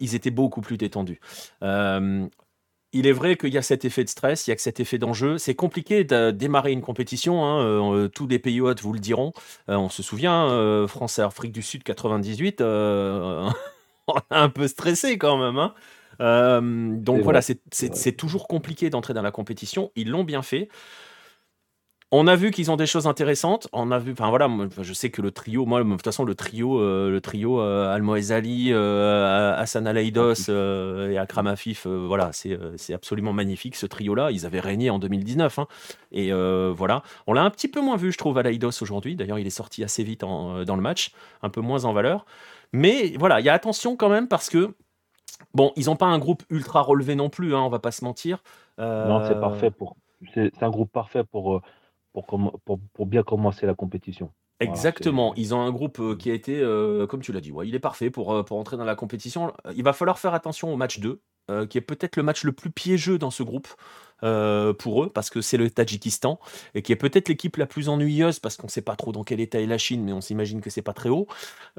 [0.00, 1.18] ils étaient beaucoup plus détendus
[2.92, 4.98] il est vrai qu'il y a cet effet de stress, il y a cet effet
[4.98, 5.38] d'enjeu.
[5.38, 7.44] C'est compliqué de démarrer une compétition.
[7.44, 9.32] Hein, euh, tous les pays hôtes vous le diront.
[9.68, 12.64] Euh, on se souvient, euh, France et Afrique du Sud 98, on
[14.30, 15.58] a un peu stressé quand même.
[15.58, 16.62] Hein.
[16.98, 19.92] donc voilà, c'est toujours compliqué d'entrer dans la compétition.
[19.94, 20.68] Ils l'ont bien fait.
[22.12, 23.68] On a vu qu'ils ont des choses intéressantes.
[23.72, 24.48] On a vu, enfin voilà,
[24.80, 27.94] je sais que le trio, moi, de toute façon, le trio, euh, le trio euh,
[27.94, 34.32] Ali, euh, Hassan Alaïdos euh, et Akram Afif, voilà, c'est absolument magnifique ce trio-là.
[34.32, 35.60] Ils avaient régné en 2019.
[35.60, 35.66] Hein.
[36.10, 39.14] et voilà, on l'a un petit peu moins vu, je trouve, Alaïdos aujourd'hui.
[39.14, 42.26] D'ailleurs, il est sorti assez vite dans le match, un peu moins en valeur.
[42.72, 44.74] Mais voilà, il y a attention quand même parce que
[45.54, 48.04] bon, ils n'ont pas un groupe ultra relevé non plus, hein, on va pas se
[48.04, 48.42] mentir.
[48.78, 49.96] Non, c'est parfait pour.
[50.34, 51.62] C'est un groupe parfait pour
[52.12, 52.26] pour,
[52.92, 54.32] pour, bien commencer la compétition.
[54.60, 57.66] Exactement, ils ont un groupe euh, qui a été, euh, comme tu l'as dit, ouais,
[57.66, 59.52] il est parfait pour, euh, pour entrer dans la compétition.
[59.74, 61.22] Il va falloir faire attention au match 2,
[61.68, 63.68] qui est peut-être le match le plus piégeux dans ce groupe.
[64.22, 66.38] Euh, pour eux, parce que c'est le Tadjikistan,
[66.74, 69.24] et qui est peut-être l'équipe la plus ennuyeuse, parce qu'on ne sait pas trop dans
[69.24, 71.26] quel état est la Chine, mais on s'imagine que c'est pas très haut.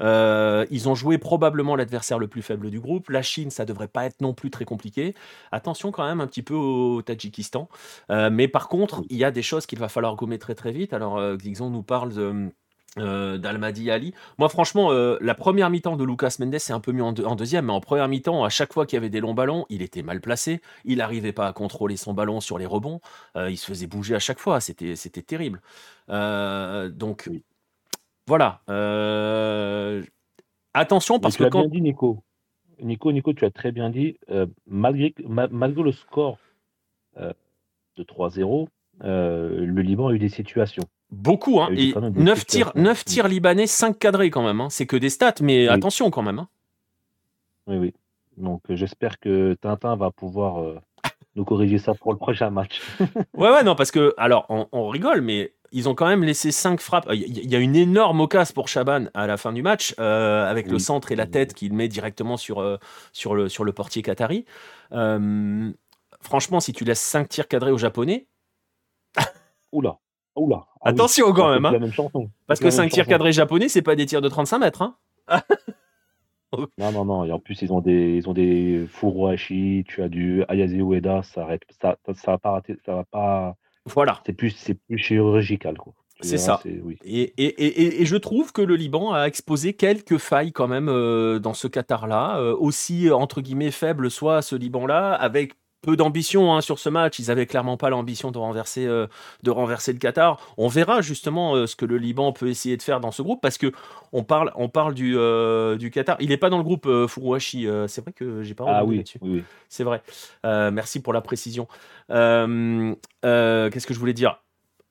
[0.00, 3.10] Euh, ils ont joué probablement l'adversaire le plus faible du groupe.
[3.10, 5.14] La Chine, ça devrait pas être non plus très compliqué.
[5.52, 7.68] Attention quand même un petit peu au Tadjikistan.
[8.10, 10.72] Euh, mais par contre, il y a des choses qu'il va falloir gommer très très
[10.72, 10.92] vite.
[10.92, 12.52] Alors, Dixon nous parle de
[12.98, 14.12] euh, d'Almadi Ali.
[14.36, 17.66] Moi, franchement, euh, la première mi-temps de Lucas Mendes, c'est un peu mieux en, deuxième,
[17.66, 20.02] mais en première mi-temps, à chaque fois qu'il y avait des longs ballons, il était
[20.02, 20.60] mal placé.
[20.84, 23.00] Il n'arrivait pas à contrôler son ballon sur les rebonds.
[23.34, 24.60] Euh, il se faisait bouger à chaque fois.
[24.60, 25.62] C'était, terrible.
[26.08, 27.30] donc,
[28.26, 28.60] voilà.
[30.74, 32.22] attention, parce que tu as bien dit, Nico.
[32.78, 34.18] Nico, Nico, tu as très bien dit,
[34.66, 36.36] malgré, malgré le score
[37.16, 38.68] de 3-0,
[39.00, 40.84] le Liban a eu des situations.
[41.12, 41.68] Beaucoup, hein.
[41.76, 44.62] Et 9 tirs, 9 tirs libanais, 5 cadrés quand même.
[44.62, 44.68] Hein.
[44.70, 46.38] C'est que des stats, mais attention quand même.
[46.38, 46.48] Hein.
[47.66, 47.94] Oui, oui.
[48.38, 50.80] Donc euh, j'espère que Tintin va pouvoir euh,
[51.36, 52.80] nous corriger ça pour le prochain match.
[53.36, 56.80] ouais, ouais, non, parce que, alors, on, rigole, mais ils ont quand même laissé 5
[56.80, 57.06] frappes.
[57.12, 60.78] Il y, a une énorme occasion pour Chaban à la fin du match, avec le
[60.78, 62.78] centre et la tête qu'il met directement sur,
[63.12, 64.46] sur, le, sur le portier qatari.
[66.20, 68.26] franchement, si tu laisses 5 tirs cadrés aux Japonais.
[69.72, 69.98] Oula,
[70.36, 70.66] oula.
[70.80, 71.64] Ah Attention quand même.
[71.64, 72.26] Hein.
[72.46, 74.82] Parce que 5 tirs cadrés japonais, c'est pas des tirs de 35 mètres.
[74.82, 74.96] Hein.
[76.78, 77.24] non, non, non.
[77.24, 81.22] Et en plus, ils ont des, ils ont des Furuhashi, tu as du Ayase Ueda,
[81.22, 83.56] ça arrête, ça, ça va pas rater, ça va pas.
[83.86, 84.20] Voilà.
[84.26, 85.94] C'est plus, c'est plus chirurgical, quoi.
[86.22, 86.60] C'est ça.
[86.64, 86.98] Oui.
[87.04, 90.88] Et, et, et, et, je trouve que le Liban a exposé quelques failles quand même
[90.88, 96.54] euh, dans ce Qatar-là, euh, aussi entre guillemets faible soit ce Liban-là, avec peu d'ambition
[96.54, 97.18] hein, sur ce match.
[97.18, 99.06] Ils avaient clairement pas l'ambition de renverser, euh,
[99.42, 100.40] de renverser le Qatar.
[100.56, 103.40] On verra justement euh, ce que le Liban peut essayer de faire dans ce groupe
[103.42, 103.72] parce que
[104.12, 106.16] on parle, on parle du, euh, du Qatar.
[106.20, 107.66] Il n'est pas dans le groupe Furuhashi.
[107.88, 109.18] c'est vrai que j'ai pas ah, oui, là-dessus.
[109.20, 110.02] Oui, C'est vrai.
[110.44, 111.66] merci pour la précision.
[112.08, 114.38] Qu'est-ce que je voulais dire?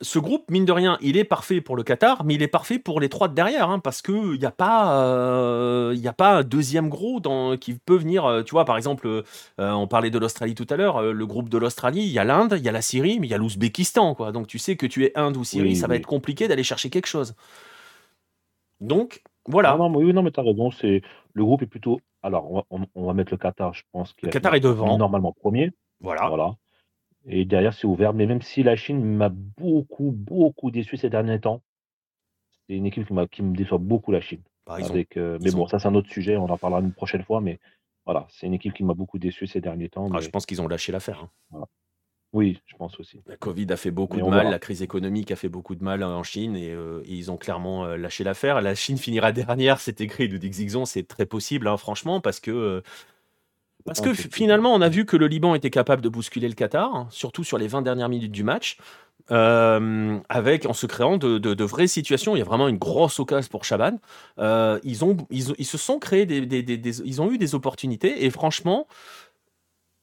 [0.02, 2.80] Ce groupe, mine de rien, il est parfait pour le Qatar, mais il est parfait
[2.80, 6.44] pour les trois de derrière, hein, parce qu'il n'y a, pas, euh, a pas un
[6.44, 8.26] deuxième gros dans, qui peut venir.
[8.26, 9.24] Euh, tu vois, par exemple, euh,
[9.58, 12.56] on parlait de l'Australie tout à l'heure, le groupe de l'Australie, il y a l'Inde,
[12.58, 14.16] il y a la Syrie, mais il y a l'Ouzbékistan.
[14.16, 14.32] Quoi.
[14.32, 16.90] Donc tu sais que tu es Inde ou Syrie, ça va être compliqué d'aller chercher
[16.90, 17.36] quelque chose.
[18.80, 19.74] Donc, voilà.
[19.74, 20.72] Ah non, oui, non, mais tu as raison.
[20.72, 21.04] C'est...
[21.34, 22.02] Le groupe est plutôt.
[22.24, 24.16] Alors, on va, mettre le Qatar, je pense.
[24.22, 24.98] Le Qatar est devant.
[24.98, 25.72] Normalement premier.
[26.02, 26.28] Voilà.
[26.28, 26.56] voilà.
[27.26, 28.14] Et derrière, c'est ouvert.
[28.14, 31.62] Mais même si la Chine m'a beaucoup, beaucoup déçu ces derniers temps,
[32.68, 34.42] c'est une équipe qui, me déçoit beaucoup, la Chine.
[34.68, 36.38] Avec, euh, mais bon, ça, c'est un autre sujet.
[36.38, 37.42] On en parlera une prochaine fois.
[37.42, 37.60] Mais
[38.06, 40.10] voilà, c'est une équipe qui m'a beaucoup déçu ces derniers temps.
[40.14, 41.28] Ah, je pense qu'ils ont lâché l'affaire.
[41.54, 41.66] Hein.
[42.34, 43.22] Oui, je pense aussi.
[43.28, 46.02] La Covid a fait beaucoup de mal, la crise économique a fait beaucoup de mal
[46.02, 48.62] en Chine et, euh, ils ont clairement euh, lâché l'affaire.
[48.62, 52.82] La Chine finira dernière, c'est écrit de Dixon, c'est très possible, hein, franchement, parce que
[53.86, 56.94] parce que finalement, on a vu que le Liban était capable de bousculer le Qatar,
[56.94, 58.78] hein, surtout sur les 20 dernières minutes du match,
[59.32, 62.36] euh, avec, en se créant de, vraies situations.
[62.36, 64.00] Il y a vraiment une grosse occasion pour Chaban.
[64.40, 68.88] Euh, ils, ont, ils, se sont créés des, Ils ont eu des opportunités, et franchement,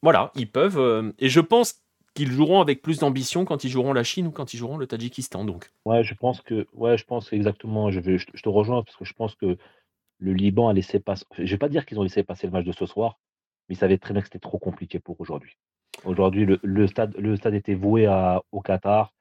[0.01, 0.79] voilà, ils peuvent.
[0.79, 1.81] Euh, et je pense
[2.15, 4.87] qu'ils joueront avec plus d'ambition quand ils joueront la Chine ou quand ils joueront le
[4.87, 5.45] Tadjikistan.
[5.45, 5.69] Donc.
[5.85, 6.67] Ouais, je pense que.
[6.73, 7.91] Ouais, je pense exactement.
[7.91, 9.57] Je, vais, je, te rejoins parce que je pense que
[10.17, 11.25] le Liban a laissé passer.
[11.37, 13.19] Je vais pas dire qu'ils ont laissé passer le match de ce soir
[13.69, 15.57] mais ils savaient très bien que c'était trop compliqué pour aujourd'hui.
[16.05, 18.07] Aujourd'hui, le, stade, le stade était voué
[18.51, 19.13] au Qatar.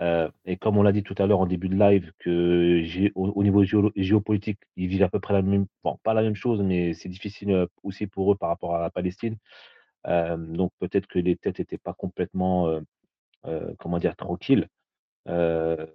[0.00, 2.82] Euh, et comme on l'a dit tout à l'heure en début de live, que
[3.14, 6.62] au, niveau géopolitique, ils vivent à peu près la même, bon, pas la même chose,
[6.62, 9.36] mais c'est difficile euh, aussi pour eux par rapport à la Palestine.
[10.06, 12.80] Euh, donc peut-être que les têtes n'étaient pas complètement,
[13.78, 14.68] comment dire, tranquilles.
[15.26, 15.88] donc,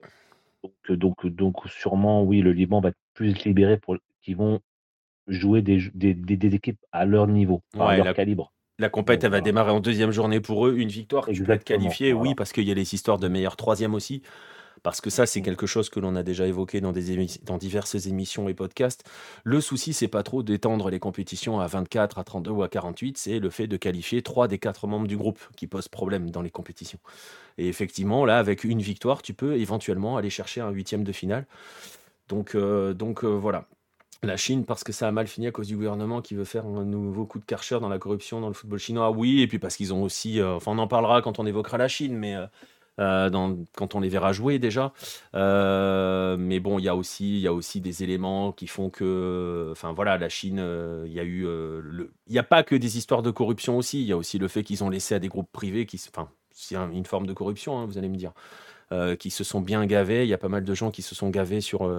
[0.90, 4.62] donc, donc sûrement, oui, le Liban va être plus libéré pour qu'ils vont
[5.30, 8.52] jouer des, des, des, équipes à leur niveau, à leur calibre.
[8.80, 10.76] La compète, elle va démarrer en deuxième journée pour eux.
[10.78, 13.56] Une victoire, tu peux être qualifié, oui, parce qu'il y a les histoires de meilleur
[13.56, 14.22] troisième aussi.
[14.84, 18.06] Parce que ça, c'est quelque chose que l'on a déjà évoqué dans, des dans diverses
[18.06, 19.04] émissions et podcasts.
[19.44, 23.18] Le souci, c'est pas trop d'étendre les compétitions à 24, à 32 ou à 48,
[23.18, 26.42] c'est le fait de qualifier trois des quatre membres du groupe qui pose problème dans
[26.42, 27.00] les compétitions.
[27.58, 31.46] Et effectivement, là, avec une victoire, tu peux éventuellement aller chercher un huitième de finale.
[32.30, 33.68] Donc, euh, donc euh, voilà.
[34.22, 36.66] La Chine, parce que ça a mal fini à cause du gouvernement qui veut faire
[36.66, 39.12] un nouveau coup de karcher dans la corruption dans le football chinois.
[39.12, 41.78] Oui, et puis parce qu'ils ont aussi, euh, enfin on en parlera quand on évoquera
[41.78, 42.46] la Chine, mais euh,
[43.00, 44.92] euh, quand on les verra jouer déjà.
[45.34, 49.70] mais bon, il y a aussi, il y a aussi des éléments qui font que,
[49.72, 50.62] enfin voilà, la Chine,
[51.06, 51.48] il y a eu,
[52.28, 54.02] il n'y a pas que des histoires de corruption aussi.
[54.02, 56.30] Il y a aussi le fait qu'ils ont laissé à des groupes privés qui, enfin,
[56.52, 58.34] c'est une forme de corruption, hein, vous allez me dire,
[59.18, 60.24] qui se sont bien gavés.
[60.26, 61.90] Il y a pas mal de gens qui se sont gavés sur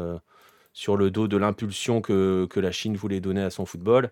[0.81, 4.11] sur le dos de l'impulsion que, que, la Chine voulait donner à son football.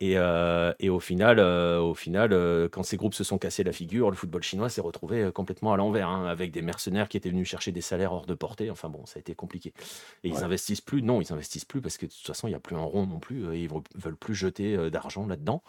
[0.00, 3.62] Et, euh, et au final, euh, au final euh, quand ces groupes se sont cassés
[3.62, 7.16] la figure, le football chinois s'est retrouvé complètement à l'envers, hein, avec des mercenaires qui
[7.16, 8.68] étaient venus chercher des salaires hors de portée.
[8.68, 9.74] Enfin bon, ça a été compliqué.
[10.24, 12.56] Et ils investissent plus Non, ils investissent plus parce que de toute façon, il n'y
[12.56, 13.54] a plus un rond non plus.
[13.54, 15.62] Et ils veulent plus jeter d'argent là-dedans.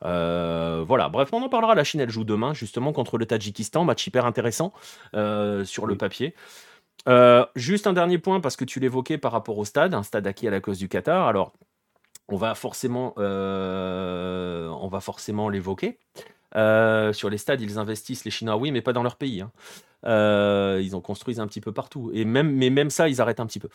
[0.00, 1.74] voilà, bref, on en parlera.
[1.74, 3.84] La Chine, elle joue demain, justement, contre le Tadjikistan.
[3.84, 4.72] Match hyper intéressant
[5.12, 6.36] sur le papier.
[7.08, 10.26] Euh, juste un dernier point, parce que tu l'évoquais par rapport au stade, un stade
[10.26, 11.26] acquis à la cause du Qatar.
[11.26, 11.52] Alors,
[12.28, 15.98] on va forcément, euh, on va forcément l'évoquer.
[16.56, 19.40] Euh, sur les stades, ils investissent les Chinois, oui, mais pas dans leur pays.
[19.40, 19.50] Hein.
[20.04, 22.10] Euh, ils en construisent un petit peu partout.
[22.12, 23.68] Et même, mais même ça, ils arrêtent un petit peu.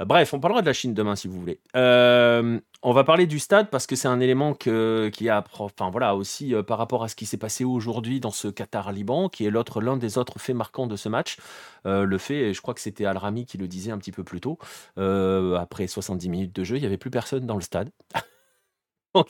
[0.00, 1.60] Euh, bref, on parlera de la Chine demain si vous voulez.
[1.76, 5.90] Euh, on va parler du stade parce que c'est un élément que, qui a, enfin
[5.90, 9.50] voilà, aussi par rapport à ce qui s'est passé aujourd'hui dans ce Qatar-Liban, qui est
[9.50, 11.38] l'autre, l'un des autres faits marquants de ce match.
[11.84, 14.40] le fait, et je crois que c'était Al-Rami qui le disait un petit peu plus
[14.40, 14.58] tôt,
[14.96, 17.90] après 70 minutes de jeu, il n'y avait plus personne dans le stade.
[19.14, 19.28] Donc,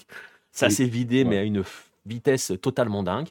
[0.53, 1.65] ça s'est vidé, mais à une
[2.07, 3.29] vitesse totalement dingue.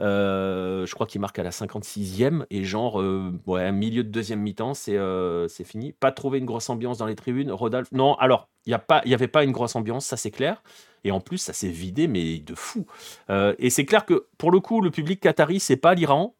[0.00, 4.40] Euh, je crois qu'il marque à la 56e et genre, euh, ouais, milieu de deuxième
[4.40, 5.92] mi-temps, c'est euh, c'est fini.
[5.92, 7.50] Pas trouver une grosse ambiance dans les tribunes.
[7.50, 10.62] Rodolphe, non, alors, il n'y avait pas une grosse ambiance, ça c'est clair.
[11.04, 12.86] Et en plus, ça s'est vidé, mais de fou.
[13.30, 16.34] et c'est clair que pour le coup, le public qatari, c'est pas l'Iran,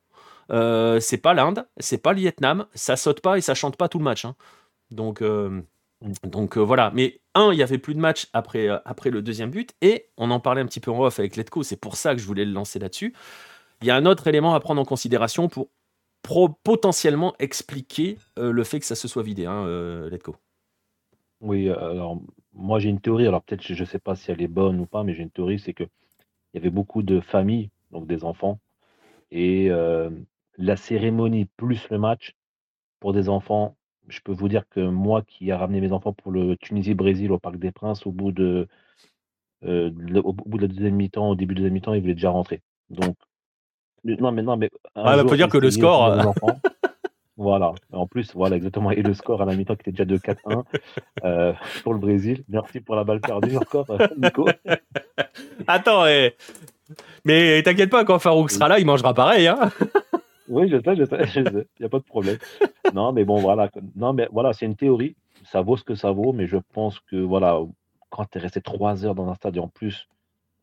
[0.50, 3.98] c'est pas l'Inde, c'est pas le Vietnam, ça saute pas et ça chante pas tout
[3.98, 4.24] le match.
[4.24, 4.36] Hein.
[4.90, 5.22] Donc.
[6.24, 9.20] Donc euh, voilà, mais un, il y avait plus de match après, euh, après le
[9.20, 11.96] deuxième but, et on en parlait un petit peu en off avec Letco, c'est pour
[11.96, 13.14] ça que je voulais le lancer là-dessus.
[13.82, 15.68] Il y a un autre élément à prendre en considération pour
[16.62, 19.66] potentiellement expliquer euh, le fait que ça se soit vidé, hein,
[20.08, 20.36] Letco.
[21.40, 22.18] Oui, alors
[22.52, 24.86] moi j'ai une théorie, alors peut-être je ne sais pas si elle est bonne ou
[24.86, 28.24] pas, mais j'ai une théorie, c'est que il y avait beaucoup de familles, donc des
[28.24, 28.58] enfants,
[29.30, 29.70] et
[30.58, 32.34] la cérémonie plus le match
[33.00, 33.76] pour des enfants
[34.10, 37.38] je peux vous dire que moi qui a ramené mes enfants pour le Tunisie-Brésil au
[37.38, 38.68] Parc des Princes, au bout de,
[39.64, 39.90] euh,
[40.22, 42.30] au bout de la deuxième mi-temps, au début de la deuxième mi-temps, ils voulaient déjà
[42.30, 42.60] rentrer.
[42.90, 43.16] Donc,
[44.04, 44.70] non, mais non, mais.
[44.94, 46.06] Ah, il faut dire que le score.
[46.06, 46.22] Euh,
[47.36, 47.72] voilà.
[47.92, 48.90] En plus, voilà, exactement.
[48.90, 50.64] Et le score à la mi-temps qui était déjà de 4-1
[51.24, 52.42] euh, pour le Brésil.
[52.48, 54.48] Merci pour la balle perdue encore, Nico.
[55.66, 56.34] Attends, eh.
[57.24, 59.46] mais t'inquiète pas, quand Farouk sera là, il mangera pareil.
[59.46, 59.70] Hein
[60.50, 61.40] oui, je sais, je sais,
[61.78, 62.38] Il n'y a pas de problème.
[62.94, 63.70] Non, mais bon, voilà.
[63.96, 65.16] Non, mais voilà, c'est une théorie.
[65.44, 67.60] Ça vaut ce que ça vaut, mais je pense que, voilà,
[68.10, 70.08] quand tu es resté trois heures dans un stade et en plus,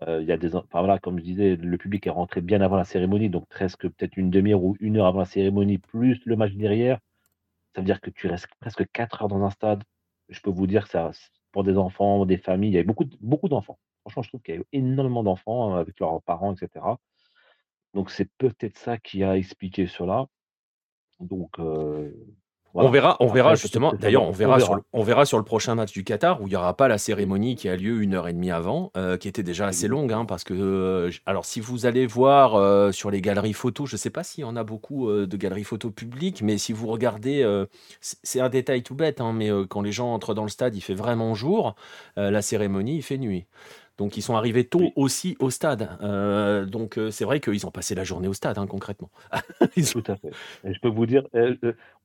[0.07, 0.55] euh, il y a des.
[0.55, 3.87] Enfin, voilà, comme je disais, le public est rentré bien avant la cérémonie, donc presque
[3.89, 6.99] peut-être une demi-heure ou une heure avant la cérémonie, plus le match derrière.
[7.75, 9.83] Ça veut dire que tu restes presque quatre heures dans un stade.
[10.29, 11.11] Je peux vous dire que ça,
[11.51, 13.79] pour des enfants, des familles, il y avait beaucoup, beaucoup d'enfants.
[14.01, 16.85] Franchement, je trouve qu'il y a eu énormément d'enfants hein, avec leurs parents, etc.
[17.97, 20.27] Donc c'est peut-être ça qui a expliqué cela.
[21.19, 21.57] Donc
[22.75, 23.91] On verra, on verra justement.
[23.91, 26.51] D'ailleurs, on verra, Sur le, on verra sur le prochain match du Qatar où il
[26.51, 29.41] n'y aura pas la cérémonie qui a lieu une heure et demie avant, qui était
[29.41, 33.89] déjà assez longue, hein, parce que alors si vous allez voir sur les galeries photos,
[33.89, 36.73] je ne sais pas s'il y en a beaucoup de galeries photos publiques, mais si
[36.73, 37.65] vous regardez,
[38.11, 40.81] c'est un détail tout bête, hein, mais quand les gens entrent dans le stade, il
[40.81, 41.73] fait vraiment jour,
[42.15, 43.47] la cérémonie, il fait nuit.
[43.97, 45.89] Donc ils sont arrivés tôt aussi au stade.
[46.01, 49.09] Euh, donc euh, c'est vrai qu'ils ont passé la journée au stade, hein, concrètement.
[49.91, 50.31] Tout à fait.
[50.63, 51.55] je peux vous dire, euh,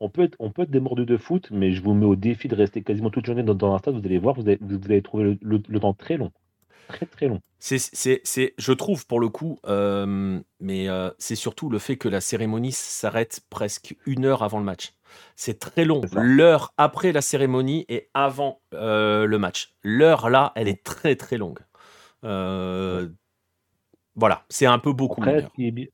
[0.00, 2.16] on, peut être, on peut être des mordus de foot, mais je vous mets au
[2.16, 3.94] défi de rester quasiment toute journée dans, un stade.
[3.94, 6.32] Vous allez voir, vous allez, vous allez trouver le, temps très long.
[6.88, 7.40] Très très long.
[7.58, 9.58] C'est, c'est, je trouve pour le coup,
[10.60, 10.88] mais
[11.18, 14.94] c'est surtout le fait que la cérémonie s'arrête presque une heure avant le match.
[15.36, 16.00] C'est très long.
[16.14, 19.74] L'heure après la cérémonie et avant le match.
[19.82, 21.58] L'heure là, elle est très très longue.
[22.24, 23.08] Euh,
[24.14, 25.22] voilà, c'est un peu beaucoup.
[25.22, 25.86] Après, ce qui est bien,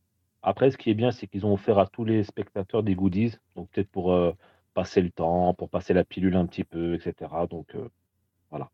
[0.42, 3.34] après, ce qui est bien, c'est qu'ils ont offert à tous les spectateurs des goodies,
[3.56, 4.32] donc peut-être pour euh,
[4.74, 7.30] passer le temps, pour passer la pilule un petit peu, etc.
[7.50, 7.88] Donc euh,
[8.50, 8.70] voilà.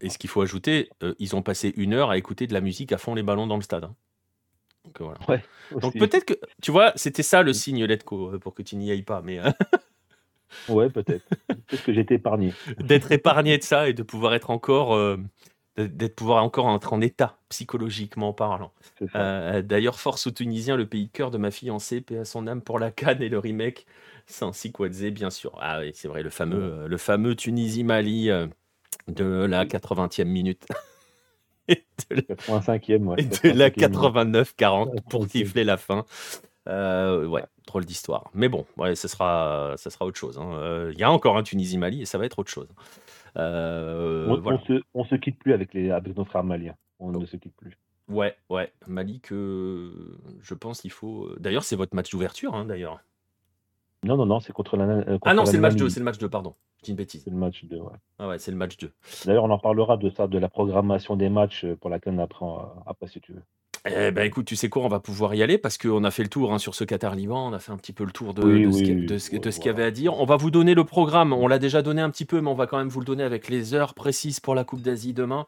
[0.00, 0.88] Et ce qu'il faut ajouter,
[1.18, 3.56] ils ont passé une heure à écouter de la musique à fond les ballons dans
[3.56, 3.84] le stade.
[3.84, 3.94] Hein.
[4.84, 5.18] Donc, voilà.
[5.28, 5.42] ouais,
[5.80, 9.02] Donc peut-être que, tu vois, c'était ça le signe, Letco, pour que tu n'y ailles
[9.02, 9.20] pas.
[9.20, 9.40] Mais
[10.68, 11.28] ouais, peut-être.
[11.48, 12.54] peut-être que j'étais épargné.
[12.78, 14.96] D'être épargné de ça et de pouvoir être encore
[15.88, 18.72] d'être pouvoir encore être en état psychologiquement parlant.
[19.14, 22.46] Euh, d'ailleurs, force aux Tunisiens, le pays de cœur de ma fiancée, paix à son
[22.46, 23.86] âme pour la canne et le remake,
[24.26, 25.52] sans Sikwadze, bien sûr.
[25.60, 28.46] Ah oui, c'est vrai, le fameux, euh, le fameux Tunisie-Mali euh,
[29.08, 30.66] de la 80e minute.
[31.68, 33.16] et de la 85e, ouais.
[33.18, 36.04] Et de la 89-40 pour gifler la fin.
[36.66, 38.30] ouais, drôle d'histoire.
[38.34, 40.38] Mais bon, ouais, ce sera, ça sera autre chose.
[40.38, 40.90] Hein.
[40.92, 42.68] Il y a encore un Tunisie-Mali et ça va être autre chose.
[43.36, 44.26] Euh,
[44.94, 46.74] on, se, quitte plus avec, les, avec nos frères maliens.
[46.98, 47.78] On ne se quitte plus.
[48.08, 48.72] Ouais, ouais.
[48.86, 49.92] Mali que
[50.40, 51.26] je pense qu'il faut.
[51.26, 53.00] Euh, d'ailleurs, c'est votre match d'ouverture, hein, d'ailleurs.
[54.02, 54.84] Non, non, non, c'est contre la.
[54.84, 56.54] Euh, ah non, c'est le match 2, c'est le match 2, pardon.
[56.82, 57.22] C'est une bêtise.
[57.22, 57.92] C'est le match 2, ouais.
[58.18, 58.90] Ah ouais, c'est le match 2.
[59.26, 62.74] D'ailleurs, on en parlera de ça, de la programmation des matchs pour laquelle on apprend
[62.86, 63.42] après, si tu veux.
[63.86, 66.22] Eh ben écoute, tu sais quoi, on va pouvoir y aller parce qu'on a fait
[66.22, 68.42] le tour hein, sur ce Qatar-Liban, on a fait un petit peu le tour de,
[68.42, 70.20] ce, qu'il y avait à dire.
[70.20, 72.54] On va vous donner le programme, on l'a déjà donné un petit peu, mais on
[72.54, 75.46] va quand même vous le donner avec les heures précises pour la Coupe d'Asie demain.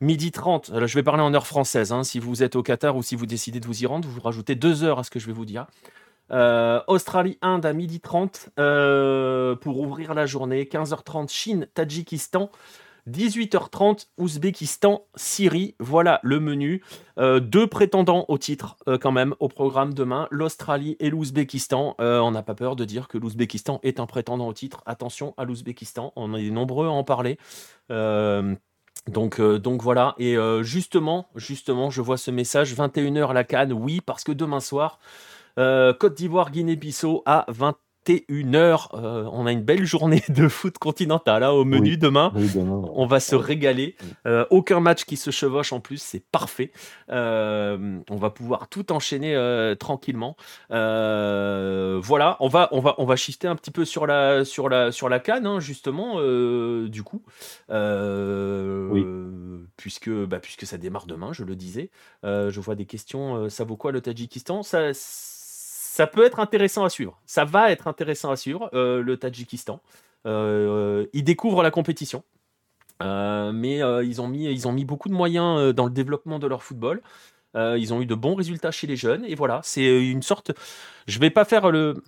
[0.00, 2.04] Midi 30, alors je vais parler en heure française, hein.
[2.04, 4.54] si vous êtes au Qatar ou si vous décidez de vous y rendre, vous rajoutez
[4.54, 5.66] deux heures à ce que je vais vous dire.
[6.30, 10.64] Euh, Australie-Inde à midi 30 euh, pour ouvrir la journée.
[10.64, 12.50] 15h30 Chine-Tadjikistan.
[13.08, 15.74] 18h30, Ouzbékistan, Syrie.
[15.78, 16.82] Voilà le menu.
[17.18, 21.96] Euh, deux prétendants au titre euh, quand même au programme demain, l'Australie et l'Ouzbékistan.
[22.00, 24.82] Euh, on n'a pas peur de dire que l'Ouzbékistan est un prétendant au titre.
[24.86, 27.38] Attention à l'Ouzbékistan, on est nombreux à en parler.
[27.90, 34.24] donc, donc voilà, et justement, justement, je vois ce message, 21h la Cannes, oui, parce
[34.24, 34.98] que demain soir,
[35.56, 37.76] Côte d'Ivoire, Guinée-Bissau à 20
[38.06, 38.88] 21h.
[38.94, 42.32] Euh, on a une belle journée de foot continental hein, au menu demain.
[42.94, 43.96] On va se régaler.
[44.26, 46.70] Euh, aucun match qui se chevauche en plus, c'est parfait.
[47.08, 49.34] on va pouvoir tout enchaîner
[49.78, 50.36] tranquillement.
[50.70, 54.92] voilà, on va, on va, on va shifter un petit peu sur la, sur la,
[54.92, 56.20] sur la canne, hein, justement,
[56.86, 57.22] du coup,
[59.76, 61.90] puisque, bah, puisque ça démarre demain, je le disais.
[62.22, 63.48] je vois des questions.
[63.48, 64.62] ça vaut quoi le Tadjikistan?
[64.62, 64.92] Ça,
[65.94, 67.20] ça peut être intéressant à suivre.
[67.24, 69.80] Ça va être intéressant à suivre, euh, le Tadjikistan.
[70.26, 72.24] Euh, ils découvrent la compétition.
[73.00, 76.48] Euh, mais ils, ont mis, ils ont mis beaucoup de moyens dans le développement de
[76.48, 77.00] leur football.
[77.54, 79.24] ils ont eu de bons résultats chez les jeunes.
[79.24, 80.50] Et voilà, c'est une sorte.
[81.06, 82.02] Je vais pas faire le.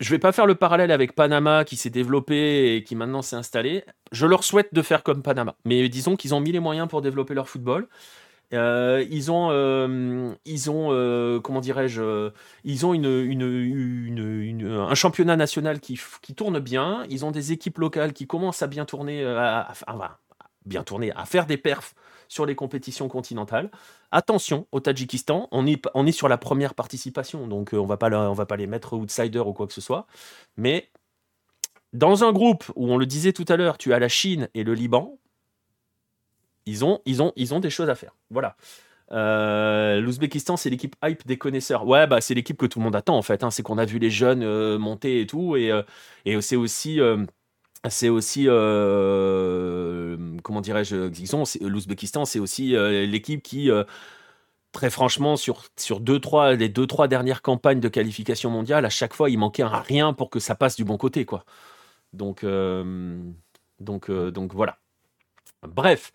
[0.00, 3.36] Je vais pas faire le parallèle avec Panama qui s'est développé et qui maintenant s'est
[3.36, 3.84] installé.
[4.10, 5.54] Je leur souhaite de faire comme Panama.
[5.64, 7.86] Mais disons qu'ils ont mis les moyens pour développer leur football.
[8.54, 12.30] Euh, ils ont, euh, ils ont euh, comment dirais-je,
[12.64, 15.98] ils ont un championnat national qui,
[16.34, 17.04] tourne bien.
[17.10, 19.72] Ils ont des équipes locales qui commencent à bien tourner, à,
[20.64, 21.94] bien tourner, à faire des perfs
[22.28, 23.70] sur les compétitions continentales.
[24.12, 28.46] Attention au Tadjikistan, on est, sur la première participation, donc on va pas, on va
[28.46, 30.06] pas les mettre outsider ou quoi que ce soit.
[30.56, 30.90] Mais
[31.92, 34.64] dans un groupe où on le disait tout à l'heure, tu as la Chine et
[34.64, 35.18] le Liban,
[36.68, 38.14] ils ont, ils ont, ils ont des choses à faire.
[38.30, 38.56] Voilà.
[39.10, 41.86] Euh, L'Ouzbékistan, c'est l'équipe hype des connaisseurs.
[41.86, 43.42] Ouais, bah, c'est l'équipe que tout le monde attend en fait.
[43.42, 43.50] Hein.
[43.50, 45.56] C'est qu'on a vu les jeunes euh, monter et tout.
[45.56, 45.82] Et, euh,
[46.40, 47.00] c'est aussi.
[47.88, 48.44] c'est aussi.
[50.42, 52.74] comment dirais-je L'Ouzbékistan, c'est aussi
[53.06, 53.70] l'équipe qui.
[54.70, 58.90] Très franchement, sur, sur deux, trois, les deux, trois dernières campagnes de qualification mondiale, à
[58.90, 61.24] chaque fois, il manquait un rien pour que ça passe du bon côté.
[61.24, 61.44] quoi.
[62.12, 62.44] Donc,
[63.80, 64.78] donc, donc voilà.
[65.66, 66.12] Bref,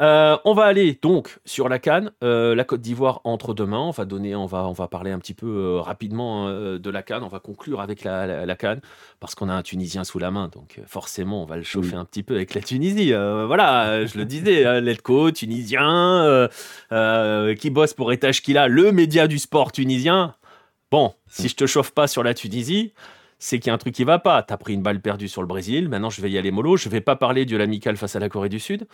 [0.00, 2.10] euh, on va aller donc sur la Cannes.
[2.22, 3.78] Euh, la Côte d'Ivoire entre demain.
[3.78, 7.02] On va donner, on va, on va parler un petit peu euh, rapidement de la
[7.02, 7.22] Cannes.
[7.22, 8.80] On va conclure avec la, la, Cannes
[9.20, 12.04] parce qu'on a un Tunisien sous la main, donc forcément on va le chauffer un
[12.04, 13.12] petit peu avec la Tunisie.
[13.12, 16.48] voilà, je le disais, hein, Letco, tunisien,
[16.90, 20.34] qui bosse pour Etage Kila, le média du sport tunisien.
[20.90, 22.92] Bon, si je te chauffe pas sur la Tunisie,
[23.44, 24.42] c'est qu'il y a un truc qui va pas.
[24.42, 26.78] Tu as pris une balle perdue sur le Brésil, maintenant je vais y aller mollo.
[26.78, 28.86] Je vais pas parler de l'amical face à la Corée du Sud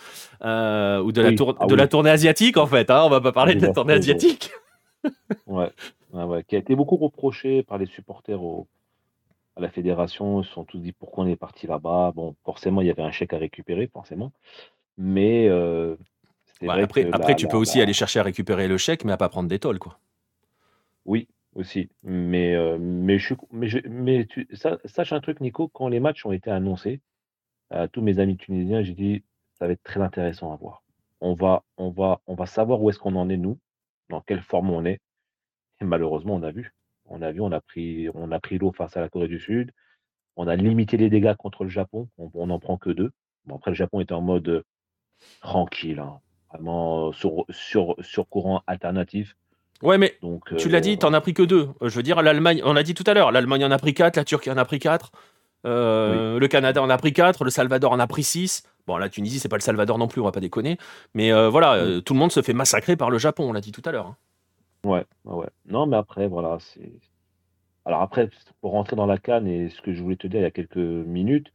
[0.42, 2.90] euh, ou de, la, ah de la tournée asiatique en fait.
[2.90, 3.02] Hein.
[3.04, 4.50] On va pas parler de la tournée asiatique.
[5.46, 5.70] ouais.
[6.12, 8.40] ouais, qui a été beaucoup reproché par les supporters
[9.56, 10.42] à la fédération.
[10.42, 12.10] Ils se sont tous dit pourquoi on est parti là-bas?
[12.16, 14.32] Bon, forcément, il y avait un chèque à récupérer, forcément.
[14.98, 15.94] Mais euh,
[16.68, 19.48] après, après tu peux aussi aller chercher à récupérer le chèque, mais à pas prendre
[19.48, 20.00] des tolls, quoi.
[21.06, 21.28] Oui,
[21.60, 21.90] aussi.
[22.02, 22.78] Mais, euh,
[24.28, 27.00] tu, sache un truc, Nico, quand les matchs ont été annoncés,
[27.70, 29.24] à tous mes amis tunisiens, j'ai dit,
[29.54, 30.82] ça va être très intéressant à voir.
[31.20, 33.58] On va, on va, on va savoir où est-ce qu'on en est, nous,
[34.08, 35.00] dans quelle forme on est.
[35.80, 36.74] Et malheureusement, on a vu.
[37.06, 39.40] On a vu, on a pris, on a pris l'eau face à la Corée du
[39.40, 39.72] Sud.
[40.36, 42.08] On a limité les dégâts contre le Japon.
[42.18, 43.12] On n'en prend que deux.
[43.44, 44.64] Bon, après, le Japon était en mode euh,
[45.40, 46.20] tranquille, hein.
[46.50, 49.36] vraiment sur, sur, sur courant alternatif.
[49.82, 51.68] Ouais, mais Donc, tu l'as dit, tu n'en as pris que deux.
[51.82, 53.94] Euh, je veux dire, l'Allemagne, on a dit tout à l'heure, l'Allemagne en a pris
[53.94, 55.10] quatre, la Turquie en a pris quatre,
[55.66, 58.64] euh, le Canada en a pris quatre, le Salvador en a pris six.
[58.86, 60.76] Bon, la Tunisie, c'est pas le Salvador non plus, on va pas déconner.
[61.14, 63.72] Mais euh, voilà, tout le monde se fait massacrer par le Japon, on l'a dit
[63.72, 64.06] tout à l'heure.
[64.06, 64.16] Hein.
[64.84, 65.48] Ouais, ouais.
[65.66, 66.92] Non, mais après, voilà, c'est.
[67.86, 68.28] Alors après,
[68.60, 70.50] pour rentrer dans la canne et ce que je voulais te dire il y a
[70.50, 71.52] quelques minutes,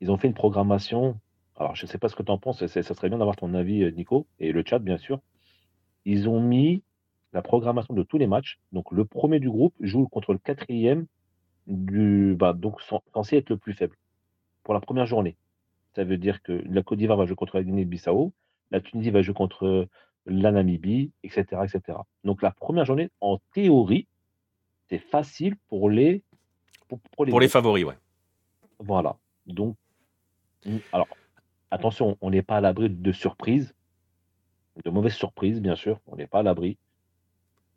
[0.00, 1.18] ils ont fait une programmation.
[1.58, 3.54] Alors, je ne sais pas ce que tu en penses, ça serait bien d'avoir ton
[3.54, 5.20] avis, Nico, et le chat, bien sûr.
[6.04, 6.82] Ils ont mis
[7.32, 8.58] la programmation de tous les matchs.
[8.72, 11.06] Donc le premier du groupe joue contre le quatrième
[11.66, 12.80] du bah, donc
[13.12, 13.96] censé être le plus faible
[14.62, 15.36] pour la première journée.
[15.94, 18.32] Ça veut dire que la Côte d'Ivoire va jouer contre la Guinée-Bissau,
[18.70, 19.88] la Tunisie va jouer contre
[20.26, 21.98] la Namibie, etc., etc.
[22.24, 24.06] Donc la première journée, en théorie,
[24.88, 26.22] c'est facile pour les
[26.88, 27.96] pour, les, pour les favoris, ouais.
[28.78, 29.16] Voilà.
[29.46, 29.76] Donc,
[30.92, 31.08] alors
[31.70, 33.74] attention, on n'est pas à l'abri de surprises,
[34.84, 36.00] de mauvaises surprises, bien sûr.
[36.06, 36.76] On n'est pas à l'abri.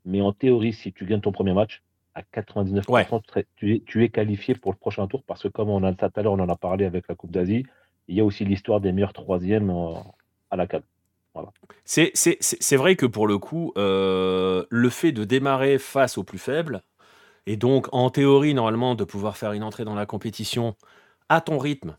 [0.05, 1.81] Mais en théorie, si tu gagnes ton premier match,
[2.15, 3.21] à 99%,
[3.55, 6.05] tu, es, tu, es, qualifié pour le prochain tour parce que comme on a tout
[6.13, 7.65] à l'heure, on en a parlé avec la Coupe d'Asie,
[8.07, 9.71] il y a aussi l'histoire des meilleurs troisièmes
[10.49, 10.81] à la CAN.
[11.33, 11.51] Voilà.
[11.85, 16.81] C'est vrai que pour le coup, euh, le fait de démarrer face aux plus faibles,
[17.45, 20.75] et donc en théorie, normalement, de pouvoir faire une entrée dans la compétition
[21.29, 21.97] à ton rythme,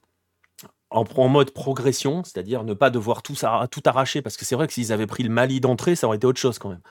[0.90, 3.36] en, en mode progression, c'est-à-dire ne pas devoir tout,
[3.70, 6.16] tout arracher, parce que c'est vrai que s'ils avaient pris le Mali d'entrée, ça aurait
[6.16, 6.82] été autre chose quand même.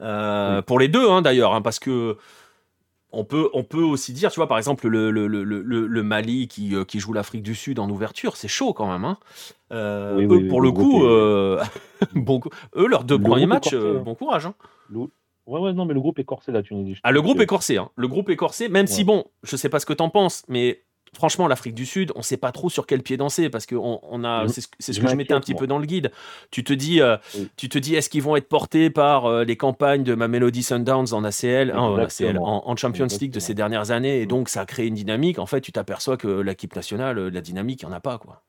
[0.00, 2.16] Euh, pour les deux, hein, d'ailleurs, hein, parce que
[3.12, 6.46] on peut, on peut aussi dire, tu vois, par exemple, le, le, le, le Mali
[6.46, 9.04] qui, euh, qui joue l'Afrique du Sud en ouverture, c'est chaud quand même.
[9.04, 9.18] Hein.
[9.72, 11.00] Euh, eux, pour le coup,
[12.14, 12.40] bon,
[12.76, 14.46] eux, leurs deux premiers matchs, bon courage.
[14.46, 14.54] Hein.
[15.46, 16.98] Ouais, ouais, non, mais le groupe est corsé, la Tunisie.
[17.02, 17.90] Ah, le groupe est corsé, hein.
[17.96, 20.44] Le groupe est corsé, même si, bon, je sais pas ce que tu en penses,
[20.48, 23.74] mais franchement, l'Afrique du Sud, on sait pas trop sur quel pied danser parce que
[23.74, 26.10] on, a, c'est ce, que je mettais un petit peu dans le guide.
[26.50, 27.16] Tu te dis, euh,
[27.56, 30.62] tu te dis, est-ce qu'ils vont être portés par euh, les campagnes de ma Melody
[30.62, 32.08] Sundowns en ACL, hein,
[32.40, 35.38] en, Champions League de ces dernières années, et donc ça a créé une dynamique.
[35.38, 38.18] En fait, tu t'aperçois que l'équipe nationale, euh, la dynamique, il n'y en a pas,
[38.18, 38.42] quoi.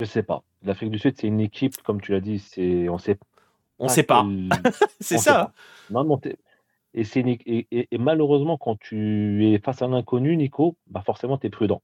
[0.00, 0.42] Je sais pas.
[0.62, 3.18] L'Afrique du Sud, c'est une équipe, comme tu l'as dit, c'est on sait.
[3.78, 4.26] On sait pas.
[5.00, 5.52] c'est ça.
[5.90, 6.20] Non, non,
[6.96, 11.82] et, et, malheureusement, quand tu es face à l'inconnu, Nico, bah forcément, tu es prudent.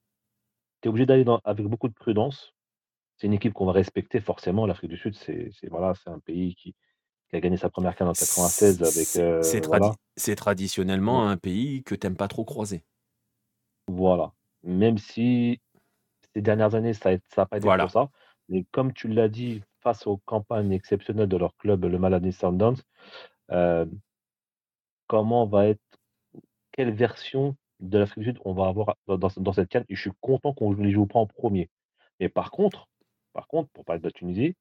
[0.80, 2.54] Tu es obligé d'aller avec beaucoup de prudence.
[3.16, 4.66] C'est une équipe qu'on va respecter forcément.
[4.66, 6.74] L'Afrique du Sud, c'est voilà, un pays qui,
[7.34, 9.42] a gagné sa première canne en 96 avec.
[10.16, 12.84] c'est traditionnellement un pays que tu n'aimes pas trop croiser.
[13.88, 14.32] Voilà.
[14.62, 15.60] Même si
[16.34, 18.08] ces dernières années, ça n'a pas été pour ça.
[18.48, 22.80] Mais comme tu l'as dit, face aux campagnes exceptionnelles de leur club, le Maladie Sundowns,
[23.50, 23.86] euh,
[25.12, 25.82] comment va être,
[26.72, 29.84] quelle version de l'Afrique du Sud on va avoir dans, cette canne.
[29.90, 31.68] Et je suis content qu'on ne les joue pas en premier.
[32.18, 32.88] Mais par contre,
[33.34, 34.54] par contre, pour parler de la Tunisie,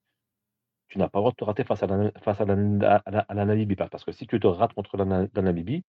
[0.88, 3.76] tu n'as pas le droit de te rater face à la, face à la, Namibie.
[3.76, 5.84] Parce que si tu te rates contre la, Namibie,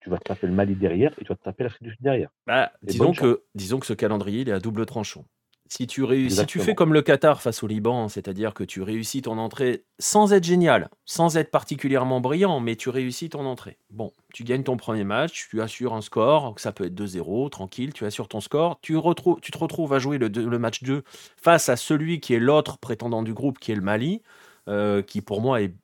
[0.00, 2.02] tu vas te taper le Mali derrière et tu vas te taper l'Afrique du Sud
[2.02, 2.30] derrière.
[2.44, 5.24] Bah, disons, que, disons que ce calendrier, il est à double tranchant.
[5.68, 9.22] Si tu, réussis, tu fais comme le Qatar face au Liban, c'est-à-dire que tu réussis
[9.22, 13.78] ton entrée sans être génial, sans être particulièrement brillant, mais tu réussis ton entrée.
[13.90, 17.92] Bon, tu gagnes ton premier match, tu assures un score, ça peut être 2-0, tranquille,
[17.92, 21.02] tu assures ton score, tu, retrouves, tu te retrouves à jouer le, le, match 2
[21.36, 24.22] face à celui qui est l'autre prétendant du groupe, qui est le Mali,
[24.68, 25.74] euh, qui pour moi est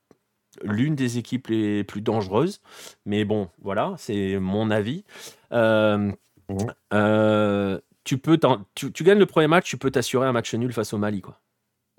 [0.61, 2.61] l'une des équipes les plus dangereuses.
[3.05, 5.03] Mais bon, voilà, c'est mon avis.
[5.51, 6.11] Euh,
[6.49, 6.57] mmh.
[6.93, 8.39] euh, tu peux
[8.75, 11.39] tu, gagnes le premier match, tu peux t'assurer un match nul face au Mali, quoi.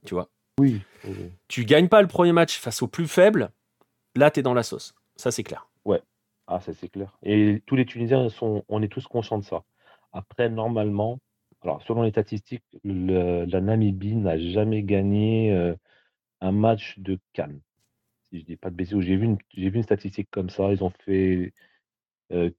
[0.04, 0.28] Tu vois?
[0.58, 0.82] Oui.
[1.48, 3.50] Tu gagnes pas le premier match face au plus faible,
[4.14, 4.94] là, tu es dans la sauce.
[5.16, 5.68] Ça, c'est clair.
[5.84, 6.02] Ouais.
[6.46, 7.16] Ah, ça, c'est clair.
[7.22, 9.64] Et tous les Tunisiens, sont, on est tous conscients de ça.
[10.12, 11.18] Après, normalement,
[11.62, 15.74] alors, selon les statistiques, la Namibie n'a jamais gagné euh,
[16.42, 17.60] un match de Cannes.
[18.30, 20.70] Si je dis pas de bêtises, j'ai vu, une, vu une statistique comme ça.
[20.72, 21.54] Ils ont fait
[22.32, 22.50] euh,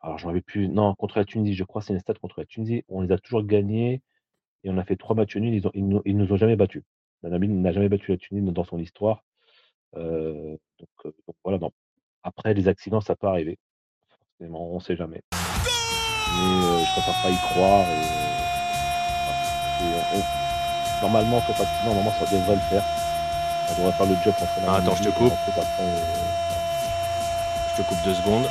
[0.00, 0.68] alors, j'en avais plus.
[0.68, 2.84] Non, contre la Tunisie, je crois, c'est une stat contre la Tunisie.
[2.88, 4.00] On les a toujours gagnés
[4.64, 5.54] et on a fait trois matchs nuls.
[5.54, 6.82] Ils, ont, ils, nous, ont jamais battus.
[7.22, 9.22] La Namibie n'a jamais battu la Tunisie dans son histoire.
[9.96, 11.14] Euh, donc,
[11.44, 11.58] voilà.
[12.22, 13.58] Après, les accidents, ça peut arriver.
[14.08, 15.20] Forcément, on ne sait jamais.
[15.32, 17.86] Mais je je préfère pas y croire.
[21.02, 22.84] normalement, sauf accident, normalement, ça devrait le faire.
[23.68, 25.32] On devrait faire le job contre la ah, Attends, je te coupe.
[27.68, 28.46] Je te coupe deux secondes.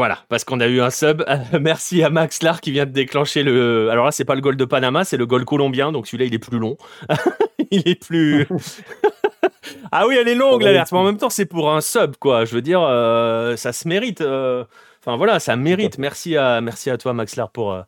[0.00, 1.22] Voilà, parce qu'on a eu un sub.
[1.60, 3.90] Merci à Max Lar qui vient de déclencher le.
[3.90, 5.92] Alors là, c'est pas le goal de Panama, c'est le goal colombien.
[5.92, 6.78] Donc celui-là, il est plus long.
[7.70, 8.46] il est plus.
[9.92, 12.46] ah oui, elle est longue l'alerte, mais en même temps, c'est pour un sub, quoi.
[12.46, 14.22] Je veux dire, euh, ça se mérite.
[14.22, 14.64] Euh.
[15.04, 15.98] Enfin voilà, ça mérite.
[15.98, 17.74] Merci à, merci à toi, Max Lar, pour.
[17.74, 17.82] Euh,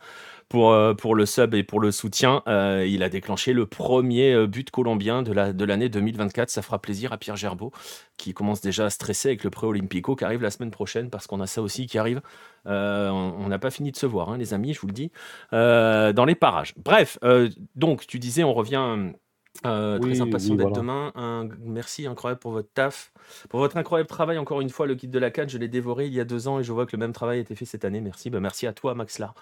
[0.52, 2.42] pour, euh, pour le sub et pour le soutien.
[2.46, 6.50] Euh, il a déclenché le premier euh, but colombien de l'année la, de 2024.
[6.50, 7.72] Ça fera plaisir à Pierre Gerbeau,
[8.18, 11.40] qui commence déjà à stresser avec le pré-olympico qui arrive la semaine prochaine, parce qu'on
[11.40, 12.20] a ça aussi qui arrive.
[12.66, 15.10] on n'a pas fini de se voir, hein, les amis, je vous le dis,
[15.50, 16.74] dans les parages.
[16.76, 17.18] Bref,
[17.74, 19.12] donc tu disais, on revient.
[19.60, 21.12] Très impatient d'être demain.
[21.14, 23.12] Un, merci incroyable pour votre taf,
[23.48, 24.38] pour votre incroyable travail.
[24.38, 26.48] Encore une fois, le kit de la canne, je l'ai dévoré il y a deux
[26.48, 28.00] ans et je vois que le même travail a été fait cette année.
[28.00, 28.30] Merci.
[28.30, 29.34] Ben, merci à toi, Max Lar.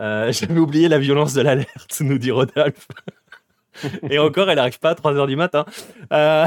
[0.00, 2.88] Euh, j'avais oublié la violence de l'alerte, nous dit Rodolphe.
[4.10, 5.66] Et encore, elle n'arrive pas à 3h du matin.
[6.12, 6.46] Euh,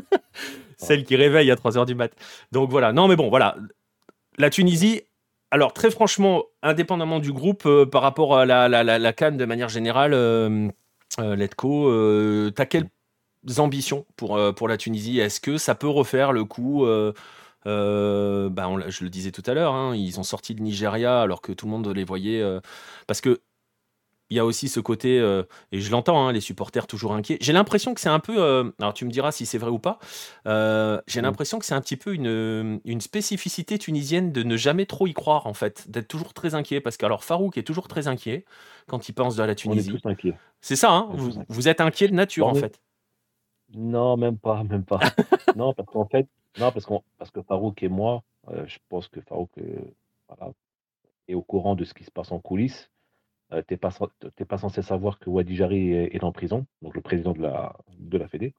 [0.76, 2.12] celle qui réveille à 3h du mat.
[2.50, 2.92] Donc voilà.
[2.92, 3.56] Non, mais bon, voilà.
[4.38, 5.02] La Tunisie,
[5.50, 9.44] alors très franchement, indépendamment du groupe, euh, par rapport à la, la, la, Cannes de
[9.44, 10.12] manière générale,
[11.18, 12.88] Letco, t'as quelles
[13.58, 15.18] ambitions pour, pour la Tunisie?
[15.18, 16.86] Est-ce que ça peut refaire le coup
[17.66, 21.40] euh, bah, je le disais tout à l'heure, hein, ils ont sorti le Nigeria alors
[21.40, 22.40] que tout le monde les voyait.
[22.42, 22.60] Euh,
[23.06, 23.40] parce que
[24.32, 25.42] il y a aussi ce côté, euh,
[25.72, 27.38] et je l'entends, hein, les supporters toujours inquiets.
[27.40, 29.98] J'ai l'impression que c'est un peu, alors tu me diras si c'est vrai ou pas,
[30.44, 31.22] j'ai mmh.
[31.22, 35.12] l'impression que c'est un petit peu une, une, spécificité tunisienne de ne jamais trop y
[35.12, 36.80] croire en fait, d'être toujours très inquiet.
[36.80, 38.44] Parce que alors Farouk est toujours très inquiet
[38.86, 39.98] quand il pense à la Tunisie.
[40.60, 42.80] C'est ça, hein, vous, vous, êtes inquiet de nature en fait.
[43.74, 45.00] Non, même pas, même pas.
[45.56, 46.28] non, parce qu'en fait,
[46.58, 49.80] non, parce, qu'on, parce que Farouk et moi, euh, je pense que Farouk euh,
[51.28, 52.90] est au courant de ce qui se passe en coulisses.
[53.52, 57.32] Euh, tu n'es pas, censé savoir que Wadi Jari est, en prison, donc le président
[57.32, 58.54] de la, de la Fédé.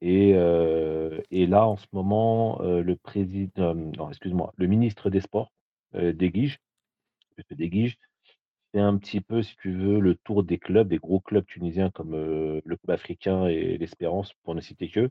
[0.00, 0.30] Et,
[1.30, 5.52] et là, en ce moment, le président, non, excuse-moi, le ministre des Sports,
[5.94, 6.58] Dégige,
[7.52, 7.98] Dégige,
[8.72, 11.90] fait un petit peu, si tu veux, le tour des clubs, des gros clubs tunisiens
[11.90, 15.08] comme le club africain et l'Espérance, pour ne citer que,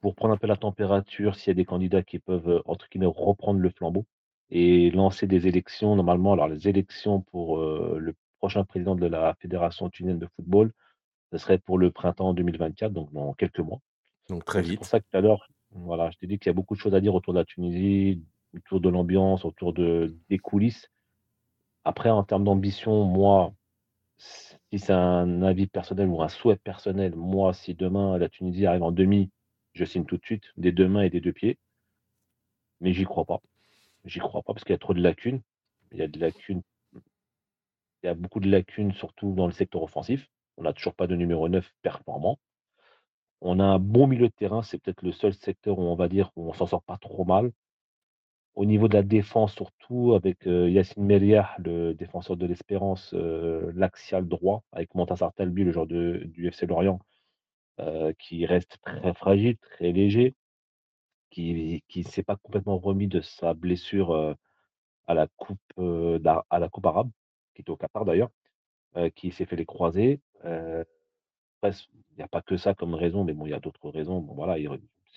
[0.00, 3.12] pour prendre un peu la température, s'il y a des candidats qui peuvent, entre guillemets,
[3.14, 4.06] reprendre le flambeau
[4.50, 5.96] et lancer des élections.
[5.96, 10.72] Normalement, alors les élections pour le prochain président de la Fédération tunisienne de football,
[11.32, 13.80] ce serait pour le printemps 2024, donc dans quelques mois.
[14.28, 14.84] Donc très C'est pour vite.
[14.84, 16.94] ça que tout à l'heure, voilà, je t'ai dit qu'il y a beaucoup de choses
[16.94, 18.22] à dire autour de la Tunisie,
[18.54, 20.88] autour de l'ambiance, autour de, des coulisses.
[21.84, 23.52] Après, en termes d'ambition, moi,
[24.16, 28.82] si c'est un avis personnel ou un souhait personnel, moi, si demain la Tunisie arrive
[28.82, 29.30] en demi,
[29.74, 31.58] je signe tout de suite, des deux mains et des deux pieds.
[32.80, 33.40] Mais j'y crois pas.
[34.08, 35.42] J'y crois pas parce qu'il y a trop de lacunes.
[35.92, 36.62] Il y a de lacunes.
[38.02, 40.28] Il y a beaucoup de lacunes, surtout dans le secteur offensif.
[40.56, 42.38] On n'a toujours pas de numéro 9 performant.
[43.42, 46.08] On a un bon milieu de terrain, c'est peut-être le seul secteur où on va
[46.08, 47.52] dire où on s'en sort pas trop mal.
[48.54, 53.70] Au niveau de la défense, surtout avec euh, Yacine Meriah, le défenseur de l'Espérance, euh,
[53.74, 56.98] l'axial droit, avec Montassar Talbi, le joueur de, du FC Lorient,
[57.78, 60.34] euh, qui reste très fragile, très léger,
[61.30, 64.36] qui ne s'est pas complètement remis de sa blessure
[65.06, 67.10] à, la coupe, à la Coupe arabe,
[67.54, 68.30] qui était au Qatar d'ailleurs,
[69.14, 70.20] qui s'est fait les croisés.
[70.44, 71.76] Après,
[72.12, 74.20] il n'y a pas que ça comme raison, mais bon, il y a d'autres raisons.
[74.20, 74.68] Bon, voilà, il-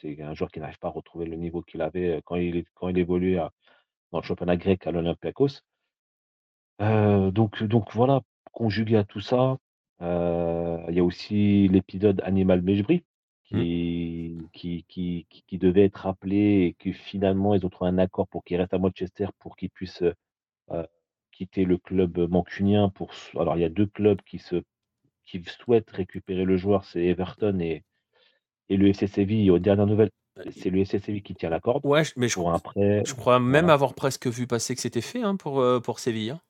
[0.01, 2.89] c'est un joueur qui n'arrive pas à retrouver le niveau qu'il avait quand il, quand
[2.89, 3.37] il évoluait
[4.11, 5.61] dans le championnat grec à l'Olympiakos.
[6.79, 8.21] Donc, donc voilà,
[8.51, 9.57] conjugué à tout ça,
[9.99, 13.03] il y a aussi l'épisode Animal Mejbri
[13.51, 13.59] Hmm.
[13.59, 16.37] qui, qui, qui, qui, qui devait être appelé
[16.67, 19.69] et que finalement ils ont trouvé un accord pour qu'il reste à Manchester pour qu'il
[19.69, 20.03] puisse
[20.71, 20.85] euh,
[21.31, 22.89] quitter le club mancunien.
[22.89, 24.63] Pour, alors il y a deux clubs qui, se,
[25.25, 27.83] qui souhaitent récupérer le joueur, c'est Everton et,
[28.69, 29.51] et le FC Séville.
[29.51, 30.11] Aux dernières nouvelles,
[30.51, 33.03] c'est le FC Séville qui tient la corde Ouais, je- mais je, prêt.
[33.05, 33.73] je crois même Voilà.
[33.73, 36.31] avoir presque vu passer que c'était fait hein, pour, pour Séville.
[36.31, 36.41] hein.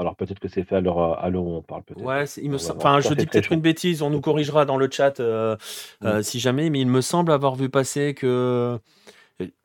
[0.00, 2.02] Alors peut-être que c'est fait à l'heure à l'heure où on parle, peut-être.
[2.02, 5.20] Ouais, il me enfin, je dis peut-être une bêtise, on nous corrigera dans le chat
[5.20, 5.56] euh,
[6.00, 6.06] Mm.
[6.06, 8.78] euh, si jamais, mais il me semble avoir vu passer que.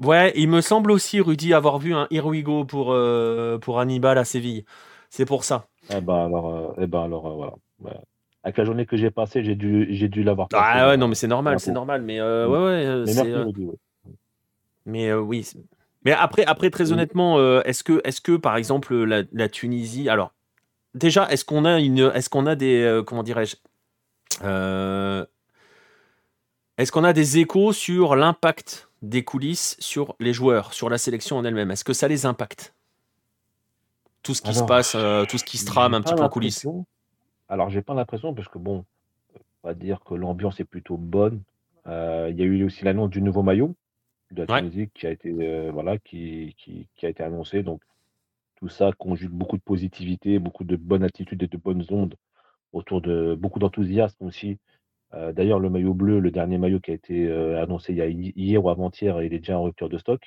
[0.02, 3.80] Ouais, il me semble aussi, Rudy, avoir vu un Here We Go pour, euh, pour
[3.80, 4.66] Hannibal à Séville.
[5.10, 5.68] C'est pour ça.
[5.90, 7.54] Eh ben alors, eh ben alors voilà.
[7.82, 7.92] Ouais.
[8.44, 10.64] Avec la journée que j'ai passée, j'ai dû, j'ai dû l'avoir passé.
[10.66, 12.02] Ah ouais, non, mais c'est normal, c'est normal.
[12.02, 12.52] Mais Mm.
[12.52, 13.24] ouais, ouais, Mais c'est.
[13.24, 13.76] merci, Rudy, ouais.
[14.86, 15.48] Mais oui.
[16.06, 16.94] Mais après, après très Oui.
[16.94, 20.08] honnêtement, euh, est-ce que, est-ce que, par exemple, la, la Tunisie.
[20.08, 20.34] Alors,
[20.94, 22.82] déjà, est-ce qu'on a, une, est-ce qu'on a des.
[22.84, 23.56] euh, comment dirais-je
[24.44, 25.26] Euh,
[26.78, 31.38] Est-ce qu'on a des échos sur l'impact des coulisses sur les joueurs, sur la sélection
[31.38, 31.72] en elle-même?
[31.72, 32.74] Est-ce que ça les impacte?
[34.22, 34.92] Tout ce qui se passe,
[35.30, 36.66] tout ce qui se trame un petit peu en coulisses.
[37.50, 38.86] Alors, j'ai pas l'impression parce que bon,
[39.64, 41.42] on va dire que l'ambiance est plutôt bonne.
[41.88, 43.76] Il y a eu aussi l'annonce du nouveau maillot
[44.36, 44.62] de la Ouais.
[44.62, 47.64] Tunisie qui a été, euh, voilà, qui, qui, qui a été annoncé.
[47.64, 47.82] Donc,
[48.58, 52.16] tout ça conjugue beaucoup de positivité, beaucoup de bonnes attitudes et de bonnes ondes
[52.74, 54.58] autour de beaucoup d'enthousiasme aussi.
[55.14, 58.02] Euh, D'ailleurs, le maillot bleu, le dernier maillot qui a été euh, annoncé il y
[58.02, 60.22] a hi- hier ou avant-hier, il est déjà en rupture de stock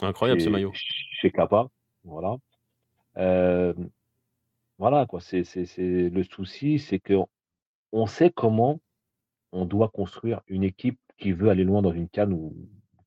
[0.00, 0.70] Incroyable ce maillot.
[0.74, 1.68] chez Kappa.
[2.04, 2.36] Voilà.
[3.16, 3.72] Euh,
[4.78, 5.20] voilà, quoi.
[5.20, 5.44] C'est...
[5.78, 7.14] Le souci, c'est que
[7.92, 8.80] on sait comment
[9.52, 12.54] on doit construire une équipe qui veut aller loin dans une canne ou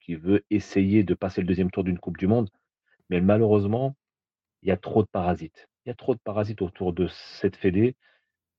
[0.07, 2.49] qui veut essayer de passer le deuxième tour d'une Coupe du Monde.
[3.09, 3.95] Mais malheureusement,
[4.63, 5.67] il y a trop de parasites.
[5.85, 7.95] Il y a trop de parasites autour de cette fédé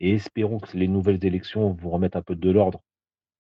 [0.01, 2.83] et espérons que les nouvelles élections vont remettre un peu de l'ordre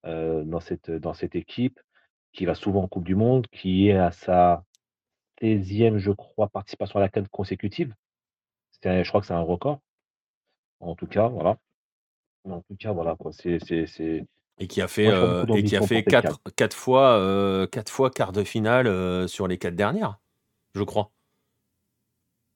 [0.07, 1.81] euh, dans, cette, dans cette équipe
[2.33, 4.65] qui va souvent en Coupe du Monde, qui est à sa
[5.41, 7.95] 16e, je crois, participation à la canne consécutive.
[8.85, 9.81] Un- je crois que c'est un record.
[10.81, 11.59] En tout cas, voilà.
[12.45, 13.17] En tout cas, voilà.
[13.33, 13.59] c'est...
[14.61, 18.43] Et qui a fait, Moi, et qui a quatre, quatre fois, quatre fois quart de
[18.43, 20.19] finale euh, sur les quatre dernières,
[20.75, 21.11] je crois.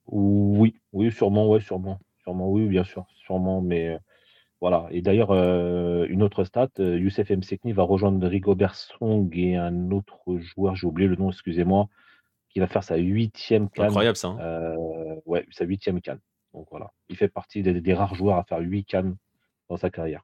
[0.07, 2.01] Oui, oui, sûrement, ouais, sûrement.
[2.23, 3.61] Sûrement, oui, bien sûr, sûrement.
[3.63, 3.99] Mais euh,
[4.61, 4.89] voilà.
[4.91, 10.19] Et d'ailleurs, euh, une autre stat, Youssef Msekni va rejoindre Rigobert Song et un autre
[10.39, 11.89] joueur, j'ai oublié le nom, excusez-moi,
[12.49, 13.87] qui va faire sa huitième canne.
[13.87, 14.29] Incroyable ça.
[14.29, 14.39] hein.
[14.41, 16.21] Euh, ouais, sa huitième canne.
[16.53, 16.91] Donc voilà.
[17.09, 19.17] Il fait partie des, des rares joueurs à faire huit cannes
[19.69, 20.23] dans sa carrière.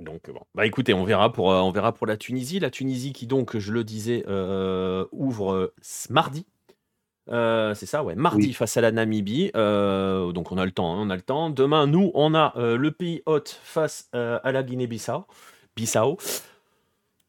[0.00, 2.60] Donc bon, bah écoutez, on verra pour, euh, on verra pour la Tunisie.
[2.60, 6.46] La Tunisie qui donc, je le disais, euh, ouvre euh, ce mardi.
[7.30, 8.52] C'est ça, ouais, mardi Oui.
[8.54, 9.50] face à la Namibie.
[9.54, 11.50] Donc on a le temps, hein, on a le temps.
[11.50, 15.26] Demain, nous, on a le pays hôte face à la Guinée-Bissau.
[15.76, 16.16] Bissau.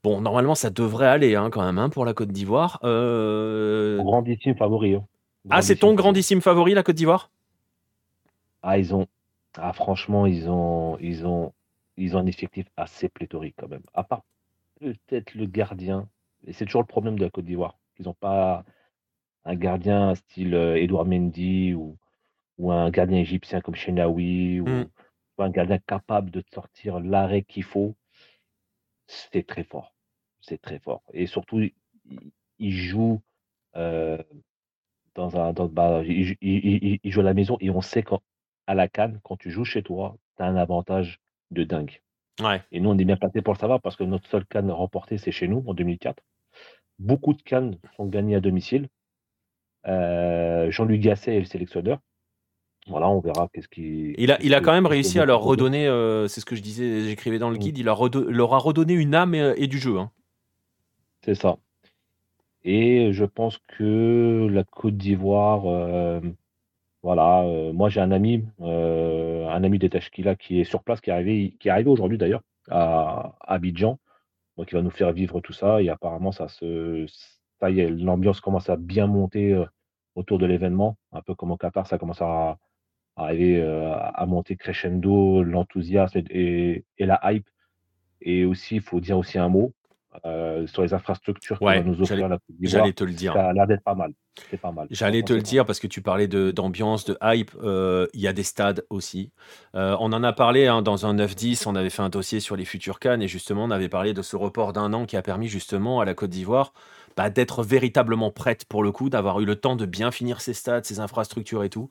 [0.02, 2.80] Bon, normalement, ça devrait aller hein, quand même hein, pour la Côte d'Ivoire.
[2.82, 4.96] Grandissime favori.
[4.96, 5.06] hein.
[5.50, 7.30] Ah, c'est ton grandissime favori, la Côte d'Ivoire?
[8.64, 9.08] Ah, ils ont.
[9.58, 11.52] Ah, franchement, ils ont, ils ont,
[12.00, 13.84] ils ont un effectif assez pléthorique quand même.
[13.94, 14.24] À part
[14.80, 16.10] peut-être le gardien.
[16.48, 17.78] Et c'est toujours le problème de la Côte d'Ivoire.
[18.00, 18.66] Ils n'ont pas
[19.46, 21.98] un gardien style euh, Edouard Mendy ou,
[22.60, 23.76] ou un gardien égyptien comme
[24.66, 24.86] Mmh.
[25.38, 27.96] ou un gardien capable de sortir l'arrêt qu'il faut,
[29.08, 29.94] c'est très fort.
[30.42, 31.74] C'est très fort et surtout il
[32.60, 33.22] il joue,
[33.78, 34.20] heu,
[35.16, 38.04] dans un dans bah, il il il il joue à la maison et on sait
[38.04, 41.20] qu'à la CAN, quand tu joues chez toi, tu as un avantage
[41.52, 42.02] de dingue
[42.42, 42.62] Ouais.
[42.72, 45.18] et nous, on est bien placés pour le savoir parce que notre seule CAN remportée,
[45.18, 46.24] c'est chez nous en 2004.
[47.00, 48.90] Beaucoup de CAN sont gagnés à domicile.
[49.88, 52.00] Heu, Jean-Louis Gasset est le sélectionneur.
[52.88, 56.28] Voilà, on verra qu'est-ce qui Il a il quand même réussi à leur redonner, heu,
[56.28, 57.60] c'est ce que je disais, j'écrivais dans le Mmh.
[57.60, 60.12] guide, il leur leur a redonné une âme et et du jeu, hein.
[61.24, 61.58] C'est ça
[62.64, 66.36] et je pense que la Côte d'Ivoire, hem,
[67.04, 71.02] voilà, heu, moi j'ai un ami, heu, un ami des Tachkila qui est sur place,
[71.02, 74.00] qui est arrivé qui est arrivé aujourd'hui d'ailleurs à Abidjan,
[74.58, 77.06] donc il va nous faire vivre tout ça et apparemment ça se
[77.62, 79.68] ça y est, l'ambiance commence à bien monter, heu,
[80.16, 82.58] autour de l'événement, un peu comme au Qatar, ça commence à
[83.18, 87.48] arriver, à monter crescendo, l'enthousiasme et la hype.
[88.22, 89.74] Et aussi, il faut dire aussi un mot,
[90.26, 93.04] heu, sur les infrastructures que va Ouais, nous offrir j'allais la Côte d'Ivoire, j'allais te
[93.04, 93.34] le dire.
[93.34, 94.14] ça a l'air d'être pas mal.
[94.52, 94.90] C'est pas mal.
[94.92, 98.34] J'allais te le dire parce que tu parlais d'ambiance, de hype, heu, il y a
[98.34, 99.32] des stades aussi.
[99.76, 102.56] Heu, on en a parlé, hein, dans un 9-10, on avait fait un dossier sur
[102.56, 105.22] les futures CAN et justement, on avait parlé de ce report d'un an qui a
[105.22, 106.74] permis justement à la Côte d'Ivoire,
[107.18, 110.54] bah, d'être véritablement prête pour le coup, d'avoir eu le temps de bien finir ses
[110.54, 111.90] stades, ses infrastructures et tout.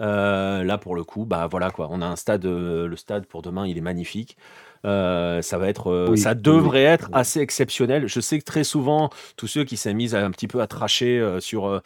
[0.00, 3.26] Heu, là pour le coup, bah, voilà quoi, on a un stade, heu, le stade
[3.26, 4.36] pour demain, il est magnifique.
[4.84, 6.74] Heu, ça va être, Oui, ça oui.
[6.74, 8.06] devrait être assez exceptionnel.
[8.06, 11.38] Je sais que très souvent, tous ceux qui s'amusent à un petit peu à tracher,
[11.40, 11.82] sur,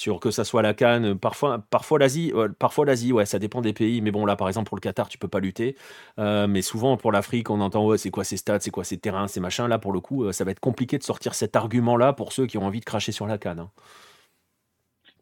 [0.00, 3.38] sur que ça soit la CAN, heu, parfois parfois l'Asie, heu, parfois l'Asie, ouais, ça
[3.38, 5.76] dépend des pays, mais bon là, par exemple, pour le Qatar, tu peux pas lutter.
[6.18, 8.62] Heu, mais souvent pour l'Afrique, on entend: «Ouais, c'est quoi ces stades?
[8.62, 9.28] C'est quoi ces terrains?
[9.28, 12.12] Ces machins?» là, pour le coup, heu, ça va être compliqué de sortir cet argument-là
[12.14, 13.70] pour ceux qui ont envie de cracher sur la CAN, hein.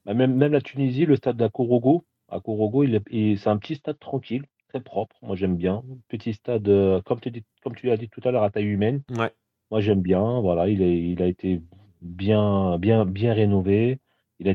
[0.05, 4.45] Bah, même même la Tunisie, le stade d'Akorogo, est il c'est un petit stade tranquille,
[4.69, 5.83] très propre, moi j'aime bien.
[6.09, 8.65] Petit stade, heu, comme tu dis comme tu l'as dit tout à l'heure, à taille
[8.67, 9.03] humaine.
[9.11, 9.33] Ouais.
[9.71, 11.63] Moi j'aime bien, voilà, il est il a été
[12.03, 14.01] bien bien bien rénové.
[14.41, 14.53] Il a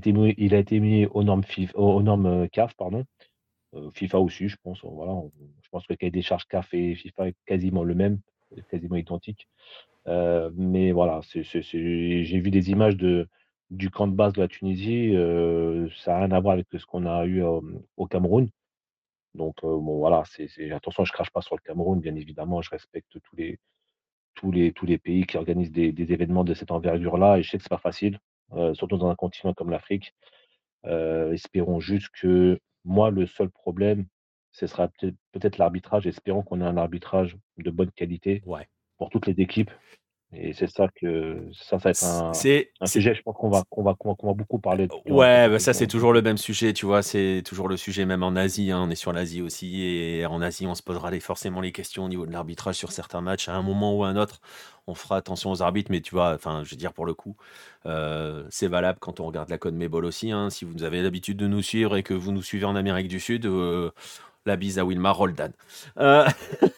[0.60, 3.06] été mis aux normes FIF aux normes, heu, CAF, pardon.
[3.76, 5.22] Heu, FIFA aussi, je pense, voilà,
[5.64, 8.20] je pense que le cahier des charges CAF et FIFA est quasiment le même,
[8.70, 9.48] quasiment identique.
[10.08, 15.14] Heu, mais voilà, j'ai vu des images du camp de base de la Tunisie,
[16.04, 18.50] ça a rien à voir avec ce qu'on a eu, au Cameroun.
[19.36, 20.24] Donc, bon voilà,
[20.72, 23.18] attention, je crache pas sur le Cameroun, bien évidemment, je respecte
[24.36, 27.70] tous les pays qui organisent des événements de cette envergure-là et je sais que c'est
[27.70, 28.20] pas facile,
[28.74, 30.14] surtout dans un continent comme l'Afrique.
[30.86, 34.06] Heu, espérons juste que moi, le seul problème,
[34.52, 36.08] ce sera peut-être peut-être l'arbitrage.
[36.08, 38.68] Espérons qu'on ait un arbitrage de bonne qualité Ouais.
[38.98, 39.72] pour toutes les équipes
[40.34, 42.04] et c'est ça que ça, ça va être
[42.82, 45.50] un sujet, je pense qu'on va qu'on va qu'on va beaucoup parler durant cette Ouais,
[45.50, 47.02] bah, ça, c'est toujours le même sujet, tu vois?
[47.04, 50.42] C'est toujours le sujet même en Asie, hein, on est sur l'Asie aussi et en
[50.42, 53.50] Asie, on se posera les forcément les questions au niveau de l'arbitrage sur certains matchs.
[53.50, 54.40] À un moment ou à un autre,
[54.88, 56.34] on fera attention aux arbitres, mais tu vois?
[56.34, 57.36] Enfin, je veux dire pour le coup,
[57.86, 60.50] heu, c'est valable quand on regarde la CONMEBOL aussi, hein.
[60.50, 63.20] Si vous avez l'habitude de nous suivre et que vous nous suivez en Amérique du
[63.20, 63.92] Sud, heu,
[64.46, 65.52] la bise à Wilmar Roldan.
[66.00, 66.26] Heu,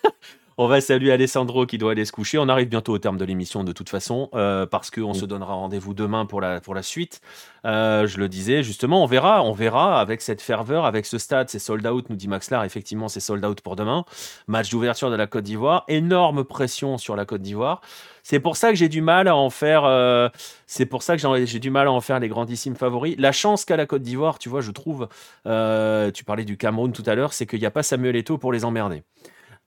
[0.57, 2.37] on va saluer Alessandro qui doit aller se coucher.
[2.37, 5.15] On arrive bientôt au terme de l'émission de toute façon, heu, parce qu'on Mmh.
[5.15, 7.19] se donnera rendez-vous demain pour la pour la suite.
[7.65, 11.49] Heu, je le disais justement, on verra on verra avec cette ferveur, avec ce stade,
[11.49, 12.63] c'est sold out, nous dit Max Lar.
[12.63, 14.05] Effectivement, c'est sold out pour demain.
[14.47, 17.81] Match d'ouverture de la Côte d'Ivoire, énorme pression sur la Côte d'Ivoire.
[18.23, 20.29] C'est pour ça que j'ai du mal à en faire, heu,
[20.67, 23.15] c'est pour ça que j'ai du mal à en faire les grandissimes favoris.
[23.19, 25.07] La chance qu'a la Côte d'Ivoire, tu vois, je trouve,
[25.43, 28.51] tu parlais du Cameroun tout à l'heure, c'est qu'il y a pas Samuel Eto'o pour
[28.53, 29.03] les emmerder.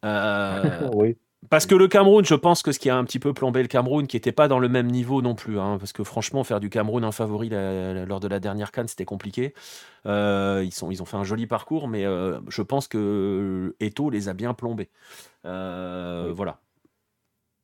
[0.03, 1.17] Oui.
[1.51, 3.69] parce que le Cameroun, je pense que ce qui a un petit peu plombé le
[3.69, 6.61] Cameroun, qui était pas dans le même niveau non plus, hein, parce que franchement, faire
[6.61, 9.55] du Cameroun un favori la la lors de la dernière CAN, c'était compliqué.
[10.07, 14.11] Heu, ils sont ils ont fait un joli parcours, mais heu, je pense que Eto'o
[14.11, 14.91] les a bien plombés.
[16.21, 16.33] Oui.
[16.35, 16.61] voilà.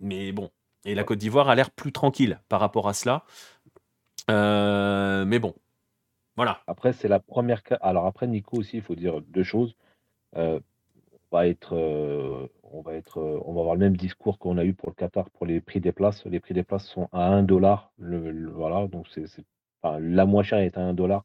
[0.01, 0.51] Mais bon
[0.85, 1.05] et la.
[1.05, 3.25] Côte d'Ivoire a l'air plus tranquille par rapport à cela.
[4.29, 5.55] Mais bon,
[6.37, 6.63] voilà.
[6.67, 9.77] Après, c'est la 1re CAN alors après Nico aussi, il faut dire 2 choses.
[11.33, 14.65] Va être, heu, on va être, heu, on va avoir le même discours qu'on a
[14.65, 16.25] eu pour le Qatar pour les prix des places.
[16.27, 19.25] Les prix des places sont à 1 $, le le voilà, donc c'est
[19.83, 21.25] enfin, la moins chère est à 1 $,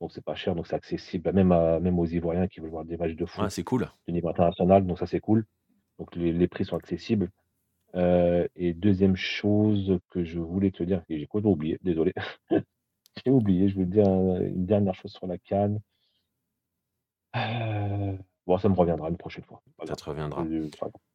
[0.00, 2.84] donc c'est pas cher, donc c'est accessible, même à même aux Ivoiriens qui veulent voir
[2.84, 3.88] des matchs de foot c'est cool.
[4.08, 5.46] de niveau international, donc ça, c'est cool.
[5.98, 7.30] Donc les les prix sont accessibles.
[7.96, 12.14] Heu et 2e chose que je voulais te dire et j'ai complètement oublié, désolé.
[13.26, 15.78] J'ai oublié, je voulais te dire, une dernière chose sur la CAN.
[18.46, 19.96] Bon, ça me reviendra une prochaine fois, pas Ça grave.
[19.98, 20.44] te reviendra.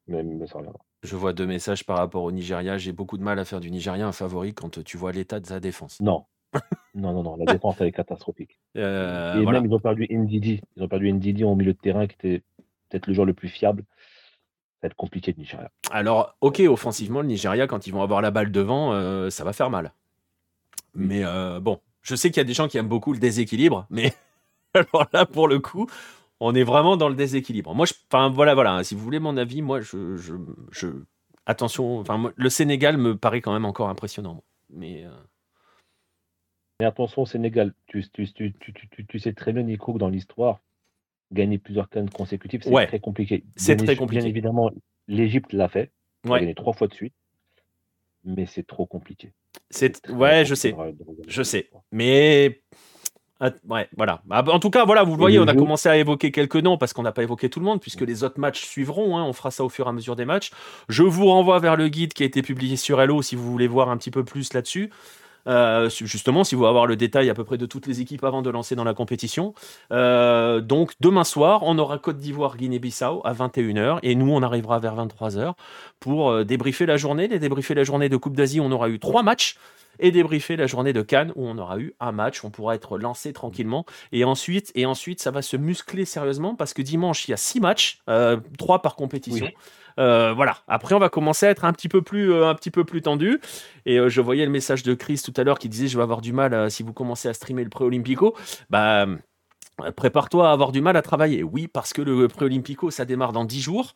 [0.08, 0.80] Mais mais ça reviendra.
[1.03, 2.78] Je vois 2 messages par rapport au Nigeria.
[2.78, 5.45] J'ai beaucoup de mal à faire du Nigeria un favori quand tu vois l'état de
[5.45, 5.99] sa défense.
[6.02, 6.26] Non.
[6.94, 8.60] Non, non, non, la défense, elle est catastrophique.
[8.76, 10.60] Euh, et même, ils ont perdu NDD.
[10.76, 12.44] Ils ont perdu NDD au milieu de terrain, qui était
[12.90, 13.86] peut-être le joueur le plus fiable.
[13.94, 15.72] Ça va être compliqué de Nigeria.
[15.90, 19.53] Alors, ok, offensivement, le Nigeria, quand ils vont avoir la balle devant, euh, ça va
[19.53, 19.94] faire mal.
[20.94, 23.86] Mais euh, bon, je sais qu'il y a des gens qui aiment beaucoup le déséquilibre,
[23.90, 24.14] mais
[24.74, 25.88] alors là, pour le coup,
[26.41, 27.73] on est vraiment dans le déséquilibre.
[27.73, 28.73] Moi, enfin, voilà, voilà.
[28.73, 30.88] Hein, si vous voulez mon avis, moi, je, je,
[31.45, 31.99] attention.
[31.99, 34.43] Enfin, le Sénégal me paraît quand même encore impressionnant.
[34.69, 35.05] Mais
[36.81, 40.61] mais attention, Sénégal, tu, tu, sais très bien, Nico, que dans l'histoire,
[41.31, 43.43] gagner plusieurs cannes consécutives, c'est très compliqué.
[43.55, 44.22] C'est très compliqué.
[44.22, 44.72] Bien évidemment,
[45.07, 45.91] l'Égypte l'a fait.
[46.23, 47.13] A gagné trois fois de suite.
[48.23, 49.31] Mais c'est trop compliqué.
[49.69, 50.73] C'est ouais, je sais.
[51.27, 51.69] Je sais.
[51.91, 52.63] Mais
[53.69, 54.22] ouais, voilà.
[54.26, 56.93] Bah, en tout cas, voilà, vous voyez, on a commencé à évoquer quelques noms parce
[56.93, 59.18] qu'on n'a pas évoqué tout le monde, puisque les autres matchs suivront.
[59.18, 59.23] Hein.
[59.23, 60.51] on fera ça au fur et à mesure des matchs.
[60.89, 63.68] Je vous renvoie vers le guide qui a été publié sur Hello si vous voulez
[63.68, 64.91] voir un petit peu plus là-dessus.
[65.47, 68.23] Euh, justement, si vous voulez avoir le détail à peu près de toutes les équipes
[68.23, 69.53] avant de lancer dans la compétition.
[69.91, 74.80] Euh, donc demain soir, on aura Côte d'Ivoire, Guinée-Bissau à 21h et nous, on arrivera
[74.80, 75.53] vers 23h
[75.99, 77.27] pour euh, débriefer la journée.
[77.27, 79.57] Débriefer la journée de Coupe d'Asie, on aura eu trois matchs
[79.99, 82.97] et débriefer la journée de Cannes où on aura eu un match, on pourra être
[82.97, 87.31] lancé tranquillement et ensuite et ensuite ça va se muscler sérieusement parce que dimanche il
[87.31, 88.01] y a six matchs,
[88.57, 89.47] trois par compétition.
[89.99, 90.57] Euh, voilà.
[90.68, 93.01] Après, on va commencer à être un petit peu plus, euh, un petit peu plus
[93.01, 93.39] tendu.
[93.85, 96.03] Et euh, je voyais le message de Chris tout à l'heure qui disait je vais
[96.03, 98.35] avoir du mal si vous commencez à streamer le pré-olympico.
[98.69, 99.05] Bah
[99.95, 101.41] prépare-toi à avoir du mal à travailler.
[101.41, 103.93] Oui, parce que le pré-olympico, ça démarre dans 10 jours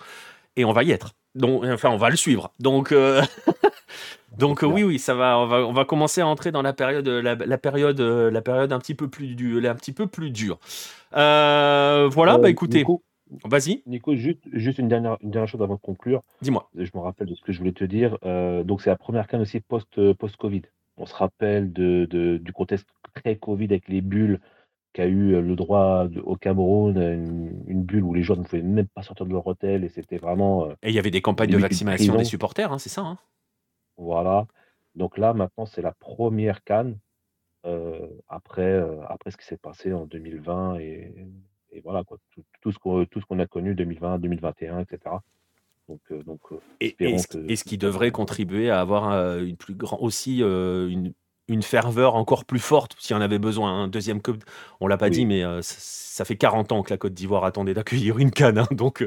[0.55, 1.11] et on va y être.
[1.35, 2.51] Donc, enfin, on va le suivre.
[2.59, 2.91] Donc,
[4.37, 5.57] donc oui, oui, ça va on, va.
[5.57, 9.07] on va commencer à entrer dans la période, la, période, la période un petit peu
[9.09, 10.57] plus, du, un petit peu plus dure.
[11.11, 12.83] voilà, bah écoutez.
[13.43, 13.81] Vas-y.
[13.85, 16.23] Nico, juste, juste une, dernière, une dernière chose avant de conclure.
[16.41, 16.69] Dis-moi.
[16.75, 18.17] Je me rappelle de ce que je voulais te dire.
[18.23, 20.63] Euh, donc, c'est la première canne aussi post, post-Covid.
[20.97, 24.39] On se rappelle de, de, du contexte très Covid avec les bulles
[24.93, 26.97] qu'a eu le droit au Cameroun,
[27.67, 30.17] une, bulle où les joueurs ne pouvaient même pas sortir de leur hôtel et c'était
[30.17, 30.69] vraiment.
[30.69, 33.17] Euh, et il y avait des campagnes de vaccination des supporters, hein, c'est ça hein
[33.97, 34.47] Voilà.
[34.95, 36.97] Donc là, maintenant, c'est la première canne
[37.65, 41.27] euh, après, après ce qui s'est passé en 2020 et
[41.75, 45.15] et voilà, quoi, tout, tout ce qu'on a connu 2020, 2021, etc.
[45.87, 49.75] Donc, euh, donc euh, et, et, ce, qui devrait contribuer à avoir euh, une plus
[49.75, 51.13] grand, aussi une,
[51.47, 53.71] une, ferveur encore plus forte si on avait besoin.
[53.71, 53.87] Un hein.
[53.87, 54.43] deuxième Coupe,
[54.79, 58.17] on l'a pas dit, mais ça, fait 40 ans que la Côte d'Ivoire attendait d'accueillir
[58.17, 58.57] une canne.
[58.57, 58.67] Hein.
[58.71, 59.05] donc,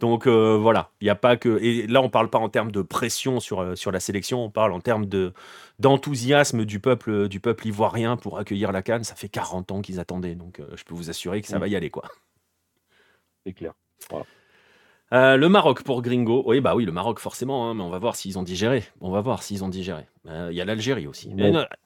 [0.00, 1.62] donc euh, voilà, il n'y a pas que.
[1.62, 4.42] Et là, on ne parle pas en termes de pression sur, euh, sur la sélection,
[4.42, 5.34] on parle en termes de,
[5.78, 9.04] d'enthousiasme du peuple, du peuple ivoirien pour accueillir la Cannes.
[9.04, 11.68] Ça fait 40 ans qu'ils attendaient, donc euh, je peux vous assurer que ça va
[11.68, 11.90] y aller.
[11.90, 12.04] quoi.
[13.44, 13.74] C'est clair.
[14.08, 14.24] Voilà.
[15.12, 16.44] Euh, le Maroc pour Gringo.
[16.46, 18.84] Oui, bah oui, le Maroc forcément, hein, mais on va voir s'ils ont digéré.
[19.00, 20.06] On va voir s'ils ont digéré.
[20.28, 21.34] Euh, il y a l'Algérie aussi.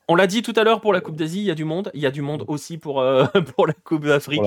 [0.08, 1.90] on l'a dit tout à l'heure pour la Coupe d'Asie, il y a du monde.
[1.94, 3.24] Il y a du monde aussi pour, euh,
[3.56, 4.42] pour la Coupe d'Afrique.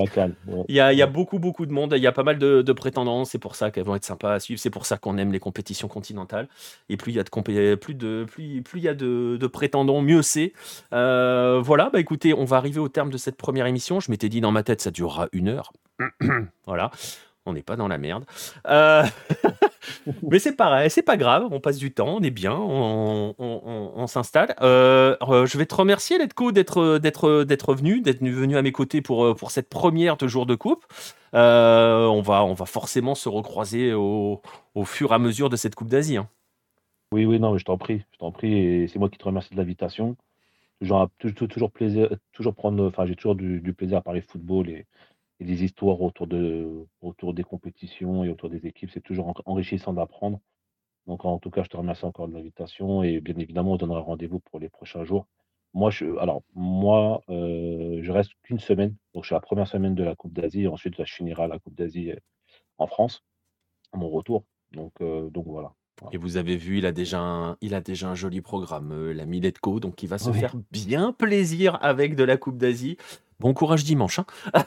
[0.68, 1.94] Il y, a, y a beaucoup, beaucoup de monde.
[1.96, 3.24] Il y a pas mal de, prétendants.
[3.24, 4.60] C'est pour ça qu'elles vont être sympas à suivre.
[4.60, 6.48] C'est pour ça qu'on aime les compétitions continentales.
[6.88, 10.02] Et plus il y a de, plus de, plus, plus il y a de, prétendants,
[10.02, 10.52] mieux c'est.
[10.92, 13.98] voilà, bah écoutez, on va arriver au terme de cette première émission.
[13.98, 15.72] Je m'étais dit dans ma tête, ça durera une heure.
[16.66, 16.92] voilà
[17.48, 18.24] on n'est pas dans la merde.
[18.68, 19.02] Euh,
[20.22, 24.54] mais c'est pareil, c'est pas grave, on passe du temps, on est bien, on, s'installe.
[24.60, 28.72] Euh, euh, je vais te remercier, Letco, d'être, d'être, d'être venu, d'être venu à mes
[28.72, 30.84] côtés pour, pour cette première de jour de coupe.
[31.32, 34.40] on, va, on va forcément se recroiser au,
[34.84, 36.18] fur et à mesure de cette Coupe d'Asie.
[36.18, 36.28] Hein.
[37.12, 39.52] Oui, oui, non, je t'en prie, je t'en prie, et c'est moi qui te remercie
[39.52, 40.16] de l'invitation.
[40.80, 41.08] Toujours,
[41.48, 44.86] toujours, plaisir, toujours prendre, enfin, j'ai toujours du, du, plaisir à parler football et,
[45.40, 48.90] et des histoires autour, de, autour des compétitions et autour des équipes.
[48.92, 50.40] C'est toujours enrichissant d'apprendre.
[51.06, 54.00] Donc, en tout cas, je te remercie encore de l'invitation et bien évidemment, on donnera
[54.00, 55.26] rendez-vous pour les prochains jours.
[55.74, 58.94] Moi, je, alors, moi, euh, je reste qu'une semaine.
[59.14, 60.66] Donc, je suis la première semaine de la Coupe d'Asie.
[60.66, 62.16] Ensuite, je finirai la Coupe d'Asie euh,
[62.78, 63.22] en France,
[63.92, 64.44] à mon retour.
[64.72, 65.72] Donc, euh, donc voilà.
[66.12, 69.40] Et vous avez vu, il a déjà un, il a déjà un joli programme, l'ami
[69.40, 72.96] Letco, donc il va se faire bien plaisir avec de la Coupe d'Asie.
[73.40, 74.18] Bon courage dimanche.
[74.18, 74.26] Hein.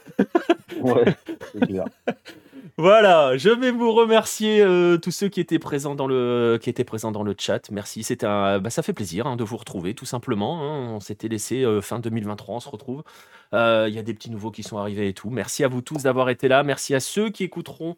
[2.78, 6.86] Voilà, je vais vous remercier euh, tous ceux qui étaient présents dans le qui étaient
[6.86, 7.70] présents dans le chat.
[7.70, 10.62] Merci, c'était bah, ça fait plaisir hein, de vous retrouver tout simplement.
[10.62, 10.94] Hein.
[10.94, 13.04] On s'était laissé euh, fin 2023, on se retrouve.
[13.54, 15.30] Euh, il y a des petits nouveaux qui sont arrivés et tout.
[15.30, 16.64] Merci à vous tous d'avoir été là.
[16.64, 17.98] Merci à ceux qui écouteront,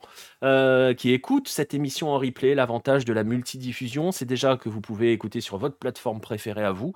[0.97, 2.55] qui écoutent cette émission en replay.
[2.55, 6.71] L'avantage de la multidiffusion, c'est déjà que vous pouvez écouter sur votre plateforme préférée à
[6.71, 6.93] vous,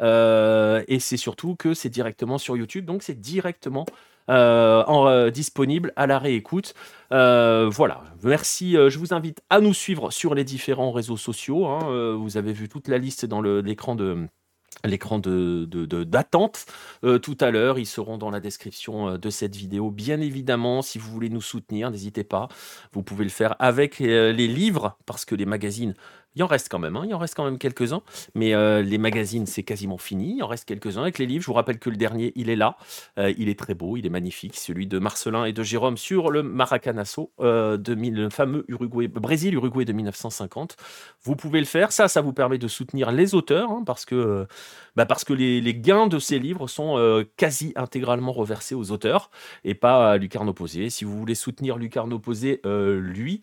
[0.00, 3.86] et c'est surtout que c'est directement sur YouTube, donc c'est directement
[4.30, 6.74] en, euh, disponible à la réécoute.
[7.12, 8.72] Euh, voilà, merci.
[8.74, 11.66] je vous invite à nous suivre sur les différents réseaux sociaux.
[11.66, 12.14] Hein.
[12.14, 14.28] vous avez vu toute la liste dans l'écran de
[14.84, 15.66] l'écran de,
[16.04, 16.66] d'attente
[17.04, 17.78] euh, tout à l'heure.
[17.78, 19.90] Ils seront dans la description euh, de cette vidéo.
[19.90, 22.48] Bien évidemment, si vous voulez nous soutenir, n'hésitez pas.
[22.92, 25.94] Vous pouvez le faire avec euh, les livres, parce que les magazines
[26.36, 28.02] il en reste quand même, hein, il en reste quand même quelques-uns.
[28.34, 30.36] Mais euh, les magazines, c'est quasiment fini.
[30.36, 31.42] Il en reste quelques-uns avec les livres.
[31.42, 32.76] Je vous rappelle que le dernier, il est là.
[33.18, 34.56] Euh, il est très beau, il est magnifique.
[34.56, 39.92] Celui de Marcelin et de Jérôme sur le Maracanazo, euh, le fameux Uruguay, Brésil-Uruguay de
[39.92, 40.76] 1950.
[41.22, 41.90] Vous pouvez le faire.
[41.90, 44.46] Ça, ça vous permet de soutenir les auteurs, hein, parce que,
[44.94, 49.30] bah, parce que les, gains de ces livres sont quasi intégralement reversés aux auteurs
[49.64, 50.90] et pas à Lucarne Opposé.
[50.90, 53.40] Si vous voulez soutenir Lucarne Opposé, lui,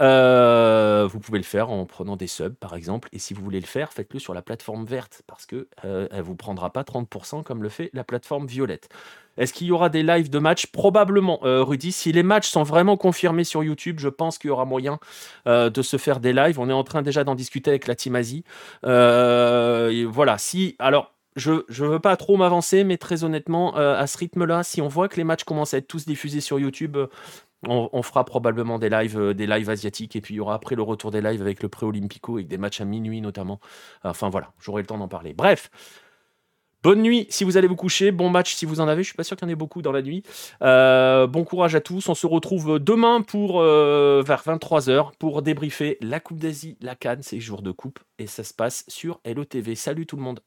[0.00, 3.08] euh, vous pouvez le faire en prenant des subs, par exemple.
[3.12, 6.22] Et si vous voulez le faire, faites-le sur la plateforme verte, parce que euh, elle
[6.22, 8.88] vous prendra pas 30% comme le fait la plateforme violette.
[9.36, 10.66] Est-ce qu'il y aura des lives de matchs?
[10.66, 11.92] Probablement, euh, Rudy.
[11.92, 14.98] Si les matchs sont vraiment confirmés sur YouTube, je pense qu'il y aura moyen
[15.46, 16.58] de se faire des lives.
[16.58, 18.44] On est en train déjà d'en discuter avec la Team Asie.
[18.82, 20.38] voilà.
[20.38, 21.17] Si alors.
[21.38, 25.08] Je ne veux pas trop m'avancer, mais très honnêtement, à ce rythme-là, si on voit
[25.08, 26.96] que les matchs commencent à être tous diffusés sur YouTube,
[27.66, 30.76] on, fera probablement des lives, euh, des lives asiatiques et puis il y aura après
[30.76, 33.60] le retour des lives avec le pré-olympico avec des matchs à minuit notamment.
[34.04, 35.34] Enfin voilà, j'aurai le temps d'en parler.
[35.34, 35.70] Bref,
[36.82, 39.02] bonne nuit si vous allez vous coucher, bon match si vous en avez.
[39.02, 40.22] Je suis pas sûr qu'il y en ait beaucoup dans la nuit.
[40.62, 42.08] Euh, bon courage à tous.
[42.08, 47.22] On se retrouve demain pour euh, vers 23h pour débriefer la Coupe d'Asie, la Cannes,
[47.22, 49.74] c'est jour de coupe et ça se passe sur LOTV.
[49.74, 50.40] Salut tout le monde.